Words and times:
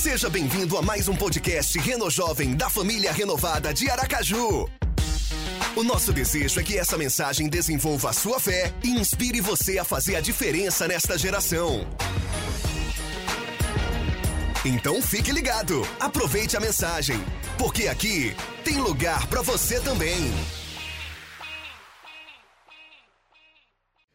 Seja 0.00 0.30
bem-vindo 0.30 0.78
a 0.78 0.82
mais 0.82 1.08
um 1.08 1.14
podcast 1.14 1.78
Reno 1.78 2.10
Jovem 2.10 2.56
da 2.56 2.70
família 2.70 3.12
renovada 3.12 3.74
de 3.74 3.90
Aracaju. 3.90 4.66
O 5.76 5.82
nosso 5.82 6.10
desejo 6.10 6.58
é 6.58 6.62
que 6.62 6.78
essa 6.78 6.96
mensagem 6.96 7.50
desenvolva 7.50 8.08
a 8.08 8.12
sua 8.14 8.40
fé 8.40 8.72
e 8.82 8.88
inspire 8.92 9.42
você 9.42 9.78
a 9.78 9.84
fazer 9.84 10.16
a 10.16 10.22
diferença 10.22 10.88
nesta 10.88 11.18
geração. 11.18 11.86
Então 14.64 15.02
fique 15.02 15.30
ligado, 15.32 15.86
aproveite 16.00 16.56
a 16.56 16.60
mensagem, 16.60 17.22
porque 17.58 17.86
aqui 17.86 18.34
tem 18.64 18.78
lugar 18.78 19.26
para 19.26 19.42
você 19.42 19.78
também. 19.80 20.32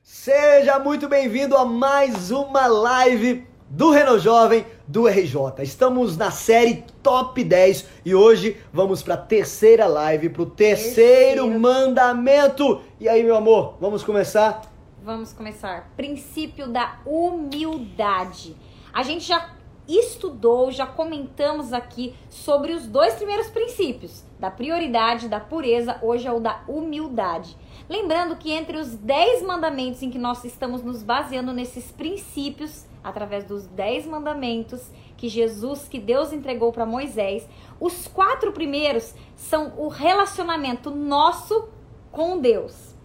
Seja 0.02 0.80
muito 0.80 1.08
bem-vindo 1.08 1.56
a 1.56 1.64
mais 1.64 2.32
uma 2.32 2.66
live 2.66 3.55
do 3.70 3.90
Reno 3.90 4.20
Jovem 4.20 4.66
do 4.88 5.08
RJ. 5.08 5.64
Estamos 5.64 6.16
na 6.18 6.30
série 6.30 6.84
Top 7.02 7.44
10 7.44 7.88
e 8.06 8.14
hoje 8.14 8.58
vamos 8.72 9.02
para 9.02 9.16
a 9.16 9.18
terceira 9.18 9.88
live, 9.88 10.30
para 10.30 10.42
o 10.44 10.46
terceiro, 10.46 11.44
terceiro 11.44 11.60
mandamento. 11.60 12.82
E 13.00 13.09
aí, 13.09 13.23
meu 13.23 13.36
amor, 13.36 13.76
vamos 13.80 14.04
começar? 14.04 14.62
Vamos 15.04 15.34
começar. 15.34 15.92
Princípio 15.96 16.68
da 16.68 17.00
humildade. 17.06 18.56
A 18.94 19.04
gente 19.04 19.26
já 19.26 19.56
estudou, 19.88 20.72
já 20.72 20.86
comentamos 20.86 21.73
aqui 21.73 22.16
sobre 22.30 22.73
os 22.73 22.88
dois 22.88 23.14
primeiros 23.16 23.48
princípios, 23.48 24.23
da 24.40 24.50
prioridade, 24.50 25.28
da 25.28 25.40
pureza, 25.40 26.00
hoje 26.02 26.28
é 26.28 26.32
o 26.32 26.40
da 26.40 26.64
humildade. 26.68 27.56
Lembrando 27.88 28.36
que 28.36 28.52
entre 28.52 28.78
os 28.78 28.95
10 28.95 29.44
mandamentos 29.44 30.02
em 30.02 30.09
que 30.09 30.18
nós 30.18 30.44
estamos 30.44 30.84
nos 30.84 31.04
baseando 31.04 31.54
nesses 31.54 31.92
princípios, 31.92 32.86
através 33.05 33.44
dos 33.44 33.68
10 33.68 34.08
mandamentos 34.08 34.90
que 35.16 35.30
Jesus, 35.30 35.88
que 35.88 36.00
Deus 36.00 36.34
entregou 36.34 36.72
para 36.72 36.88
Moisés, 36.88 37.48
os 37.80 38.08
quatro 38.08 38.52
primeiros 38.52 39.14
são 39.36 39.73
o 39.78 39.88
relacionamento 39.88 40.89
nosso 40.89 41.70
com 42.11 42.39
Deus. 42.39 42.95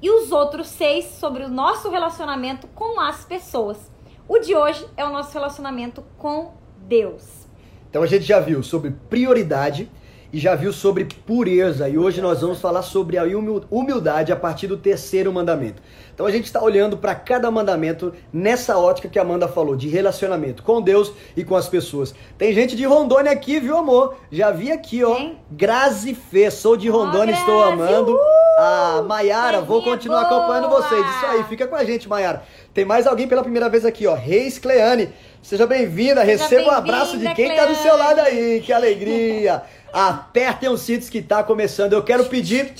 E 0.00 0.10
os 0.10 0.32
outros 0.32 0.68
seis 0.68 1.04
sobre 1.04 1.44
o 1.44 1.48
nosso 1.48 1.90
relacionamento 1.90 2.66
com 2.68 2.98
as 2.98 3.26
pessoas. 3.26 3.78
O 4.26 4.38
de 4.38 4.56
hoje 4.56 4.84
é 4.96 5.04
o 5.04 5.12
nosso 5.12 5.32
relacionamento 5.34 6.02
com 6.16 6.54
Deus. 6.78 7.46
Então 7.90 8.02
a 8.02 8.06
gente 8.06 8.24
já 8.24 8.40
viu 8.40 8.62
sobre 8.62 8.90
prioridade, 9.10 9.90
e 10.32 10.38
já 10.38 10.54
viu 10.54 10.72
sobre 10.72 11.04
pureza. 11.04 11.88
E 11.88 11.98
hoje 11.98 12.20
nós 12.20 12.40
vamos 12.40 12.60
falar 12.60 12.82
sobre 12.82 13.18
a 13.18 13.24
humildade 13.70 14.32
a 14.32 14.36
partir 14.36 14.66
do 14.66 14.76
terceiro 14.76 15.32
mandamento. 15.32 15.82
Então 16.14 16.24
a 16.24 16.30
gente 16.30 16.46
está 16.46 16.62
olhando 16.62 16.96
para 16.96 17.14
cada 17.14 17.50
mandamento 17.50 18.14
nessa 18.32 18.78
ótica 18.78 19.08
que 19.08 19.18
a 19.18 19.22
Amanda 19.22 19.46
falou, 19.46 19.76
de 19.76 19.88
relacionamento 19.88 20.62
com 20.62 20.80
Deus 20.80 21.12
e 21.36 21.44
com 21.44 21.54
as 21.54 21.68
pessoas. 21.68 22.14
Tem 22.38 22.54
gente 22.54 22.74
de 22.74 22.84
Rondônia 22.84 23.30
aqui, 23.30 23.60
viu, 23.60 23.76
amor? 23.76 24.16
Já 24.30 24.50
vi 24.50 24.72
aqui, 24.72 25.04
ó. 25.04 25.18
Hein? 25.18 25.38
Grazi 25.50 26.14
Fê, 26.14 26.50
sou 26.50 26.76
de 26.76 26.88
Rondônia, 26.88 27.34
oh, 27.34 27.38
estou 27.38 27.62
amando. 27.62 28.16
A 28.58 29.00
uh! 29.00 29.04
Maiara, 29.04 29.60
vou 29.60 29.82
continuar 29.82 30.24
boa. 30.24 30.38
acompanhando 30.38 30.68
vocês. 30.68 31.00
Isso 31.00 31.26
aí, 31.26 31.44
fica 31.44 31.66
com 31.66 31.76
a 31.76 31.84
gente, 31.84 32.08
Maiara. 32.08 32.42
Tem 32.72 32.84
mais 32.84 33.06
alguém 33.06 33.28
pela 33.28 33.42
primeira 33.42 33.68
vez 33.68 33.84
aqui, 33.84 34.06
ó. 34.06 34.14
Reis 34.14 34.58
Cleane. 34.58 35.10
Seja 35.42 35.66
bem-vinda, 35.66 36.22
receba 36.22 36.68
um 36.68 36.70
abraço 36.70 37.18
de 37.18 37.34
quem 37.34 37.50
está 37.50 37.66
do 37.66 37.74
seu 37.74 37.96
lado 37.96 38.20
aí. 38.20 38.62
Que 38.64 38.72
alegria. 38.72 39.62
Apertem 39.92 40.68
os 40.68 40.80
cintos 40.80 41.08
que 41.08 41.20
tá 41.20 41.42
começando. 41.42 41.92
Eu 41.92 42.02
quero 42.02 42.24
pedir 42.26 42.74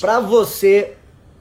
para 0.00 0.20
você 0.20 0.96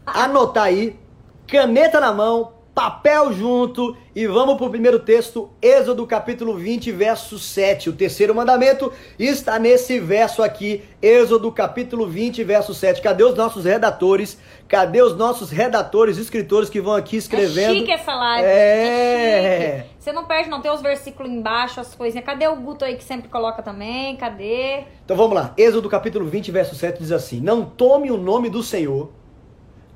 anotar 0.05 0.65
aí, 0.65 0.97
caneta 1.45 1.99
na 1.99 2.13
mão, 2.13 2.53
papel 2.77 3.33
junto 3.33 3.97
e 4.15 4.27
vamos 4.27 4.55
para 4.55 4.67
o 4.67 4.69
primeiro 4.69 4.99
texto, 4.99 5.49
Êxodo 5.59 6.05
capítulo 6.05 6.53
20, 6.53 6.91
verso 6.91 7.39
7. 7.39 7.89
O 7.89 7.93
terceiro 7.93 8.35
mandamento 8.35 8.93
está 9.17 9.57
nesse 9.57 9.99
verso 9.99 10.43
aqui, 10.43 10.83
Êxodo 11.01 11.51
capítulo 11.51 12.05
20, 12.05 12.43
verso 12.43 12.75
7. 12.75 13.01
Cadê 13.01 13.23
os 13.23 13.33
nossos 13.33 13.65
redatores? 13.65 14.37
Cadê 14.67 15.01
os 15.01 15.17
nossos 15.17 15.49
redatores, 15.49 16.19
escritores 16.19 16.69
que 16.69 16.79
vão 16.79 16.93
aqui 16.93 17.17
escrevendo? 17.17 17.71
É 17.71 17.79
chique 17.79 17.91
essa 17.91 18.13
live. 18.13 18.47
É. 18.47 18.51
é 18.51 19.85
Você 19.97 20.11
não 20.11 20.25
perde 20.25 20.47
não, 20.47 20.61
tem 20.61 20.69
os 20.69 20.81
versículos 20.81 21.31
embaixo, 21.31 21.79
as 21.79 21.95
coisinhas. 21.95 22.27
Cadê 22.27 22.47
o 22.47 22.55
Guto 22.57 22.85
aí 22.85 22.95
que 22.95 23.03
sempre 23.03 23.27
coloca 23.27 23.63
também? 23.63 24.15
Cadê? 24.17 24.83
Então 25.03 25.17
vamos 25.17 25.33
lá. 25.33 25.51
Êxodo 25.57 25.89
capítulo 25.89 26.27
20, 26.27 26.51
verso 26.51 26.75
7 26.75 26.99
diz 26.99 27.11
assim: 27.11 27.39
Não 27.39 27.65
tome 27.65 28.11
o 28.11 28.17
nome 28.17 28.51
do 28.51 28.61
Senhor 28.61 29.16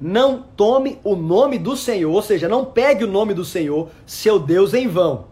não 0.02 0.42
tome 0.42 1.00
o 1.04 1.16
nome 1.16 1.60
do 1.60 1.78
Senhor, 1.78 2.12
ou 2.12 2.22
seja, 2.24 2.50
não 2.50 2.66
pegue 2.66 3.04
o 3.04 3.08
nome 3.08 3.36
do 3.36 3.46
Senhor, 3.46 3.90
seu 4.04 4.40
Deus, 4.40 4.74
em 4.74 4.88
vão. 4.88 5.26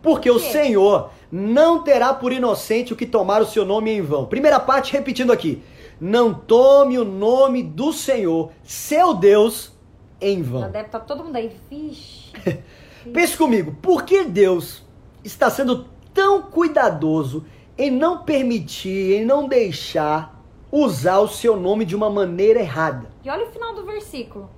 Porque 0.00 0.30
o 0.30 0.38
Senhor 0.38 1.10
não 1.30 1.82
terá 1.82 2.14
por 2.14 2.32
inocente 2.32 2.94
o 2.94 2.96
que 2.96 3.04
tomar 3.04 3.42
o 3.42 3.46
seu 3.46 3.66
nome 3.66 3.90
em 3.90 4.00
vão. 4.00 4.24
Primeira 4.24 4.58
parte, 4.58 4.92
repetindo 4.94 5.30
aqui. 5.30 5.62
Não 6.00 6.32
tome 6.32 6.98
o 6.98 7.04
nome 7.04 7.62
do 7.62 7.92
Senhor, 7.92 8.52
seu 8.64 9.12
Deus, 9.12 9.72
em 10.18 10.40
vão. 10.40 10.62
Já 10.62 10.68
deve 10.68 10.86
estar 10.86 11.00
tá 11.00 11.04
todo 11.04 11.24
mundo 11.24 11.36
aí. 11.36 11.54
Vixe. 11.68 12.32
Pense 13.12 13.36
comigo, 13.36 13.76
por 13.82 14.04
que 14.04 14.24
Deus 14.24 14.82
está 15.22 15.50
sendo 15.50 15.86
tão 16.14 16.40
cuidadoso 16.42 17.44
em 17.76 17.90
não 17.90 18.18
permitir, 18.18 19.14
em 19.14 19.24
não 19.24 19.46
deixar 19.46 20.37
usar 20.70 21.18
o 21.18 21.28
seu 21.28 21.56
nome 21.56 21.84
de 21.84 21.96
uma 21.96 22.10
maneira 22.10 22.60
errada. 22.60 23.10
E 23.24 23.30
olha 23.30 23.46
o 23.46 23.50
final 23.50 23.74
do 23.74 23.84
versículo. 23.84 24.50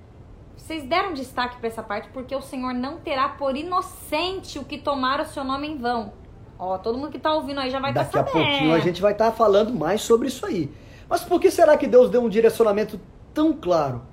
Vocês 0.55 0.83
deram 0.83 1.13
destaque 1.13 1.57
para 1.57 1.67
essa 1.67 1.81
parte 1.81 2.09
porque 2.13 2.35
o 2.35 2.41
Senhor 2.41 2.73
não 2.73 2.97
terá 2.97 3.29
por 3.29 3.55
inocente 3.55 4.59
o 4.59 4.63
que 4.63 4.77
tomar 4.77 5.19
o 5.19 5.25
seu 5.25 5.43
nome 5.43 5.67
em 5.67 5.77
vão. 5.77 6.13
Ó, 6.57 6.77
todo 6.77 6.97
mundo 6.97 7.11
que 7.11 7.19
tá 7.19 7.33
ouvindo 7.33 7.59
aí 7.59 7.71
já 7.71 7.79
vai 7.79 7.91
estar 7.91 8.05
tá 8.05 8.11
sabendo. 8.11 8.25
Daqui 8.25 8.39
a 8.39 8.49
pouquinho 8.49 8.73
a 8.73 8.79
gente 8.79 9.01
vai 9.01 9.13
estar 9.13 9.31
tá 9.31 9.35
falando 9.35 9.73
mais 9.73 10.01
sobre 10.01 10.27
isso 10.27 10.45
aí. 10.45 10.71
Mas 11.09 11.23
por 11.23 11.41
que 11.41 11.49
será 11.49 11.75
que 11.75 11.87
Deus 11.87 12.09
deu 12.09 12.21
um 12.21 12.29
direcionamento 12.29 13.01
tão 13.33 13.51
claro 13.51 14.03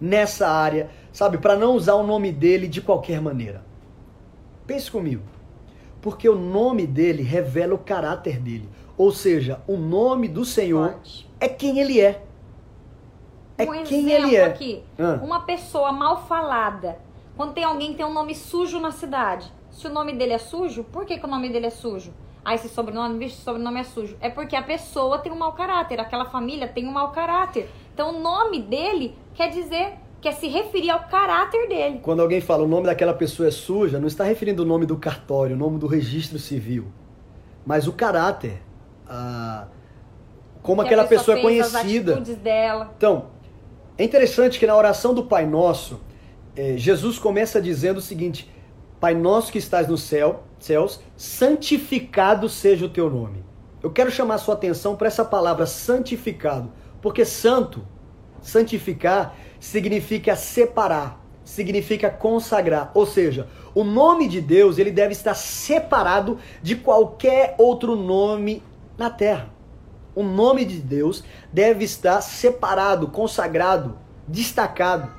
nessa 0.00 0.48
área, 0.48 0.90
sabe, 1.12 1.38
para 1.38 1.56
não 1.56 1.74
usar 1.74 1.94
o 1.94 2.06
nome 2.06 2.32
dele 2.32 2.66
de 2.66 2.82
qualquer 2.82 3.20
maneira? 3.20 3.64
Pense 4.66 4.90
comigo. 4.90 5.22
Porque 6.02 6.28
o 6.28 6.34
nome 6.34 6.86
dele 6.86 7.22
revela 7.22 7.74
o 7.74 7.78
caráter 7.78 8.38
dele. 8.38 8.68
Ou 8.96 9.10
seja, 9.10 9.60
o 9.66 9.76
nome 9.76 10.28
do 10.28 10.44
Senhor 10.44 10.92
Forte 10.92 11.28
é 11.40 11.48
quem 11.48 11.78
ele 11.78 12.00
é. 12.00 12.22
É 13.58 13.64
um 13.64 13.82
quem 13.84 14.10
ele 14.10 14.34
é. 14.34 14.44
aqui. 14.44 14.82
Ah. 14.98 15.20
Uma 15.22 15.40
pessoa 15.40 15.92
mal 15.92 16.26
falada. 16.26 16.98
Quando 17.36 17.52
tem 17.52 17.64
alguém 17.64 17.90
que 17.90 17.96
tem 17.96 18.06
um 18.06 18.12
nome 18.12 18.34
sujo 18.34 18.80
na 18.80 18.90
cidade. 18.90 19.52
Se 19.70 19.86
o 19.86 19.90
nome 19.90 20.12
dele 20.12 20.32
é 20.32 20.38
sujo, 20.38 20.84
por 20.84 21.04
que, 21.04 21.18
que 21.18 21.24
o 21.24 21.28
nome 21.28 21.48
dele 21.48 21.66
é 21.66 21.70
sujo? 21.70 22.12
Ah, 22.44 22.54
esse 22.54 22.68
sobrenome, 22.68 23.18
vixe, 23.18 23.36
esse 23.36 23.44
sobrenome 23.44 23.80
é 23.80 23.84
sujo. 23.84 24.16
É 24.20 24.28
porque 24.28 24.54
a 24.54 24.62
pessoa 24.62 25.18
tem 25.18 25.32
um 25.32 25.36
mau 25.36 25.52
caráter, 25.52 25.98
aquela 25.98 26.26
família 26.26 26.68
tem 26.68 26.86
um 26.86 26.92
mau 26.92 27.10
caráter. 27.10 27.68
Então 27.92 28.16
o 28.16 28.20
nome 28.20 28.60
dele 28.60 29.16
quer 29.34 29.48
dizer, 29.48 29.94
quer 30.20 30.32
se 30.32 30.46
referir 30.46 30.90
ao 30.90 31.08
caráter 31.08 31.68
dele. 31.68 32.00
Quando 32.02 32.20
alguém 32.20 32.40
fala 32.40 32.64
o 32.64 32.68
nome 32.68 32.86
daquela 32.86 33.14
pessoa 33.14 33.48
é 33.48 33.50
suja, 33.50 33.98
não 33.98 34.06
está 34.06 34.24
referindo 34.24 34.62
o 34.62 34.66
nome 34.66 34.86
do 34.86 34.96
cartório, 34.96 35.56
o 35.56 35.58
nome 35.58 35.78
do 35.78 35.86
registro 35.86 36.38
civil. 36.38 36.86
Mas 37.64 37.88
o 37.88 37.92
caráter, 37.92 38.62
a, 39.14 39.66
como 40.62 40.82
que 40.82 40.88
aquela 40.88 41.04
pessoa, 41.04 41.36
pessoa 41.36 41.38
é 41.38 41.42
conhecida. 41.42 42.22
Então, 42.96 43.26
é 43.96 44.04
interessante 44.04 44.58
que 44.58 44.66
na 44.66 44.76
oração 44.76 45.14
do 45.14 45.24
Pai 45.24 45.46
Nosso, 45.46 46.00
é, 46.56 46.76
Jesus 46.76 47.18
começa 47.18 47.60
dizendo 47.60 47.98
o 47.98 48.02
seguinte: 48.02 48.50
Pai 48.98 49.14
nosso 49.14 49.52
que 49.52 49.58
estás 49.58 49.86
no 49.86 49.96
céu, 49.96 50.44
céus, 50.58 51.00
santificado 51.16 52.48
seja 52.48 52.86
o 52.86 52.88
teu 52.88 53.08
nome. 53.10 53.44
Eu 53.82 53.90
quero 53.90 54.10
chamar 54.10 54.36
a 54.36 54.38
sua 54.38 54.54
atenção 54.54 54.96
para 54.96 55.08
essa 55.08 55.24
palavra 55.24 55.66
santificado, 55.66 56.72
porque 57.02 57.24
santo, 57.24 57.86
santificar, 58.40 59.36
significa 59.60 60.34
separar, 60.34 61.22
significa 61.44 62.08
consagrar, 62.08 62.90
ou 62.94 63.04
seja, 63.04 63.46
o 63.74 63.84
nome 63.84 64.26
de 64.26 64.40
Deus 64.40 64.78
ele 64.78 64.90
deve 64.90 65.12
estar 65.12 65.34
separado 65.34 66.38
de 66.62 66.76
qualquer 66.76 67.54
outro 67.58 67.94
nome 67.94 68.62
na 68.96 69.10
terra 69.10 69.54
o 70.14 70.22
nome 70.22 70.64
de 70.64 70.78
Deus 70.78 71.24
deve 71.52 71.84
estar 71.84 72.20
separado, 72.20 73.08
consagrado, 73.08 73.98
destacado. 74.28 75.10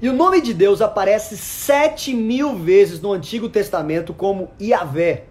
E 0.00 0.08
o 0.08 0.12
nome 0.12 0.40
de 0.40 0.52
Deus 0.52 0.80
aparece 0.80 1.36
sete 1.36 2.14
mil 2.14 2.56
vezes 2.56 3.00
no 3.00 3.12
Antigo 3.12 3.48
Testamento 3.48 4.12
como 4.12 4.50
Yahvé, 4.60 5.26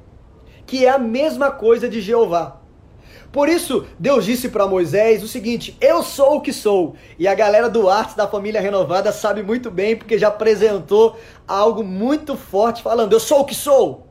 que 0.66 0.86
é 0.86 0.90
a 0.90 0.98
mesma 0.98 1.52
coisa 1.52 1.90
de 1.90 2.02
Jeová. 2.02 2.60
Por 3.32 3.50
isso, 3.50 3.88
Deus 3.98 4.26
disse 4.26 4.50
para 4.50 4.68
Moisés 4.68 5.24
o 5.24 5.28
seguinte: 5.28 5.76
Eu 5.82 6.04
sou 6.04 6.38
o 6.38 6.42
que 6.42 6.54
sou. 6.54 6.96
E 7.18 7.28
a 7.28 7.34
galera 7.34 7.68
do 7.68 7.90
Artes 7.90 8.16
da 8.16 8.28
Família 8.28 8.62
Renovada 8.62 9.12
sabe 9.12 9.42
muito 9.42 9.72
bem, 9.72 9.96
porque 9.96 10.20
já 10.20 10.28
apresentou 10.28 11.18
algo 11.48 11.84
muito 11.84 12.38
forte, 12.38 12.84
falando: 12.84 13.12
Eu 13.12 13.20
sou 13.20 13.42
o 13.42 13.46
que 13.46 13.56
sou. 13.56 14.08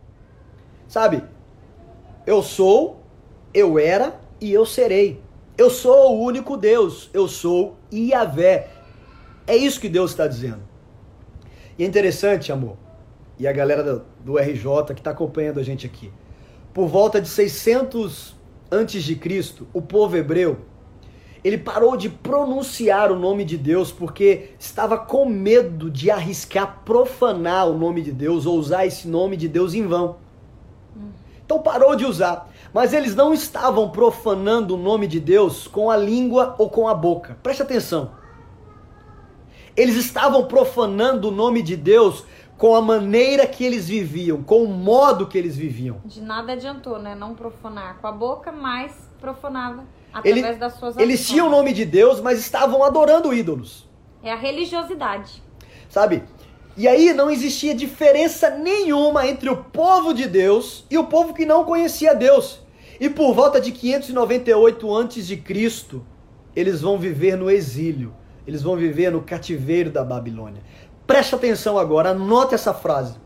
Sabe? 0.89 1.23
Eu 2.27 2.43
sou, 2.43 3.02
eu 3.55 3.79
era 3.79 4.21
e 4.41 4.53
eu 4.53 4.65
serei. 4.65 5.21
Eu 5.57 5.69
sou 5.71 6.17
o 6.17 6.23
único 6.23 6.57
Deus, 6.57 7.11
eu 7.13 7.29
sou 7.29 7.77
Iavé. 7.93 8.69
É 9.47 9.57
isso 9.57 9.81
que 9.81 9.89
Deus 9.89 10.11
está 10.11 10.27
dizendo. 10.27 10.63
E 11.79 11.85
é 11.85 11.87
interessante, 11.87 12.53
amor, 12.53 12.77
e 13.39 13.47
a 13.47 13.53
galera 13.53 13.83
do, 13.83 14.05
do 14.25 14.39
RJ 14.39 14.95
que 14.95 15.01
está 15.01 15.11
acompanhando 15.11 15.59
a 15.59 15.63
gente 15.63 15.87
aqui. 15.87 16.13
por 16.73 16.87
volta 16.87 17.21
de 17.21 17.29
600 17.29 18.35
antes 18.71 19.05
de 19.05 19.17
Cristo, 19.17 19.67
o 19.73 19.83
povo 19.83 20.17
hebreu, 20.17 20.59
ele 21.45 21.59
parou 21.59 21.97
de 21.97 22.09
pronunciar 22.09 23.11
o 23.11 23.19
nome 23.19 23.45
de 23.45 23.59
Deus 23.59 23.91
porque 23.91 24.51
estava 24.59 24.97
com 24.97 25.27
medo 25.27 25.91
de 25.91 26.11
arriscar 26.11 26.83
profanar 26.85 27.69
o 27.69 27.77
nome 27.77 28.01
de 28.01 28.13
Deus 28.13 28.47
ou 28.47 28.57
usar 28.57 28.87
esse 28.87 29.09
nome 29.09 29.37
de 29.37 29.49
Deus 29.49 29.75
em 29.75 29.87
vão. 29.87 30.17
Então 31.45 31.61
parou 31.61 31.97
de 31.97 32.05
usar. 32.05 32.52
Mas 32.73 32.93
eles 32.93 33.15
não 33.15 33.35
estavam 33.35 33.91
profanando 33.91 34.75
o 34.75 34.79
nome 34.79 35.07
de 35.07 35.21
Deus 35.21 35.67
com 35.67 35.91
a 35.91 35.97
língua 35.97 36.55
ou 36.59 36.71
com 36.71 36.89
a 36.89 36.95
boca. 36.95 37.37
Preste 37.43 37.63
atenção. 37.63 38.13
Eles 39.77 39.97
estavam 39.97 40.47
profanando 40.47 41.29
o 41.29 41.31
nome 41.31 41.63
de 41.63 41.77
Deus 41.77 42.25
com 42.57 42.77
a 42.77 42.81
maneira 42.81 43.47
que 43.47 43.65
eles 43.65 43.89
viviam, 43.89 44.43
com 44.43 44.63
o 44.63 44.69
modo 44.69 45.27
que 45.27 45.37
eles 45.37 45.57
viviam. 45.57 46.01
De 46.05 46.21
nada 46.21 46.53
adiantou, 46.53 46.99
né? 46.99 47.15
Não 47.15 47.35
profanar 47.35 47.99
com 48.01 48.07
a 48.07 48.13
boca, 48.13 48.53
mas 48.53 48.93
profanava 49.21 49.85
através 50.13 50.47
Ele, 50.47 50.57
das 50.57 50.75
suas 50.75 50.97
Eles 50.97 51.27
tinham 51.27 51.49
o 51.49 51.51
nome 51.51 51.73
de 51.73 51.85
Deus, 51.85 52.21
mas 52.21 52.39
estavam 52.39 52.85
adorando 52.85 53.35
ídolos. 53.35 53.89
É 54.23 54.33
a 54.33 54.37
religiosidade. 54.37 55.43
Sabe? 55.89 56.23
E 56.77 56.89
aí 56.89 57.13
não 57.13 57.31
existia 57.31 57.75
diferença 57.75 58.49
nenhuma 58.49 59.27
entre 59.27 59.51
o 59.51 59.57
povo 59.57 60.15
de 60.15 60.27
Deus 60.27 60.87
e 60.91 60.97
o 60.97 61.05
povo 61.05 61.35
que 61.35 61.45
não 61.45 61.65
conhecia 61.65 62.15
Deus. 62.15 62.62
E 63.03 63.11
por 63.11 63.35
volta 63.35 63.61
de 63.61 63.73
598 63.73 64.97
a.C., 64.97 66.01
eles 66.55 66.83
vão 66.83 66.97
viver 66.97 67.37
no 67.37 67.51
exílio. 67.51 68.15
Eles 68.47 68.63
vão 68.63 68.77
viver 68.77 69.11
no 69.11 69.21
cativeiro 69.23 69.91
da 69.91 70.05
Babilônia. 70.05 70.63
Preste 71.05 71.35
atenção 71.35 71.77
agora, 71.77 72.11
anota 72.11 72.55
essa 72.55 72.73
frase. 72.73 73.17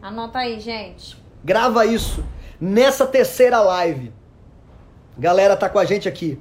Anota 0.00 0.38
aí, 0.38 0.58
gente. 0.58 1.22
Grava 1.44 1.84
isso 1.84 2.24
nessa 2.58 3.06
terceira 3.06 3.60
live. 3.60 4.10
Galera, 5.18 5.54
tá 5.54 5.68
com 5.68 5.78
a 5.78 5.84
gente 5.84 6.08
aqui. 6.08 6.40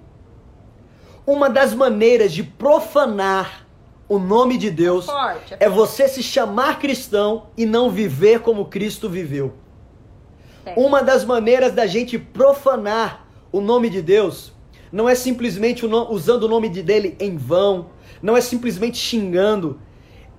Uma 1.27 1.49
das 1.49 1.73
maneiras 1.73 2.31
de 2.31 2.43
profanar 2.43 3.67
o 4.07 4.17
nome 4.17 4.57
de 4.57 4.71
Deus 4.71 5.05
é, 5.05 5.11
forte, 5.11 5.53
é, 5.55 5.65
é 5.65 5.69
você 5.69 6.07
se 6.07 6.23
chamar 6.23 6.79
cristão 6.79 7.47
e 7.57 7.65
não 7.65 7.89
viver 7.89 8.39
como 8.39 8.67
Cristo 8.67 9.09
viveu. 9.09 9.53
Uma 10.75 11.01
das 11.01 11.25
maneiras 11.25 11.73
da 11.73 11.85
gente 11.85 12.17
profanar 12.17 13.25
o 13.51 13.61
nome 13.61 13.89
de 13.89 14.01
Deus 14.01 14.53
não 14.91 15.07
é 15.07 15.15
simplesmente 15.15 15.85
usando 15.85 16.43
o 16.43 16.47
nome 16.47 16.69
de 16.69 16.81
dele 16.81 17.15
em 17.19 17.37
vão, 17.37 17.87
não 18.21 18.35
é 18.35 18.41
simplesmente 18.41 18.97
xingando, 18.97 19.79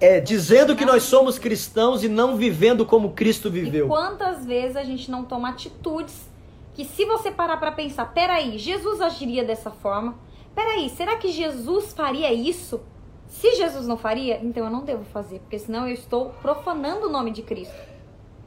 é 0.00 0.20
dizendo 0.20 0.74
que 0.74 0.84
nós 0.84 1.04
somos 1.04 1.38
cristãos 1.38 2.02
e 2.02 2.08
não 2.08 2.36
vivendo 2.36 2.84
como 2.84 3.12
Cristo 3.12 3.50
viveu. 3.50 3.86
E 3.86 3.88
quantas 3.88 4.44
vezes 4.44 4.76
a 4.76 4.82
gente 4.82 5.10
não 5.10 5.24
toma 5.24 5.50
atitudes 5.50 6.28
que 6.74 6.84
se 6.84 7.04
você 7.04 7.30
parar 7.30 7.58
para 7.58 7.72
pensar, 7.72 8.06
peraí, 8.12 8.58
Jesus 8.58 9.00
agiria 9.00 9.44
dessa 9.44 9.70
forma? 9.70 10.16
Peraí, 10.54 10.88
será 10.88 11.16
que 11.16 11.30
Jesus 11.30 11.92
faria 11.92 12.32
isso? 12.32 12.80
Se 13.28 13.54
Jesus 13.54 13.86
não 13.86 13.96
faria, 13.96 14.40
então 14.42 14.64
eu 14.64 14.70
não 14.70 14.84
devo 14.84 15.04
fazer, 15.04 15.38
porque 15.40 15.58
senão 15.58 15.86
eu 15.86 15.94
estou 15.94 16.30
profanando 16.42 17.06
o 17.06 17.10
nome 17.10 17.30
de 17.30 17.42
Cristo 17.42 17.89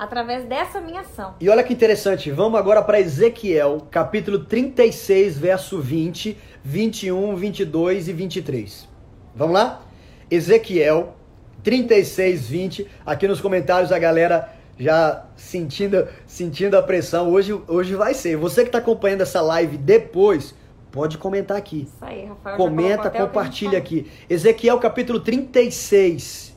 através 0.04 0.46
dessa 0.46 0.82
minha 0.82 1.02
ação. 1.02 1.36
E 1.40 1.50
olha 1.50 1.64
que 1.64 1.74
interessante, 1.74 2.30
vamos 2.30 2.60
agora 2.60 2.82
para 2.82 3.00
Ezequiel, 3.00 3.88
capítulo 3.90 4.40
36, 4.40 5.38
verso 5.38 5.80
20, 5.80 6.38
21, 6.64 7.36
22 7.36 8.08
e 8.08 8.14
23. 8.14 8.90
Vamos 9.36 9.54
lá? 9.54 9.82
Ezequiel 10.30 11.16
36, 11.64 12.48
20. 12.48 12.88
Aqui 13.06 13.28
nos 13.28 13.40
comentários 13.40 13.92
a 13.92 14.00
galera 14.00 14.54
já 14.78 15.26
sentindo, 15.36 16.08
sentindo 16.26 16.76
a 16.78 16.84
pressão. 16.84 17.32
Hoje, 17.32 17.54
hoje 17.68 17.96
vai 17.96 18.14
ser. 18.14 18.36
Você 18.38 18.62
que 18.62 18.70
está 18.70 18.80
acompanhando 18.80 19.22
essa 19.22 19.42
live 19.42 19.78
depois, 19.78 20.54
pode 20.92 21.18
comentar 21.18 21.58
aqui. 21.58 21.84
Isso 21.84 22.04
aí, 22.04 22.26
Rafael. 22.26 22.58
Comenta, 22.58 23.10
compartilha 23.10 23.78
aqui. 23.78 24.12
Ezequiel 24.30 24.78
capítulo 24.80 25.20
36. 25.20 26.54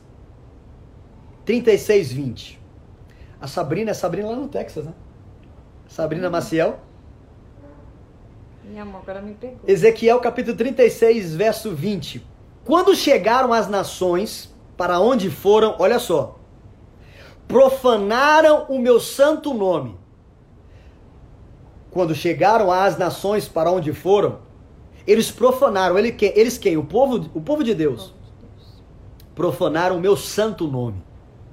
36, 1.45 2.13
20. 2.13 2.56
A 3.41 3.47
Sabrina, 3.47 3.91
é 3.91 3.94
Sabrina 3.94 4.29
lá 4.31 4.37
no 4.37 4.49
Texas, 4.49 4.85
né? 4.85 4.93
Sabrina 5.88 6.31
Maciel. 6.31 6.79
Minha 8.65 8.83
amor, 8.83 9.03
agora 9.03 9.21
me 9.21 9.35
pegou. 9.35 9.61
Ezequiel 9.67 10.19
capítulo 10.21 10.56
36, 10.56 11.35
verso 11.35 11.75
20. 11.75 12.27
Quando 12.65 12.94
chegaram 12.97 13.53
as 13.53 13.69
nações, 13.69 14.53
para 14.77 14.99
onde 14.99 15.31
foram, 15.31 15.77
olha 15.79 15.99
só, 15.99 16.38
profanaram 17.47 18.67
o 18.69 18.79
meu 18.79 18.99
santo 18.99 19.55
nome. 19.55 19.97
Quando 21.91 22.15
chegaram 22.15 22.73
às 22.73 22.99
nações 22.99 23.49
para 23.49 23.71
onde 23.71 23.93
foram, 23.93 24.41
eles 25.06 25.31
profanaram, 25.31 25.97
eles 25.97 26.59
quem? 26.59 26.77
O 26.77 26.85
povo, 26.85 27.31
o 27.33 27.41
povo 27.41 27.62
de 27.62 27.75
Deus. 27.75 28.12
Profanaram 29.35 29.97
o 29.97 30.00
meu 30.00 30.17
santo 30.17 30.67
nome. 30.67 31.03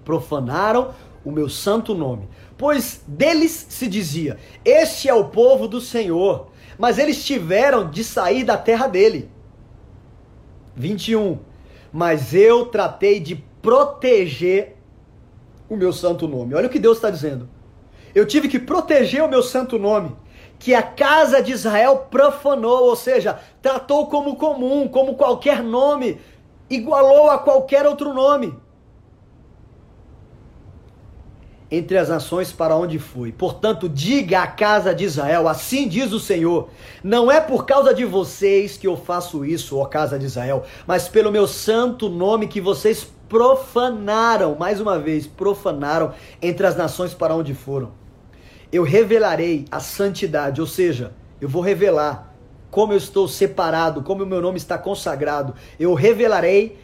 Profanaram 0.03 0.93
o 1.23 1.31
meu 1.31 1.49
santo 1.49 1.93
nome. 1.93 2.27
Pois 2.57 3.03
deles 3.07 3.65
se 3.69 3.87
dizia: 3.87 4.37
Este 4.63 5.09
é 5.09 5.13
o 5.13 5.25
povo 5.25 5.67
do 5.67 5.79
Senhor. 5.79 6.51
Mas 6.77 6.97
eles 6.97 7.23
tiveram 7.23 7.89
de 7.89 8.03
sair 8.03 8.43
da 8.43 8.57
terra 8.57 8.87
dele. 8.87 9.29
21. 10.75 11.39
Mas 11.91 12.33
eu 12.33 12.65
tratei 12.65 13.19
de 13.19 13.35
proteger 13.61 14.75
o 15.69 15.75
meu 15.75 15.93
santo 15.93 16.27
nome. 16.27 16.55
Olha 16.55 16.67
o 16.67 16.69
que 16.69 16.79
Deus 16.79 16.97
está 16.97 17.09
dizendo. 17.09 17.47
Eu 18.13 18.25
tive 18.25 18.47
que 18.47 18.59
proteger 18.59 19.23
o 19.23 19.29
meu 19.29 19.41
santo 19.41 19.77
nome, 19.79 20.15
que 20.59 20.73
a 20.73 20.83
casa 20.83 21.41
de 21.41 21.51
Israel 21.51 22.07
profanou, 22.09 22.85
ou 22.85 22.95
seja, 22.95 23.39
tratou 23.61 24.07
como 24.07 24.35
comum, 24.35 24.87
como 24.87 25.15
qualquer 25.15 25.63
nome, 25.63 26.19
igualou 26.69 27.29
a 27.29 27.37
qualquer 27.37 27.85
outro 27.85 28.13
nome 28.13 28.62
entre 31.75 31.97
as 31.97 32.07
nações 32.07 32.51
para 32.51 32.75
onde 32.75 32.99
fui. 32.99 33.31
Portanto, 33.31 33.89
diga 33.89 34.43
à 34.43 34.47
casa 34.47 34.93
de 34.93 35.03
Israel: 35.03 35.47
assim 35.47 35.87
diz 35.87 36.11
o 36.11 36.19
Senhor: 36.19 36.69
não 37.03 37.31
é 37.31 37.41
por 37.41 37.65
causa 37.65 37.93
de 37.93 38.05
vocês 38.05 38.77
que 38.77 38.85
eu 38.85 38.95
faço 38.95 39.43
isso, 39.43 39.77
ó 39.77 39.85
casa 39.85 40.19
de 40.19 40.25
Israel, 40.25 40.63
mas 40.85 41.07
pelo 41.07 41.31
meu 41.31 41.47
santo 41.47 42.09
nome 42.09 42.47
que 42.47 42.61
vocês 42.61 43.07
profanaram, 43.27 44.55
mais 44.59 44.79
uma 44.79 44.99
vez, 44.99 45.25
profanaram 45.25 46.13
entre 46.39 46.67
as 46.67 46.77
nações 46.77 47.15
para 47.15 47.35
onde 47.35 47.55
foram. 47.55 47.91
Eu 48.71 48.83
revelarei 48.83 49.65
a 49.71 49.79
santidade, 49.79 50.61
ou 50.61 50.67
seja, 50.67 51.13
eu 51.41 51.49
vou 51.49 51.61
revelar 51.61 52.31
como 52.69 52.93
eu 52.93 52.97
estou 52.97 53.27
separado, 53.27 54.03
como 54.03 54.23
o 54.23 54.27
meu 54.27 54.41
nome 54.41 54.57
está 54.57 54.77
consagrado. 54.77 55.53
Eu 55.79 55.93
revelarei 55.93 56.77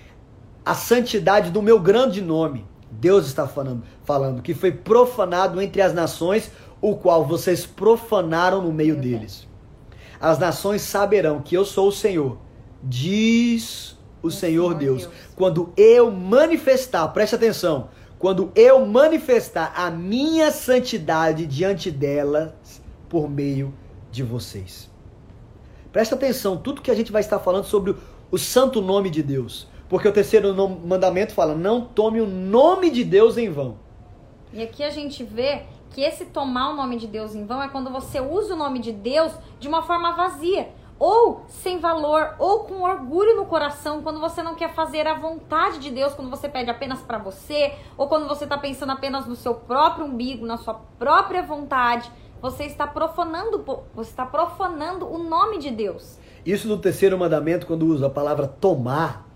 a 0.66 0.74
santidade 0.74 1.52
do 1.52 1.62
meu 1.62 1.80
grande 1.80 2.22
nome. 2.22 2.69
Deus 2.92 3.28
está 3.28 3.48
falando, 3.48 3.84
falando 4.04 4.42
que 4.42 4.54
foi 4.54 4.72
profanado 4.72 5.62
entre 5.62 5.82
as 5.82 5.94
nações, 5.94 6.52
o 6.82 6.96
qual 6.96 7.26
vocês 7.26 7.66
profanaram 7.66 8.62
no 8.62 8.72
meio 8.72 8.96
deles. 8.96 9.48
As 10.20 10.38
nações 10.38 10.82
saberão 10.82 11.42
que 11.42 11.56
eu 11.56 11.64
sou 11.64 11.90
o 11.90 11.92
Senhor, 11.94 12.38
diz 12.84 13.98
o 14.22 14.30
Senhor 14.30 14.74
Deus. 14.74 15.08
Quando 15.36 15.72
eu 15.78 16.12
manifestar, 16.12 17.08
preste 17.10 17.36
atenção, 17.36 17.90
quando 18.18 18.52
eu 18.54 18.86
manifestar 18.86 19.74
a 19.76 19.90
minha 19.90 20.52
santidade 20.52 21.46
diante 21.46 21.90
delas 21.90 22.52
por 23.08 23.30
meio 23.30 23.74
de 24.12 24.24
vocês. 24.24 24.90
Presta 25.92 26.16
atenção, 26.16 26.58
tudo 26.58 26.82
que 26.82 26.92
a 26.92 26.96
gente 26.96 27.12
vai 27.12 27.22
estar 27.22 27.40
falando 27.40 27.64
sobre 27.64 27.96
o 28.30 28.38
santo 28.38 28.82
nome 28.82 29.10
de 29.10 29.24
Deus. 29.24 29.68
Porque 29.90 30.08
o 30.08 30.14
terceiro 30.14 30.56
mandamento 30.86 31.34
fala: 31.34 31.56
não 31.56 31.82
tome 31.82 32.22
o 32.22 32.28
nome 32.28 32.92
de 32.92 33.04
Deus 33.04 33.38
em 33.38 33.50
vão. 33.50 33.78
E 34.54 34.62
aqui 34.62 34.84
a 34.84 34.90
gente 34.90 35.24
vê 35.24 35.64
que 35.90 36.02
esse 36.02 36.26
tomar 36.26 36.72
o 36.72 36.76
nome 36.76 36.98
de 36.98 37.08
Deus 37.08 37.36
em 37.36 37.46
vão 37.46 37.62
é 37.62 37.68
quando 37.68 37.90
você 37.90 38.20
usa 38.20 38.54
o 38.54 38.58
nome 38.58 38.80
de 38.80 38.92
Deus 38.92 39.32
de 39.60 39.68
uma 39.68 39.82
forma 39.82 40.14
vazia, 40.14 40.70
ou 41.00 41.46
sem 41.48 41.80
valor, 41.80 42.36
ou 42.38 42.60
com 42.66 42.82
orgulho 42.82 43.36
no 43.36 43.46
coração, 43.46 44.02
quando 44.02 44.20
você 44.20 44.44
não 44.44 44.56
quer 44.56 44.74
fazer 44.74 45.08
a 45.08 45.16
vontade 45.16 45.80
de 45.80 45.90
Deus, 45.90 46.14
quando 46.14 46.30
você 46.30 46.48
pede 46.48 46.70
apenas 46.70 47.00
para 47.02 47.18
você, 47.18 47.74
ou 47.98 48.08
quando 48.08 48.28
você 48.28 48.44
está 48.44 48.58
pensando 48.58 48.92
apenas 48.92 49.26
no 49.26 49.36
seu 49.36 49.56
próprio 49.56 50.06
umbigo, 50.06 50.46
na 50.46 50.58
sua 50.58 50.76
própria 50.98 51.42
vontade, 51.42 52.12
você 52.42 52.66
está 52.66 52.86
profanando, 52.88 53.64
você 53.94 54.10
está 54.10 54.26
profanando 54.26 55.08
o 55.08 55.18
nome 55.18 55.58
de 55.58 55.72
Deus. 55.72 56.20
Isso 56.46 56.68
no 56.68 56.78
terceiro 56.78 57.18
mandamento, 57.18 57.68
quando 57.68 57.86
usa 57.86 58.08
a 58.08 58.10
palavra 58.10 58.48
tomar, 58.48 59.29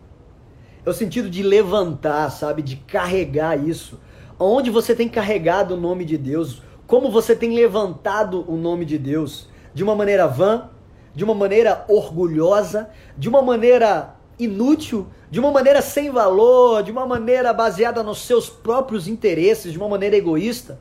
é 0.86 0.90
o 0.90 0.94
sentido 0.94 1.30
de 1.30 1.42
levantar, 1.42 2.30
sabe? 2.30 2.62
De 2.62 2.76
carregar 2.76 3.58
isso. 3.58 4.00
Onde 4.38 4.70
você 4.70 4.94
tem 4.94 5.08
carregado 5.08 5.76
o 5.76 5.80
nome 5.80 6.04
de 6.04 6.18
Deus? 6.18 6.62
Como 6.86 7.10
você 7.10 7.36
tem 7.36 7.54
levantado 7.56 8.44
o 8.52 8.58
nome 8.58 8.84
de 8.84 8.98
Deus? 8.98 9.48
De 9.74 9.84
uma 9.84 9.96
maneira 9.96 10.28
vã? 10.28 10.70
De 11.16 11.24
uma 11.24 11.34
maneira 11.34 11.86
orgulhosa? 11.88 12.90
De 13.18 13.30
uma 13.30 13.42
maneira 13.42 14.16
inútil? 14.38 15.08
De 15.32 15.40
uma 15.40 15.52
maneira 15.52 15.82
sem 15.82 16.12
valor? 16.12 16.84
De 16.84 16.92
uma 16.92 17.06
maneira 17.06 17.54
baseada 17.54 18.04
nos 18.04 18.20
seus 18.20 18.50
próprios 18.50 19.08
interesses? 19.08 19.72
De 19.72 19.78
uma 19.78 19.88
maneira 19.88 20.18
egoísta? 20.18 20.80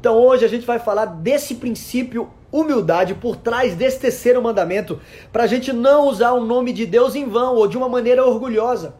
Então 0.00 0.16
hoje 0.16 0.44
a 0.44 0.48
gente 0.48 0.64
vai 0.64 0.78
falar 0.78 1.06
desse 1.06 1.56
princípio 1.56 2.30
humildade 2.50 3.14
por 3.14 3.36
trás 3.36 3.74
desse 3.74 4.00
terceiro 4.00 4.40
mandamento, 4.40 5.00
para 5.32 5.44
a 5.44 5.46
gente 5.46 5.72
não 5.72 6.08
usar 6.08 6.32
o 6.32 6.44
nome 6.44 6.72
de 6.72 6.86
Deus 6.86 7.14
em 7.14 7.28
vão 7.28 7.56
ou 7.56 7.66
de 7.66 7.76
uma 7.76 7.88
maneira 7.88 8.24
orgulhosa. 8.24 8.94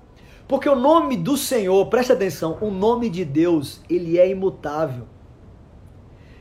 Porque 0.49 0.69
o 0.69 0.75
nome 0.75 1.17
do 1.17 1.37
Senhor, 1.37 1.87
preste 1.87 2.11
atenção, 2.11 2.57
o 2.61 2.71
nome 2.71 3.11
de 3.11 3.25
Deus, 3.25 3.83
ele 3.89 4.19
é 4.19 4.29
imutável. 4.29 5.05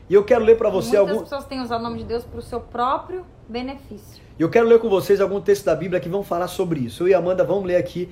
E 0.08 0.14
eu 0.14 0.24
quero 0.24 0.42
ler 0.42 0.56
para 0.56 0.70
você 0.70 0.96
algumas 0.96 1.18
algum... 1.18 1.24
pessoas 1.24 1.44
têm 1.44 1.60
usado 1.60 1.80
o 1.80 1.84
nome 1.84 1.98
de 1.98 2.04
Deus 2.04 2.24
para 2.24 2.38
o 2.38 2.42
seu 2.42 2.58
próprio 2.58 3.26
benefício. 3.46 4.22
E 4.38 4.42
eu 4.42 4.48
quero 4.48 4.66
ler 4.66 4.78
com 4.78 4.88
vocês 4.88 5.20
algum 5.20 5.40
texto 5.40 5.66
da 5.66 5.74
Bíblia 5.74 6.00
que 6.00 6.08
vão 6.08 6.22
falar 6.22 6.48
sobre 6.48 6.80
isso. 6.80 7.02
Eu 7.02 7.08
e 7.08 7.14
Amanda 7.14 7.44
vamos 7.44 7.64
ler 7.64 7.76
aqui. 7.76 8.08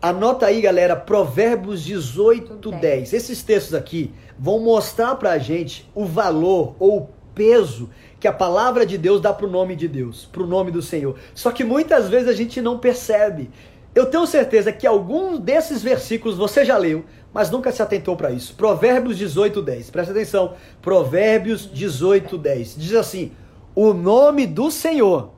Anota 0.00 0.46
aí, 0.46 0.60
galera, 0.60 0.94
Provérbios 0.94 1.82
18, 1.82 2.70
10. 2.70 2.80
10. 2.80 3.12
Esses 3.12 3.42
textos 3.42 3.74
aqui 3.74 4.14
vão 4.38 4.60
mostrar 4.60 5.16
pra 5.16 5.36
gente 5.38 5.90
o 5.94 6.06
valor 6.06 6.76
ou 6.78 6.98
o 7.00 7.08
peso 7.34 7.90
que 8.20 8.28
a 8.28 8.32
palavra 8.32 8.84
de 8.86 8.96
Deus 8.98 9.20
dá 9.20 9.32
pro 9.32 9.48
nome 9.48 9.74
de 9.74 9.88
Deus, 9.88 10.26
pro 10.30 10.46
nome 10.46 10.70
do 10.70 10.82
Senhor. 10.82 11.18
Só 11.34 11.50
que 11.50 11.64
muitas 11.64 12.08
vezes 12.08 12.28
a 12.28 12.32
gente 12.32 12.60
não 12.60 12.78
percebe. 12.78 13.50
Eu 13.94 14.06
tenho 14.06 14.26
certeza 14.26 14.72
que 14.72 14.86
algum 14.86 15.38
desses 15.38 15.82
versículos 15.82 16.36
você 16.36 16.64
já 16.64 16.76
leu, 16.76 17.04
mas 17.32 17.50
nunca 17.50 17.72
se 17.72 17.82
atentou 17.82 18.16
para 18.16 18.30
isso. 18.30 18.54
Provérbios 18.54 19.16
18, 19.16 19.60
10. 19.62 19.90
Presta 19.90 20.12
atenção. 20.12 20.54
Provérbios 20.80 21.68
18, 21.72 22.38
10. 22.38 22.76
Diz 22.76 22.94
assim: 22.94 23.32
O 23.74 23.92
nome 23.92 24.46
do 24.46 24.70
Senhor 24.70 25.32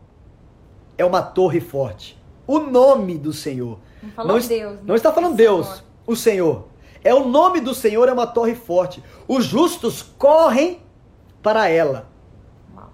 é 0.99 1.05
uma 1.05 1.23
torre 1.23 1.61
forte. 1.61 2.21
O 2.47 2.59
nome 2.59 3.17
do 3.17 3.33
Senhor. 3.33 3.79
Não, 4.17 4.27
não, 4.27 4.39
Deus, 4.39 4.79
não 4.85 4.95
está 4.95 5.13
falando 5.13 5.37
Deus, 5.37 5.67
Senhor. 5.67 5.83
o 6.07 6.17
Senhor. 6.17 6.69
É 7.05 7.15
o 7.15 7.29
nome 7.29 7.61
do 7.61 7.75
Senhor 7.75 8.09
é 8.09 8.13
uma 8.13 8.27
torre 8.27 8.55
forte. 8.55 9.03
Os 9.27 9.45
justos 9.45 10.03
correm 10.19 10.81
para 11.43 11.69
ela, 11.69 12.09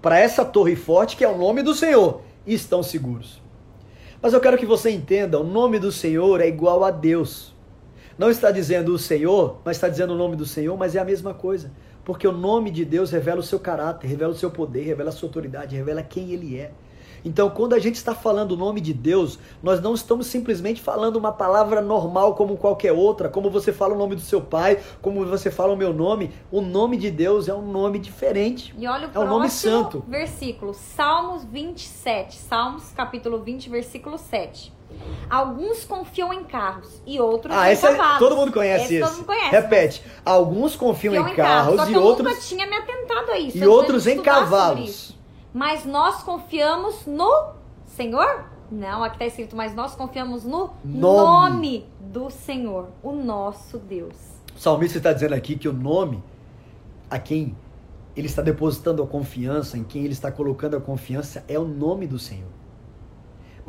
para 0.01 0.19
essa 0.19 0.43
torre 0.43 0.75
forte 0.75 1.15
que 1.15 1.23
é 1.23 1.29
o 1.29 1.37
nome 1.37 1.61
do 1.61 1.75
Senhor, 1.75 2.21
e 2.45 2.53
estão 2.53 2.81
seguros. 2.81 3.38
Mas 4.21 4.33
eu 4.33 4.41
quero 4.41 4.57
que 4.57 4.65
você 4.65 4.89
entenda, 4.89 5.39
o 5.39 5.45
nome 5.45 5.79
do 5.79 5.91
Senhor 5.93 6.41
é 6.41 6.47
igual 6.47 6.83
a 6.83 6.91
Deus. 6.91 7.53
Não 8.17 8.29
está 8.29 8.51
dizendo 8.51 8.93
o 8.93 8.99
Senhor, 8.99 9.61
mas 9.63 9.77
está 9.77 9.87
dizendo 9.87 10.13
o 10.13 10.17
nome 10.17 10.35
do 10.35 10.45
Senhor, 10.45 10.77
mas 10.77 10.93
é 10.93 10.99
a 10.99 11.05
mesma 11.05 11.33
coisa. 11.33 11.71
Porque 12.03 12.27
o 12.27 12.33
nome 12.33 12.69
de 12.69 12.83
Deus 12.83 13.11
revela 13.11 13.39
o 13.39 13.43
seu 13.43 13.59
caráter, 13.59 14.07
revela 14.07 14.33
o 14.33 14.35
seu 14.35 14.51
poder, 14.51 14.83
revela 14.83 15.07
a 15.09 15.13
sua 15.13 15.29
autoridade, 15.29 15.77
revela 15.77 16.03
quem 16.03 16.31
ele 16.31 16.57
é. 16.57 16.71
Então, 17.23 17.49
quando 17.49 17.73
a 17.73 17.79
gente 17.79 17.95
está 17.95 18.15
falando 18.15 18.53
o 18.53 18.57
nome 18.57 18.81
de 18.81 18.93
Deus, 18.93 19.39
nós 19.61 19.81
não 19.81 19.93
estamos 19.93 20.27
simplesmente 20.27 20.81
falando 20.81 21.15
uma 21.15 21.31
palavra 21.31 21.81
normal 21.81 22.35
como 22.35 22.57
qualquer 22.57 22.91
outra, 22.91 23.29
como 23.29 23.49
você 23.49 23.71
fala 23.73 23.93
o 23.93 23.97
nome 23.97 24.15
do 24.15 24.21
seu 24.21 24.41
pai, 24.41 24.79
como 25.01 25.25
você 25.25 25.51
fala 25.51 25.73
o 25.73 25.77
meu 25.77 25.93
nome. 25.93 26.31
O 26.51 26.61
nome 26.61 26.97
de 26.97 27.11
Deus 27.11 27.47
é 27.47 27.53
um 27.53 27.65
nome 27.65 27.99
diferente. 27.99 28.73
E 28.77 28.87
olha 28.87 29.09
o 29.13 29.17
é 29.17 29.19
um 29.19 29.27
nome 29.27 29.49
santo. 29.49 30.03
Versículo, 30.07 30.73
Salmos 30.73 31.43
27, 31.45 32.35
Salmos 32.35 32.91
capítulo 32.91 33.39
20, 33.39 33.69
versículo 33.69 34.17
7. 34.17 34.79
Alguns 35.29 35.85
confiam 35.85 36.33
em 36.33 36.43
carros 36.43 37.01
e 37.05 37.19
outros 37.19 37.55
ah, 37.55 37.69
em 37.69 37.73
esse 37.73 37.83
cavalos. 37.83 38.15
É, 38.15 38.19
todo 38.19 38.35
mundo 38.35 38.51
conhece 38.51 38.95
esse. 38.95 38.99
Todo 38.99 39.17
mundo 39.17 39.25
conhece. 39.25 39.51
Repete. 39.51 40.03
Alguns 40.25 40.75
confiam 40.75 41.13
em, 41.13 41.19
em 41.19 41.35
carros, 41.35 41.75
carros 41.75 41.89
e 41.93 41.97
outros. 41.97 42.27
Eu 42.27 42.33
nunca 42.33 42.47
tinha 42.47 42.65
me 42.65 42.75
atentado 42.75 43.31
a 43.31 43.37
isso. 43.37 43.57
E 43.57 43.67
outros 43.67 44.07
em 44.07 44.21
cavalos 44.21 45.18
mas 45.53 45.85
nós 45.85 46.23
confiamos 46.23 47.05
no 47.05 47.53
Senhor? 47.85 48.45
Não, 48.71 49.03
aqui 49.03 49.15
está 49.15 49.25
escrito, 49.25 49.55
mas 49.55 49.73
nós 49.73 49.95
confiamos 49.95 50.43
no 50.43 50.69
nome. 50.83 51.01
nome 51.01 51.85
do 51.99 52.29
Senhor, 52.29 52.89
o 53.01 53.11
nosso 53.11 53.79
Deus. 53.79 54.15
O 54.55 54.59
salmista 54.59 54.97
está 54.97 55.11
dizendo 55.11 55.33
aqui 55.33 55.55
que 55.57 55.67
o 55.67 55.73
nome 55.73 56.23
a 57.09 57.17
quem 57.17 57.55
ele 58.15 58.27
está 58.27 58.41
depositando 58.41 59.01
a 59.01 59.07
confiança, 59.07 59.77
em 59.77 59.83
quem 59.83 60.03
ele 60.03 60.13
está 60.13 60.31
colocando 60.31 60.77
a 60.77 60.81
confiança, 60.81 61.43
é 61.47 61.57
o 61.57 61.65
nome 61.65 62.05
do 62.05 62.19
Senhor. 62.19 62.58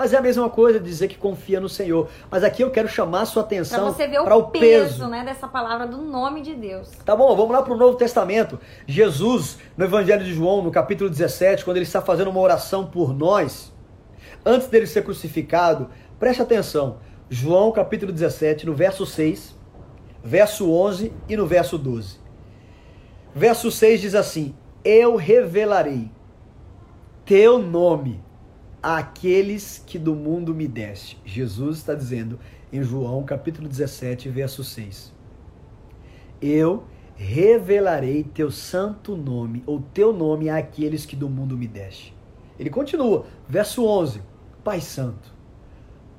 Mas 0.01 0.15
é 0.15 0.17
a 0.17 0.23
mesma 0.23 0.49
coisa 0.49 0.81
dizer 0.81 1.09
que 1.09 1.19
confia 1.19 1.61
no 1.61 1.69
Senhor. 1.69 2.09
Mas 2.31 2.43
aqui 2.43 2.63
eu 2.63 2.71
quero 2.71 2.89
chamar 2.89 3.21
a 3.21 3.27
sua 3.27 3.43
atenção 3.43 3.81
para 3.81 3.93
você 3.93 4.09
ver 4.09 4.19
o, 4.19 4.23
o 4.23 4.45
peso, 4.45 4.95
peso, 4.95 5.09
né, 5.09 5.23
dessa 5.23 5.47
palavra 5.47 5.87
do 5.87 5.99
nome 5.99 6.41
de 6.41 6.55
Deus. 6.55 6.89
Tá 7.05 7.15
bom, 7.15 7.37
vamos 7.37 7.53
lá 7.53 7.61
para 7.61 7.75
o 7.75 7.77
Novo 7.77 7.99
Testamento. 7.99 8.59
Jesus, 8.87 9.59
no 9.77 9.85
Evangelho 9.85 10.25
de 10.25 10.33
João, 10.33 10.63
no 10.63 10.71
capítulo 10.71 11.11
17, 11.11 11.67
quando 11.67 11.77
ele 11.77 11.85
está 11.85 12.01
fazendo 12.01 12.31
uma 12.31 12.41
oração 12.41 12.87
por 12.87 13.13
nós, 13.13 13.71
antes 14.43 14.69
dele 14.69 14.87
ser 14.87 15.05
crucificado, 15.05 15.91
preste 16.19 16.41
atenção. 16.41 16.97
João, 17.29 17.71
capítulo 17.71 18.11
17, 18.11 18.65
no 18.65 18.75
verso 18.75 19.05
6, 19.05 19.55
verso 20.25 20.73
11 20.73 21.13
e 21.29 21.37
no 21.37 21.47
verso 21.47 21.77
12. 21.77 22.19
Verso 23.35 23.71
6 23.71 24.01
diz 24.01 24.15
assim: 24.15 24.55
Eu 24.83 25.17
revelarei 25.17 26.11
teu 27.27 27.59
nome 27.59 28.30
àqueles 28.83 29.83
que 29.87 29.99
do 29.99 30.15
mundo 30.15 30.55
me 30.55 30.67
deste. 30.67 31.21
Jesus 31.25 31.79
está 31.79 31.95
dizendo 31.95 32.39
em 32.73 32.83
João 32.83 33.23
capítulo 33.25 33.69
17, 33.69 34.29
verso 34.29 34.63
6. 34.65 35.13
Eu 36.41 36.85
revelarei 37.15 38.25
teu 38.25 38.51
santo 38.51 39.15
nome, 39.15 39.63
ou 39.67 39.81
teu 39.93 40.13
nome 40.13 40.49
àqueles 40.49 41.05
que 41.05 41.15
do 41.15 41.29
mundo 41.29 41.57
me 41.57 41.67
deste. 41.67 42.17
Ele 42.59 42.71
continua, 42.71 43.27
verso 43.49 43.85
11. 43.85 44.23
Pai 44.65 44.81
Santo, 44.81 45.35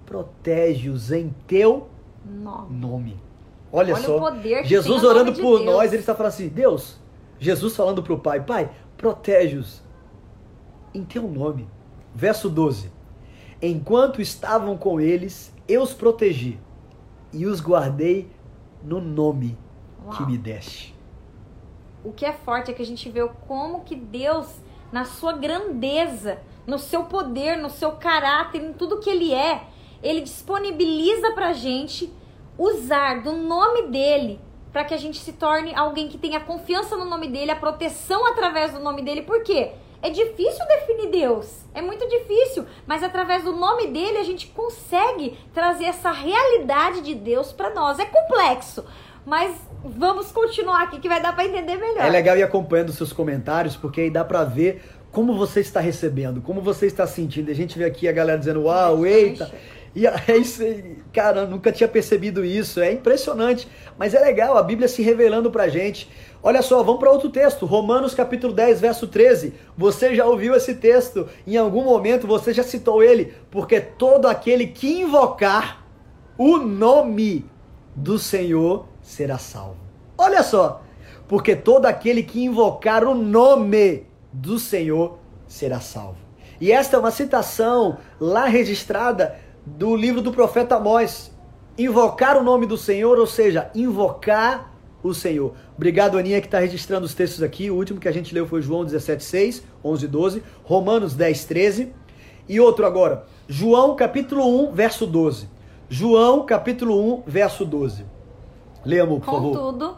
protege-os 0.06 1.12
em 1.12 1.34
teu 1.48 1.89
nome. 2.25 2.75
nome. 2.75 3.20
Olha, 3.72 3.96
Olha, 3.96 4.03
só, 4.03 4.36
Jesus 4.63 5.03
orando 5.03 5.34
por 5.34 5.63
nós, 5.63 5.94
ele 5.94 6.01
está 6.01 6.13
falando 6.13 6.34
assim: 6.34 6.50
Deus, 6.50 7.00
Jesus 7.39 7.75
falando 7.75 8.03
para 8.03 8.13
o 8.13 8.20
Pai, 8.20 8.44
Pai, 8.44 8.70
protege-os 8.98 9.82
em 10.94 11.03
teu 11.03 11.24
nome. 11.24 11.68
Verso 12.13 12.50
12: 12.50 12.91
Enquanto 13.62 14.22
estavam 14.22 14.77
com 14.77 15.00
eles, 15.00 15.53
eu 15.68 15.82
os 15.82 15.94
protegi 15.94 16.60
e 17.32 17.46
os 17.46 17.62
guardei 17.62 18.30
no 18.84 19.00
nome 19.00 19.58
Uau. 20.03 20.15
que 20.15 20.25
me 20.25 20.38
deste. 20.38 20.96
O 22.03 22.12
que 22.12 22.25
é 22.25 22.34
forte 22.34 22.72
é 22.72 22.74
que 22.74 22.82
a 22.82 22.86
gente 22.86 23.10
vê 23.10 23.27
como 23.48 23.82
que 23.82 23.96
Deus, 23.96 24.48
na 24.91 25.06
sua 25.06 25.34
grandeza, 25.34 26.39
no 26.65 26.80
seu 26.80 27.03
poder, 27.03 27.58
no 27.58 27.70
seu 27.70 27.91
caráter, 27.94 28.62
em 28.62 28.74
tudo 28.74 29.00
que 29.00 29.10
ele 29.10 29.34
é, 29.34 29.68
ele 30.01 30.22
disponibiliza 30.22 31.32
pra 31.34 31.53
gente 31.53 32.12
usar 32.58 33.22
do 33.22 33.34
nome 33.34 33.88
dele 33.88 34.39
para 34.72 34.86
que 34.86 34.94
a 34.94 34.98
gente 34.98 35.20
se 35.20 35.34
torne 35.34 35.75
alguém 35.75 36.08
que 36.08 36.18
tenha 36.18 36.39
confiança 36.39 36.96
no 36.96 37.06
nome 37.06 37.27
dele, 37.27 37.51
a 37.51 37.56
proteção 37.56 38.25
através 38.25 38.72
do 38.72 38.80
nome 38.80 39.01
dele. 39.01 39.22
Por 39.22 39.44
quê? 39.44 39.74
É 40.01 40.10
difícil 40.10 40.65
definir 40.67 41.12
Deus, 41.12 41.48
é 41.74 41.81
muito 41.81 42.08
difícil, 42.08 42.65
mas 42.88 43.03
através 43.03 43.43
do 43.43 43.53
nome 43.53 43.88
dele 43.88 44.17
a 44.17 44.24
gente 44.24 44.48
consegue 44.48 45.38
trazer 45.53 45.86
essa 45.86 46.12
realidade 46.12 47.01
de 47.01 47.13
Deus 47.13 47.51
para 47.51 47.70
nós. 47.70 48.00
É 48.00 48.05
complexo, 48.05 48.84
mas 49.25 49.55
vamos 49.84 50.31
continuar 50.31 50.84
aqui 50.84 51.00
que 51.00 51.08
vai 51.08 51.22
dar 51.22 51.34
para 51.34 51.46
entender 51.46 51.77
melhor. 51.77 52.03
É 52.03 52.10
legal 52.10 52.36
ir 52.36 52.43
acompanhando 52.43 52.89
os 52.89 52.96
seus 52.96 53.13
comentários, 53.13 53.75
porque 53.75 54.01
aí 54.01 54.10
dá 54.10 54.25
para 54.25 54.43
ver 54.43 54.81
como 55.12 55.38
você 55.38 55.60
está 55.60 55.79
recebendo, 55.79 56.41
como 56.41 56.62
você 56.62 56.88
está 56.88 57.05
sentindo. 57.05 57.51
A 57.51 57.55
gente 57.55 57.77
vê 57.77 57.86
aqui 57.86 58.08
a 58.08 58.12
galera 58.12 58.39
dizendo: 58.39 58.63
"Uau, 58.63 59.05
eita". 59.05 59.51
E 59.96 60.08
é 60.08 60.38
isso, 60.38 60.63
cara, 61.13 61.46
nunca 61.46 61.72
tinha 61.72 61.88
percebido 61.88 62.43
isso. 62.43 62.79
É 62.79 62.91
impressionante, 62.91 63.67
mas 63.98 64.13
é 64.13 64.20
legal 64.20 64.58
a 64.58 64.63
Bíblia 64.63 64.88
se 64.88 65.01
revelando 65.01 65.51
pra 65.51 65.67
gente. 65.67 66.10
Olha 66.43 66.63
só, 66.63 66.81
vamos 66.81 67.00
para 67.00 67.12
outro 67.12 67.29
texto, 67.29 67.67
Romanos 67.67 68.15
capítulo 68.15 68.51
10, 68.51 68.81
verso 68.81 69.07
13. 69.07 69.53
Você 69.77 70.15
já 70.15 70.25
ouviu 70.25 70.55
esse 70.55 70.74
texto? 70.74 71.29
Em 71.45 71.55
algum 71.55 71.83
momento 71.83 72.25
você 72.25 72.51
já 72.51 72.63
citou 72.63 73.03
ele? 73.03 73.31
Porque 73.51 73.79
todo 73.79 74.25
aquele 74.25 74.65
que 74.65 75.01
invocar 75.01 75.86
o 76.39 76.57
nome 76.57 77.45
do 77.95 78.17
Senhor 78.17 78.88
será 79.03 79.38
salvo. 79.38 79.77
Olha 80.17 80.41
só, 80.41 80.81
porque 81.27 81.55
todo 81.55 81.86
aquele 81.86 82.24
que 82.24 82.43
invocar 82.43 83.03
o 83.03 83.13
nome 83.13 84.07
do 84.33 84.57
Senhor 84.57 85.19
será 85.48 85.79
salvo. 85.79 86.17
E 86.60 86.71
esta 86.71 86.98
é 86.98 87.00
uma 87.00 87.12
citação 87.12 88.00
lá 88.19 88.45
registrada 88.45 89.36
do 89.63 89.95
livro 89.95 90.24
do 90.24 90.31
profeta 90.31 90.77
Amós. 90.77 91.31
Invocar 91.77 92.36
o 92.36 92.43
nome 92.43 92.65
do 92.65 92.77
Senhor, 92.77 93.19
ou 93.19 93.27
seja, 93.27 93.69
invocar 93.75 94.70
o 95.03 95.13
Senhor. 95.13 95.53
Obrigado, 95.75 96.17
Aninha, 96.17 96.41
que 96.41 96.48
está 96.48 96.60
registrando 96.60 97.05
os 97.05 97.13
textos 97.13 97.41
aqui. 97.41 97.72
O 97.72 97.75
último 97.75 98.00
que 98.00 98.08
a 98.08 98.12
gente 98.12 98.34
leu 98.34 98.48
foi 98.48 98.62
João 98.62 98.84
17, 98.86 99.24
6, 99.24 99.63
11, 99.84 100.08
12, 100.08 100.43
Romanos 100.63 101.13
10, 101.15 101.46
13. 101.46 101.93
E 102.48 102.60
outro 102.60 102.86
agora, 102.86 103.25
João 103.48 103.96
capítulo 103.96 104.70
1, 104.70 104.72
verso 104.74 105.08
12. 105.08 105.48
João 105.89 106.46
capítulo 106.46 107.20
1, 107.20 107.24
verso 107.27 107.65
12. 107.65 108.05
Leia, 108.86 109.03
amor, 109.03 109.20
por 109.20 109.25
contudo, 109.25 109.53
favor. 109.53 109.72
Contudo, 109.72 109.98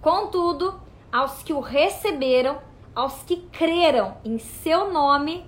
contudo, 0.00 0.80
aos 1.12 1.42
que 1.42 1.52
o 1.52 1.60
receberam, 1.60 2.58
aos 2.94 3.22
que 3.22 3.36
creram 3.52 4.14
em 4.24 4.38
seu 4.38 4.92
nome, 4.92 5.44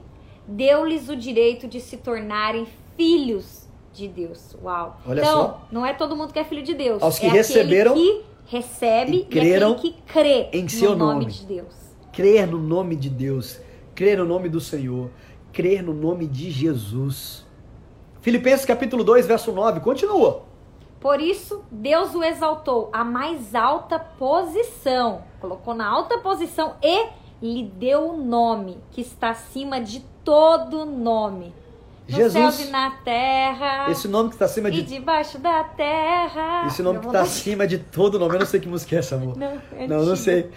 deu-lhes 0.46 1.08
o 1.08 1.16
direito 1.16 1.66
de 1.66 1.80
se 1.80 1.96
tornarem 1.96 2.66
filhos 2.96 3.68
de 3.92 4.08
Deus. 4.08 4.56
Uau. 4.62 5.00
Olha 5.06 5.20
então, 5.20 5.32
só. 5.32 5.66
não 5.70 5.84
é 5.84 5.92
todo 5.92 6.16
mundo 6.16 6.32
que 6.32 6.38
é 6.38 6.44
filho 6.44 6.62
de 6.62 6.74
Deus. 6.74 7.02
Aos 7.02 7.18
que 7.18 7.26
é 7.26 7.30
receberam 7.30 7.94
que 7.94 8.24
recebe 8.48 9.28
e, 9.30 9.36
e 9.36 9.52
é 9.52 9.74
que 9.74 9.94
crê 10.06 10.48
em 10.52 10.66
seu 10.68 10.92
no 10.92 11.06
nome. 11.06 11.20
nome 11.20 11.32
de 11.32 11.46
Deus. 11.46 11.74
Crer 12.12 12.46
no 12.48 12.58
nome 12.58 12.96
de 12.96 13.10
Deus, 13.10 13.60
crer 13.94 14.18
no 14.18 14.24
nome 14.24 14.48
do 14.48 14.60
Senhor, 14.60 15.10
crer 15.52 15.82
no 15.82 15.92
nome 15.92 16.26
de 16.26 16.50
Jesus. 16.50 17.46
Filipenses 18.20 18.64
capítulo 18.64 19.04
2, 19.04 19.26
verso 19.26 19.52
9, 19.52 19.80
continua. 19.80 20.42
Por 20.98 21.20
isso, 21.20 21.62
Deus 21.70 22.14
o 22.14 22.24
exaltou 22.24 22.90
à 22.92 23.04
mais 23.04 23.54
alta 23.54 24.00
posição, 24.00 25.22
colocou 25.40 25.74
na 25.74 25.86
alta 25.86 26.18
posição 26.18 26.74
e 26.82 27.06
lhe 27.40 27.62
deu 27.62 28.10
o 28.10 28.16
nome 28.16 28.78
que 28.90 29.00
está 29.00 29.30
acima 29.30 29.80
de 29.80 30.00
todo 30.24 30.84
nome. 30.84 31.54
No 32.08 32.16
Jesus, 32.16 32.54
céu 32.54 32.66
e 32.66 32.70
na 32.70 32.90
terra. 32.90 33.90
Esse 33.90 34.08
nome 34.08 34.30
que 34.30 34.36
está 34.36 34.46
acima 34.46 34.70
de. 34.70 34.80
E 34.80 34.82
debaixo 34.82 35.38
da 35.38 35.62
terra. 35.62 36.66
Esse 36.66 36.82
nome 36.82 37.00
que 37.00 37.06
está 37.06 37.20
acima 37.20 37.66
de 37.66 37.78
todo 37.78 38.18
nome. 38.18 38.34
Eu 38.34 38.40
não 38.40 38.46
sei 38.46 38.60
que 38.60 38.68
música 38.68 38.96
é 38.96 38.98
essa, 39.00 39.16
amor. 39.16 39.36
Não, 39.36 39.60
é 39.76 39.86
não, 39.86 40.04
não 40.04 40.16
sei. 40.16 40.50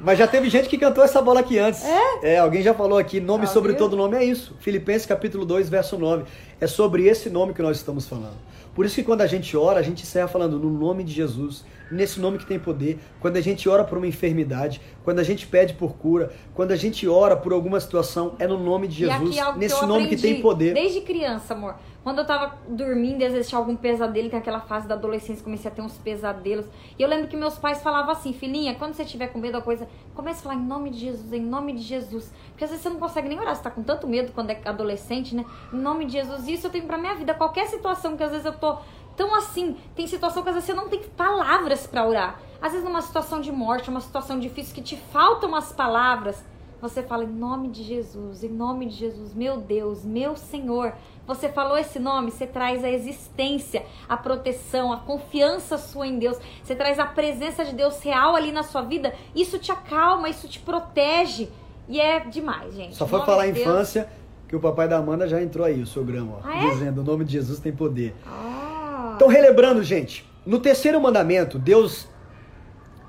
Mas 0.00 0.18
já 0.18 0.26
teve 0.26 0.48
gente 0.48 0.68
que 0.68 0.78
cantou 0.78 1.02
essa 1.02 1.20
bola 1.20 1.40
aqui 1.40 1.58
antes. 1.58 1.84
É? 1.84 2.34
É, 2.34 2.38
alguém 2.38 2.62
já 2.62 2.72
falou 2.72 2.98
aqui, 2.98 3.20
nome 3.20 3.44
ah, 3.44 3.48
sobre 3.48 3.72
viu? 3.72 3.78
todo 3.78 3.96
nome 3.96 4.16
é 4.16 4.24
isso. 4.24 4.56
Filipenses 4.60 5.06
capítulo 5.06 5.44
2, 5.44 5.68
verso 5.68 5.98
9. 5.98 6.24
É 6.60 6.66
sobre 6.66 7.06
esse 7.06 7.28
nome 7.28 7.52
que 7.52 7.62
nós 7.62 7.76
estamos 7.76 8.06
falando. 8.06 8.36
Por 8.74 8.86
isso 8.86 8.94
que 8.94 9.02
quando 9.02 9.22
a 9.22 9.26
gente 9.26 9.56
ora, 9.56 9.80
a 9.80 9.82
gente 9.82 10.02
encerra 10.04 10.28
falando 10.28 10.58
no 10.58 10.70
nome 10.70 11.02
de 11.02 11.12
Jesus, 11.12 11.64
nesse 11.90 12.20
nome 12.20 12.38
que 12.38 12.46
tem 12.46 12.58
poder. 12.58 12.98
Quando 13.20 13.36
a 13.36 13.40
gente 13.40 13.68
ora 13.68 13.84
por 13.84 13.98
uma 13.98 14.06
enfermidade, 14.06 14.80
quando 15.04 15.18
a 15.18 15.22
gente 15.22 15.46
pede 15.46 15.74
por 15.74 15.94
cura, 15.94 16.32
quando 16.54 16.72
a 16.72 16.76
gente 16.76 17.06
ora 17.08 17.36
por 17.36 17.52
alguma 17.52 17.80
situação, 17.80 18.34
é 18.38 18.46
no 18.46 18.58
nome 18.58 18.88
de 18.88 18.96
Jesus, 19.06 19.36
nesse 19.56 19.78
que 19.80 19.86
nome 19.86 20.08
que 20.08 20.16
tem 20.16 20.40
poder. 20.40 20.74
Desde 20.74 21.00
criança, 21.00 21.54
amor. 21.54 21.76
Quando 22.02 22.20
eu 22.20 22.24
tava 22.24 22.56
dormindo, 22.68 23.22
às 23.22 23.32
vezes 23.32 23.48
tinha 23.48 23.58
algum 23.58 23.76
pesadelo, 23.76 24.30
que 24.30 24.36
naquela 24.36 24.60
fase 24.60 24.88
da 24.88 24.94
adolescência 24.94 25.44
comecei 25.44 25.70
a 25.70 25.74
ter 25.74 25.82
uns 25.82 25.98
pesadelos. 25.98 26.64
E 26.98 27.02
eu 27.02 27.08
lembro 27.08 27.28
que 27.28 27.36
meus 27.36 27.58
pais 27.58 27.82
falavam 27.82 28.12
assim, 28.12 28.32
filhinha, 28.32 28.74
quando 28.76 28.94
você 28.94 29.04
tiver 29.04 29.26
com 29.26 29.38
medo 29.38 29.54
da 29.54 29.60
coisa, 29.60 29.86
comece 30.14 30.40
a 30.40 30.42
falar 30.44 30.54
em 30.54 30.64
nome 30.64 30.90
de 30.90 31.00
Jesus, 31.00 31.30
em 31.32 31.42
nome 31.42 31.74
de 31.74 31.82
Jesus. 31.82 32.32
Porque 32.50 32.64
às 32.64 32.70
vezes 32.70 32.82
você 32.82 32.88
não 32.88 32.98
consegue 32.98 33.28
nem 33.28 33.38
orar, 33.38 33.54
você 33.54 33.62
tá 33.62 33.70
com 33.70 33.82
tanto 33.82 34.06
medo 34.06 34.32
quando 34.32 34.50
é 34.50 34.60
adolescente, 34.64 35.34
né? 35.34 35.44
Em 35.72 35.76
nome 35.76 36.06
de 36.06 36.12
Jesus. 36.12 36.48
Isso 36.48 36.68
eu 36.68 36.70
tenho 36.70 36.86
pra 36.86 36.96
minha 36.96 37.14
vida. 37.14 37.34
Qualquer 37.34 37.66
situação 37.66 38.16
que 38.16 38.22
às 38.22 38.30
vezes 38.30 38.46
eu 38.46 38.54
tô 38.54 38.78
tão 39.18 39.34
assim, 39.34 39.76
tem 39.96 40.06
situação 40.06 40.44
que 40.44 40.48
às 40.48 40.54
vezes 40.54 40.68
você 40.68 40.74
não 40.74 40.88
tem 40.88 41.02
palavras 41.02 41.88
para 41.88 42.06
orar. 42.06 42.40
Às 42.62 42.70
vezes 42.70 42.86
numa 42.86 43.02
situação 43.02 43.40
de 43.40 43.50
morte, 43.50 43.90
uma 43.90 44.00
situação 44.00 44.38
difícil 44.38 44.72
que 44.72 44.80
te 44.80 44.96
faltam 45.12 45.56
as 45.56 45.72
palavras, 45.72 46.42
você 46.80 47.02
fala 47.02 47.24
em 47.24 47.28
nome 47.28 47.68
de 47.68 47.82
Jesus, 47.82 48.44
em 48.44 48.48
nome 48.48 48.86
de 48.86 48.94
Jesus, 48.94 49.34
meu 49.34 49.56
Deus, 49.56 50.04
meu 50.04 50.36
Senhor. 50.36 50.92
Você 51.26 51.48
falou 51.48 51.76
esse 51.76 51.98
nome, 51.98 52.30
você 52.30 52.46
traz 52.46 52.84
a 52.84 52.88
existência, 52.88 53.84
a 54.08 54.16
proteção, 54.16 54.92
a 54.92 54.98
confiança 54.98 55.76
sua 55.76 56.06
em 56.06 56.16
Deus. 56.16 56.38
Você 56.62 56.76
traz 56.76 57.00
a 57.00 57.04
presença 57.04 57.64
de 57.64 57.74
Deus 57.74 58.00
real 58.00 58.36
ali 58.36 58.52
na 58.52 58.62
sua 58.62 58.82
vida. 58.82 59.12
Isso 59.34 59.58
te 59.58 59.72
acalma, 59.72 60.28
isso 60.28 60.46
te 60.46 60.60
protege. 60.60 61.48
E 61.88 62.00
é 62.00 62.20
demais, 62.20 62.72
gente. 62.72 62.94
Só 62.94 63.06
foi 63.06 63.20
falar 63.22 63.50
de 63.50 63.60
infância 63.60 64.08
que 64.46 64.54
o 64.54 64.60
papai 64.60 64.86
da 64.86 64.96
Amanda 64.96 65.26
já 65.26 65.42
entrou 65.42 65.66
aí, 65.66 65.82
o 65.82 65.86
sogrão, 65.86 66.38
ó, 66.38 66.48
ah, 66.48 66.64
é? 66.64 66.70
dizendo: 66.70 67.00
o 67.00 67.04
nome 67.04 67.24
de 67.24 67.32
Jesus 67.32 67.58
tem 67.58 67.72
poder. 67.72 68.14
Ah. 68.24 68.77
Então, 69.18 69.26
relembrando, 69.26 69.82
gente, 69.82 70.24
no 70.46 70.60
terceiro 70.60 71.00
mandamento, 71.00 71.58
Deus 71.58 72.06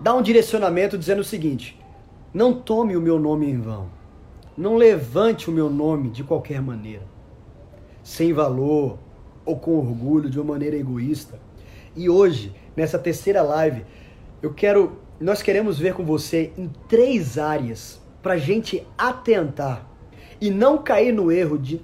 dá 0.01 0.11
um 0.15 0.23
direcionamento 0.23 0.97
dizendo 0.97 1.19
o 1.19 1.23
seguinte: 1.23 1.79
não 2.33 2.51
tome 2.51 2.97
o 2.97 2.99
meu 2.99 3.19
nome 3.19 3.47
em 3.47 3.61
vão. 3.61 3.91
Não 4.57 4.75
levante 4.75 5.51
o 5.51 5.53
meu 5.53 5.69
nome 5.69 6.09
de 6.09 6.23
qualquer 6.23 6.63
maneira 6.63 7.03
sem 8.01 8.33
valor 8.33 8.97
ou 9.45 9.55
com 9.55 9.77
orgulho, 9.77 10.31
de 10.31 10.39
uma 10.39 10.53
maneira 10.53 10.75
egoísta. 10.75 11.39
E 11.95 12.09
hoje, 12.09 12.55
nessa 12.75 12.97
terceira 12.97 13.43
live, 13.43 13.85
eu 14.41 14.51
quero, 14.51 14.97
nós 15.19 15.43
queremos 15.43 15.77
ver 15.77 15.93
com 15.93 16.03
você 16.03 16.51
em 16.57 16.71
três 16.87 17.37
áreas 17.37 18.01
para 18.23 18.35
gente 18.35 18.83
atentar 18.97 19.87
e 20.41 20.49
não 20.49 20.79
cair 20.79 21.11
no 21.11 21.31
erro 21.31 21.59
de 21.59 21.79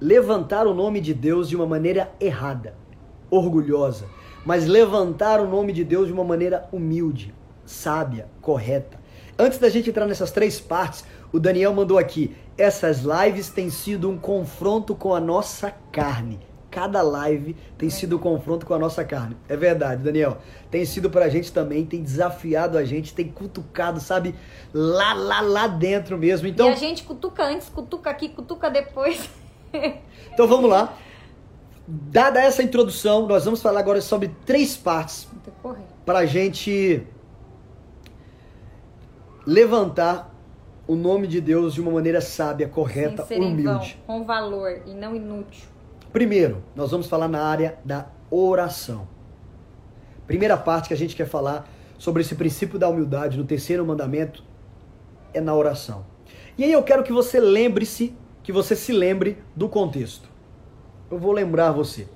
levantar 0.00 0.66
o 0.66 0.72
nome 0.72 0.98
de 0.98 1.12
Deus 1.12 1.46
de 1.46 1.56
uma 1.56 1.66
maneira 1.66 2.10
errada, 2.18 2.79
orgulhosa, 3.30 4.06
mas 4.44 4.66
levantar 4.66 5.40
o 5.40 5.48
nome 5.48 5.72
de 5.72 5.84
Deus 5.84 6.06
de 6.06 6.12
uma 6.12 6.24
maneira 6.24 6.68
humilde, 6.72 7.34
sábia, 7.64 8.28
correta. 8.40 8.98
Antes 9.38 9.58
da 9.58 9.68
gente 9.68 9.88
entrar 9.88 10.06
nessas 10.06 10.30
três 10.30 10.60
partes, 10.60 11.04
o 11.32 11.38
Daniel 11.38 11.72
mandou 11.72 11.98
aqui: 11.98 12.34
essas 12.58 13.00
lives 13.00 13.48
têm 13.48 13.70
sido 13.70 14.10
um 14.10 14.18
confronto 14.18 14.94
com 14.94 15.14
a 15.14 15.20
nossa 15.20 15.70
carne. 15.92 16.38
Cada 16.70 17.02
live 17.02 17.56
tem 17.76 17.90
sido 17.90 18.16
um 18.16 18.18
confronto 18.18 18.64
com 18.64 18.72
a 18.72 18.78
nossa 18.78 19.04
carne. 19.04 19.36
É 19.48 19.56
verdade, 19.56 20.04
Daniel. 20.04 20.38
Tem 20.70 20.84
sido 20.84 21.10
pra 21.10 21.28
gente 21.28 21.50
também, 21.52 21.84
tem 21.84 22.00
desafiado 22.00 22.78
a 22.78 22.84
gente, 22.84 23.12
tem 23.12 23.26
cutucado, 23.26 23.98
sabe, 23.98 24.36
lá, 24.72 25.12
lá, 25.12 25.40
lá 25.40 25.66
dentro 25.66 26.16
mesmo. 26.16 26.46
Então, 26.46 26.68
e 26.68 26.72
a 26.72 26.76
gente 26.76 27.02
cutuca 27.02 27.42
antes, 27.42 27.68
cutuca 27.68 28.08
aqui, 28.08 28.28
cutuca 28.28 28.70
depois. 28.70 29.28
então 30.32 30.46
vamos 30.46 30.70
lá. 30.70 30.96
Dada 31.92 32.40
essa 32.40 32.62
introdução, 32.62 33.26
nós 33.26 33.44
vamos 33.44 33.60
falar 33.60 33.80
agora 33.80 34.00
sobre 34.00 34.30
três 34.46 34.76
partes 34.76 35.26
para 36.06 36.20
a 36.20 36.26
gente 36.26 37.04
levantar 39.44 40.32
o 40.86 40.94
nome 40.94 41.26
de 41.26 41.40
Deus 41.40 41.74
de 41.74 41.80
uma 41.80 41.90
maneira 41.90 42.20
sábia, 42.20 42.68
correta, 42.68 43.26
humilde. 43.34 43.98
Vão, 44.06 44.18
com 44.20 44.24
valor 44.24 44.82
e 44.86 44.94
não 44.94 45.16
inútil. 45.16 45.64
Primeiro, 46.12 46.62
nós 46.76 46.92
vamos 46.92 47.08
falar 47.08 47.26
na 47.26 47.42
área 47.42 47.76
da 47.84 48.06
oração. 48.30 49.08
Primeira 50.28 50.56
parte 50.56 50.86
que 50.86 50.94
a 50.94 50.96
gente 50.96 51.16
quer 51.16 51.26
falar 51.26 51.68
sobre 51.98 52.22
esse 52.22 52.36
princípio 52.36 52.78
da 52.78 52.88
humildade 52.88 53.36
no 53.36 53.44
terceiro 53.44 53.84
mandamento 53.84 54.44
é 55.34 55.40
na 55.40 55.56
oração. 55.56 56.06
E 56.56 56.62
aí 56.62 56.70
eu 56.70 56.84
quero 56.84 57.02
que 57.02 57.12
você 57.12 57.40
lembre-se, 57.40 58.14
que 58.44 58.52
você 58.52 58.76
se 58.76 58.92
lembre 58.92 59.38
do 59.56 59.68
contexto. 59.68 60.29
Eu 61.10 61.18
vou 61.18 61.32
lembrar 61.32 61.72
você. 61.72 62.06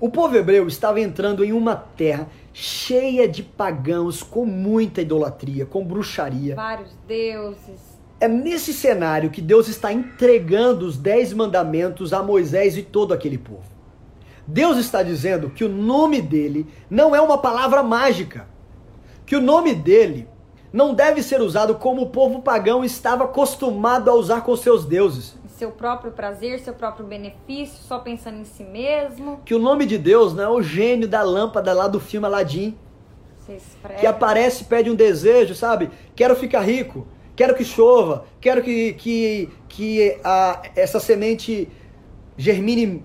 O 0.00 0.08
povo 0.08 0.36
hebreu 0.36 0.66
estava 0.68 1.00
entrando 1.00 1.44
em 1.44 1.52
uma 1.52 1.74
terra 1.74 2.28
cheia 2.52 3.28
de 3.28 3.42
pagãos, 3.42 4.22
com 4.22 4.44
muita 4.44 5.00
idolatria, 5.00 5.66
com 5.66 5.84
bruxaria. 5.84 6.54
Vários 6.54 6.92
deuses 7.06 7.94
é 8.20 8.28
nesse 8.28 8.72
cenário 8.72 9.30
que 9.30 9.42
Deus 9.42 9.68
está 9.68 9.92
entregando 9.92 10.86
os 10.86 10.96
dez 10.96 11.32
mandamentos 11.32 12.12
a 12.12 12.22
Moisés 12.22 12.76
e 12.76 12.82
todo 12.82 13.12
aquele 13.12 13.36
povo. 13.36 13.64
Deus 14.46 14.78
está 14.78 15.02
dizendo 15.02 15.50
que 15.50 15.64
o 15.64 15.68
nome 15.68 16.22
dele 16.22 16.66
não 16.88 17.14
é 17.14 17.20
uma 17.20 17.38
palavra 17.38 17.82
mágica, 17.82 18.46
que 19.26 19.36
o 19.36 19.40
nome 19.40 19.74
dele 19.74 20.28
não 20.72 20.94
deve 20.94 21.22
ser 21.22 21.40
usado 21.40 21.74
como 21.76 22.02
o 22.02 22.10
povo 22.10 22.42
pagão 22.42 22.84
estava 22.84 23.24
acostumado 23.24 24.10
a 24.10 24.14
usar 24.14 24.40
com 24.42 24.56
seus 24.56 24.84
deuses. 24.84 25.36
Seu 25.56 25.70
próprio 25.70 26.12
prazer, 26.12 26.58
seu 26.60 26.74
próprio 26.74 27.06
benefício, 27.06 27.78
só 27.84 27.98
pensando 27.98 28.38
em 28.38 28.44
si 28.44 28.64
mesmo. 28.64 29.40
Que 29.44 29.54
o 29.54 29.58
nome 29.58 29.86
de 29.86 29.98
Deus 29.98 30.34
não 30.34 30.42
é 30.44 30.48
o 30.48 30.62
gênio 30.62 31.08
da 31.08 31.22
lâmpada 31.22 31.72
lá 31.72 31.88
do 31.88 32.00
filme 32.00 32.26
Aladdin. 32.26 32.76
Que 34.00 34.06
aparece 34.06 34.62
e 34.62 34.66
pede 34.66 34.90
um 34.90 34.94
desejo, 34.94 35.54
sabe? 35.54 35.90
Quero 36.16 36.34
ficar 36.34 36.60
rico 36.60 37.06
quero 37.36 37.54
que 37.54 37.64
chova, 37.64 38.24
quero 38.40 38.62
que, 38.62 38.92
que, 38.94 39.48
que 39.68 40.18
a, 40.22 40.62
essa 40.76 41.00
semente 41.00 41.68
germine 42.36 43.04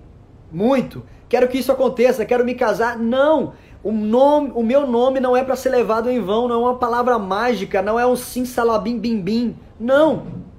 muito, 0.50 1.02
quero 1.28 1.48
que 1.48 1.58
isso 1.58 1.72
aconteça, 1.72 2.24
quero 2.24 2.44
me 2.44 2.54
casar. 2.54 2.98
Não! 2.98 3.54
O, 3.82 3.92
nome, 3.92 4.52
o 4.54 4.62
meu 4.62 4.86
nome 4.86 5.20
não 5.20 5.34
é 5.34 5.42
para 5.42 5.56
ser 5.56 5.70
levado 5.70 6.10
em 6.10 6.20
vão, 6.20 6.46
não 6.46 6.56
é 6.56 6.58
uma 6.58 6.78
palavra 6.78 7.18
mágica, 7.18 7.80
não 7.80 7.98
é 7.98 8.06
um 8.06 8.14
sim 8.14 8.44
salabim 8.44 8.98
bim 8.98 9.20
bim. 9.20 9.56
Não! 9.78 10.49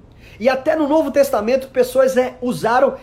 E 0.42 0.50
até 0.50 0.76
no 0.76 0.88
Novo 0.88 1.12
Testamento, 1.12 1.68
pessoas 1.68 2.18
é, 2.18 2.36
usaram 2.42 2.96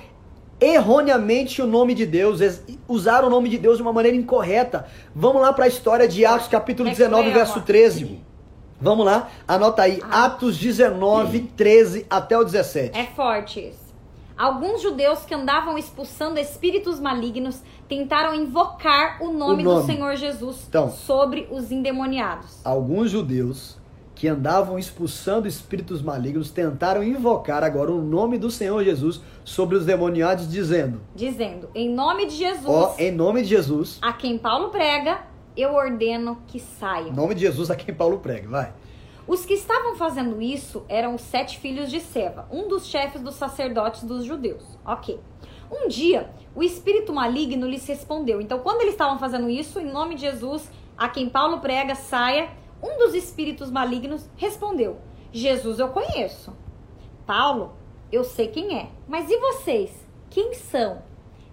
erroneamente 0.61 1.63
o 1.63 1.69
nome 1.69 1.95
de 1.95 2.05
Deus, 2.05 2.41
usaram 2.89 3.29
o 3.29 3.31
nome 3.31 3.49
de 3.49 3.57
Deus 3.57 3.77
de 3.77 3.83
uma 3.85 3.93
maneira 3.93 4.17
incorreta. 4.17 4.89
Vamos 5.15 5.41
lá 5.41 5.53
para 5.53 5.67
a 5.67 5.69
história 5.69 6.09
de 6.09 6.27
Atos, 6.27 6.49
capítulo 6.49 6.89
19, 6.89 7.31
verso 7.31 7.61
13. 7.61 8.21
Vamos 8.81 9.07
lá, 9.07 9.29
anota 9.47 9.83
aí, 9.83 10.01
ah. 10.03 10.25
Atos 10.25 10.59
19, 10.59 11.43
13 11.57 12.07
até 12.11 12.37
o 12.37 12.43
17. 12.43 12.99
É 12.99 13.05
forte 13.05 13.69
isso. 13.69 13.87
Alguns 14.37 14.83
judeus 14.83 15.25
que 15.25 15.33
andavam 15.33 15.79
expulsando 15.79 16.41
espíritos 16.41 16.99
malignos 16.99 17.63
tentaram 17.89 18.35
invocar 18.35 19.23
o 19.23 19.33
nome, 19.33 19.63
o 19.63 19.65
nome. 19.65 19.81
do 19.83 19.87
Senhor 19.87 20.17
Jesus 20.17 20.67
então, 20.69 20.91
sobre 20.91 21.47
os 21.53 21.71
endemoniados. 21.71 22.61
Alguns 22.65 23.13
judeus 23.13 23.78
que 24.19 24.27
andavam 24.27 24.77
expulsando 24.81 25.47
espíritos 25.47 26.03
malignos 26.03 26.51
tentaram 26.51 27.05
invocar 27.05 27.63
agora 27.63 27.93
o 27.93 28.03
nome 28.03 28.37
do 28.37 28.51
Senhor 28.51 28.83
Jesus 28.83 29.21
sobre 29.45 29.77
os 29.77 29.87
demoniados, 29.87 30.51
dizendo: 30.51 31.01
Dizendo, 31.15 31.71
em 31.73 31.89
nome 31.89 32.27
de 32.27 32.35
Jesus. 32.35 32.67
Ó, 32.67 32.97
em 32.99 33.13
nome 33.13 33.43
de 33.43 33.49
Jesus. 33.49 33.99
A 34.03 34.13
quem 34.13 34.37
Paulo 34.37 34.71
prega, 34.71 35.21
eu 35.57 35.73
ordeno 35.73 36.43
que 36.49 36.59
saiam. 36.59 37.11
Em 37.11 37.13
nome 37.13 37.37
de 37.37 37.43
Jesus 37.43 37.71
a 37.71 37.77
quem 37.77 37.95
Paulo 37.95 38.19
prega, 38.19 38.49
vai. 38.49 38.73
Os 39.25 39.47
que 39.47 39.55
estavam 39.55 39.95
fazendo 39.95 40.43
isso 40.43 40.85
eram 40.89 41.15
os 41.15 41.21
sete 41.21 41.59
filhos 41.61 41.89
de 41.89 42.01
Seva, 42.01 42.49
um 42.51 42.67
dos 42.67 42.87
chefes 42.87 43.21
dos 43.21 43.37
sacerdotes 43.37 44.03
dos 44.03 44.25
judeus. 44.25 44.65
Ok. 44.85 45.21
Um 45.71 45.87
dia, 45.87 46.29
o 46.57 46.63
espírito 46.65 47.13
maligno 47.13 47.69
lhes 47.69 47.87
respondeu. 47.87 48.41
Então, 48.41 48.59
quando 48.59 48.81
eles 48.81 48.95
estavam 48.95 49.17
fazendo 49.17 49.49
isso, 49.49 49.79
em 49.79 49.93
nome 49.93 50.17
de 50.17 50.23
Jesus, 50.23 50.69
a 50.97 51.09
quem 51.09 51.29
Paulo 51.29 51.61
prega 51.61 51.95
saia, 51.95 52.49
um 52.83 52.99
dos 52.99 53.15
espíritos 53.15 53.71
malignos 53.71 54.29
respondeu: 54.37 54.97
Jesus 55.33 55.79
eu 55.79 55.89
conheço. 55.89 56.53
Paulo, 57.27 57.73
eu 58.11 58.25
sei 58.25 58.49
quem 58.49 58.77
é. 58.79 58.89
Mas 59.07 59.31
e 59.31 59.37
vocês? 59.37 59.91
Quem 60.31 60.55
são? 60.55 61.03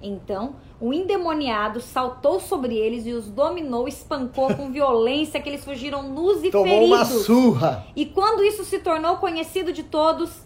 Então, 0.02 0.56
o 0.80 0.94
endemoniado 0.94 1.82
saltou 1.82 2.40
sobre 2.40 2.76
eles 2.76 3.06
e 3.06 3.12
os 3.12 3.28
dominou, 3.28 3.88
espancou 3.88 4.54
com 4.54 4.72
violência 4.72 5.42
que 5.42 5.50
eles 5.50 5.64
fugiram 5.64 6.04
nus 6.04 6.44
e 6.44 6.52
Tomou 6.52 6.68
feridos. 6.68 6.90
uma 6.90 7.06
surra. 7.06 7.88
E 7.96 8.06
quando 8.06 8.44
isso 8.44 8.64
se 8.64 8.80
tornou 8.80 9.18
conhecido 9.18 9.74
de 9.74 9.84
todos, 9.84 10.46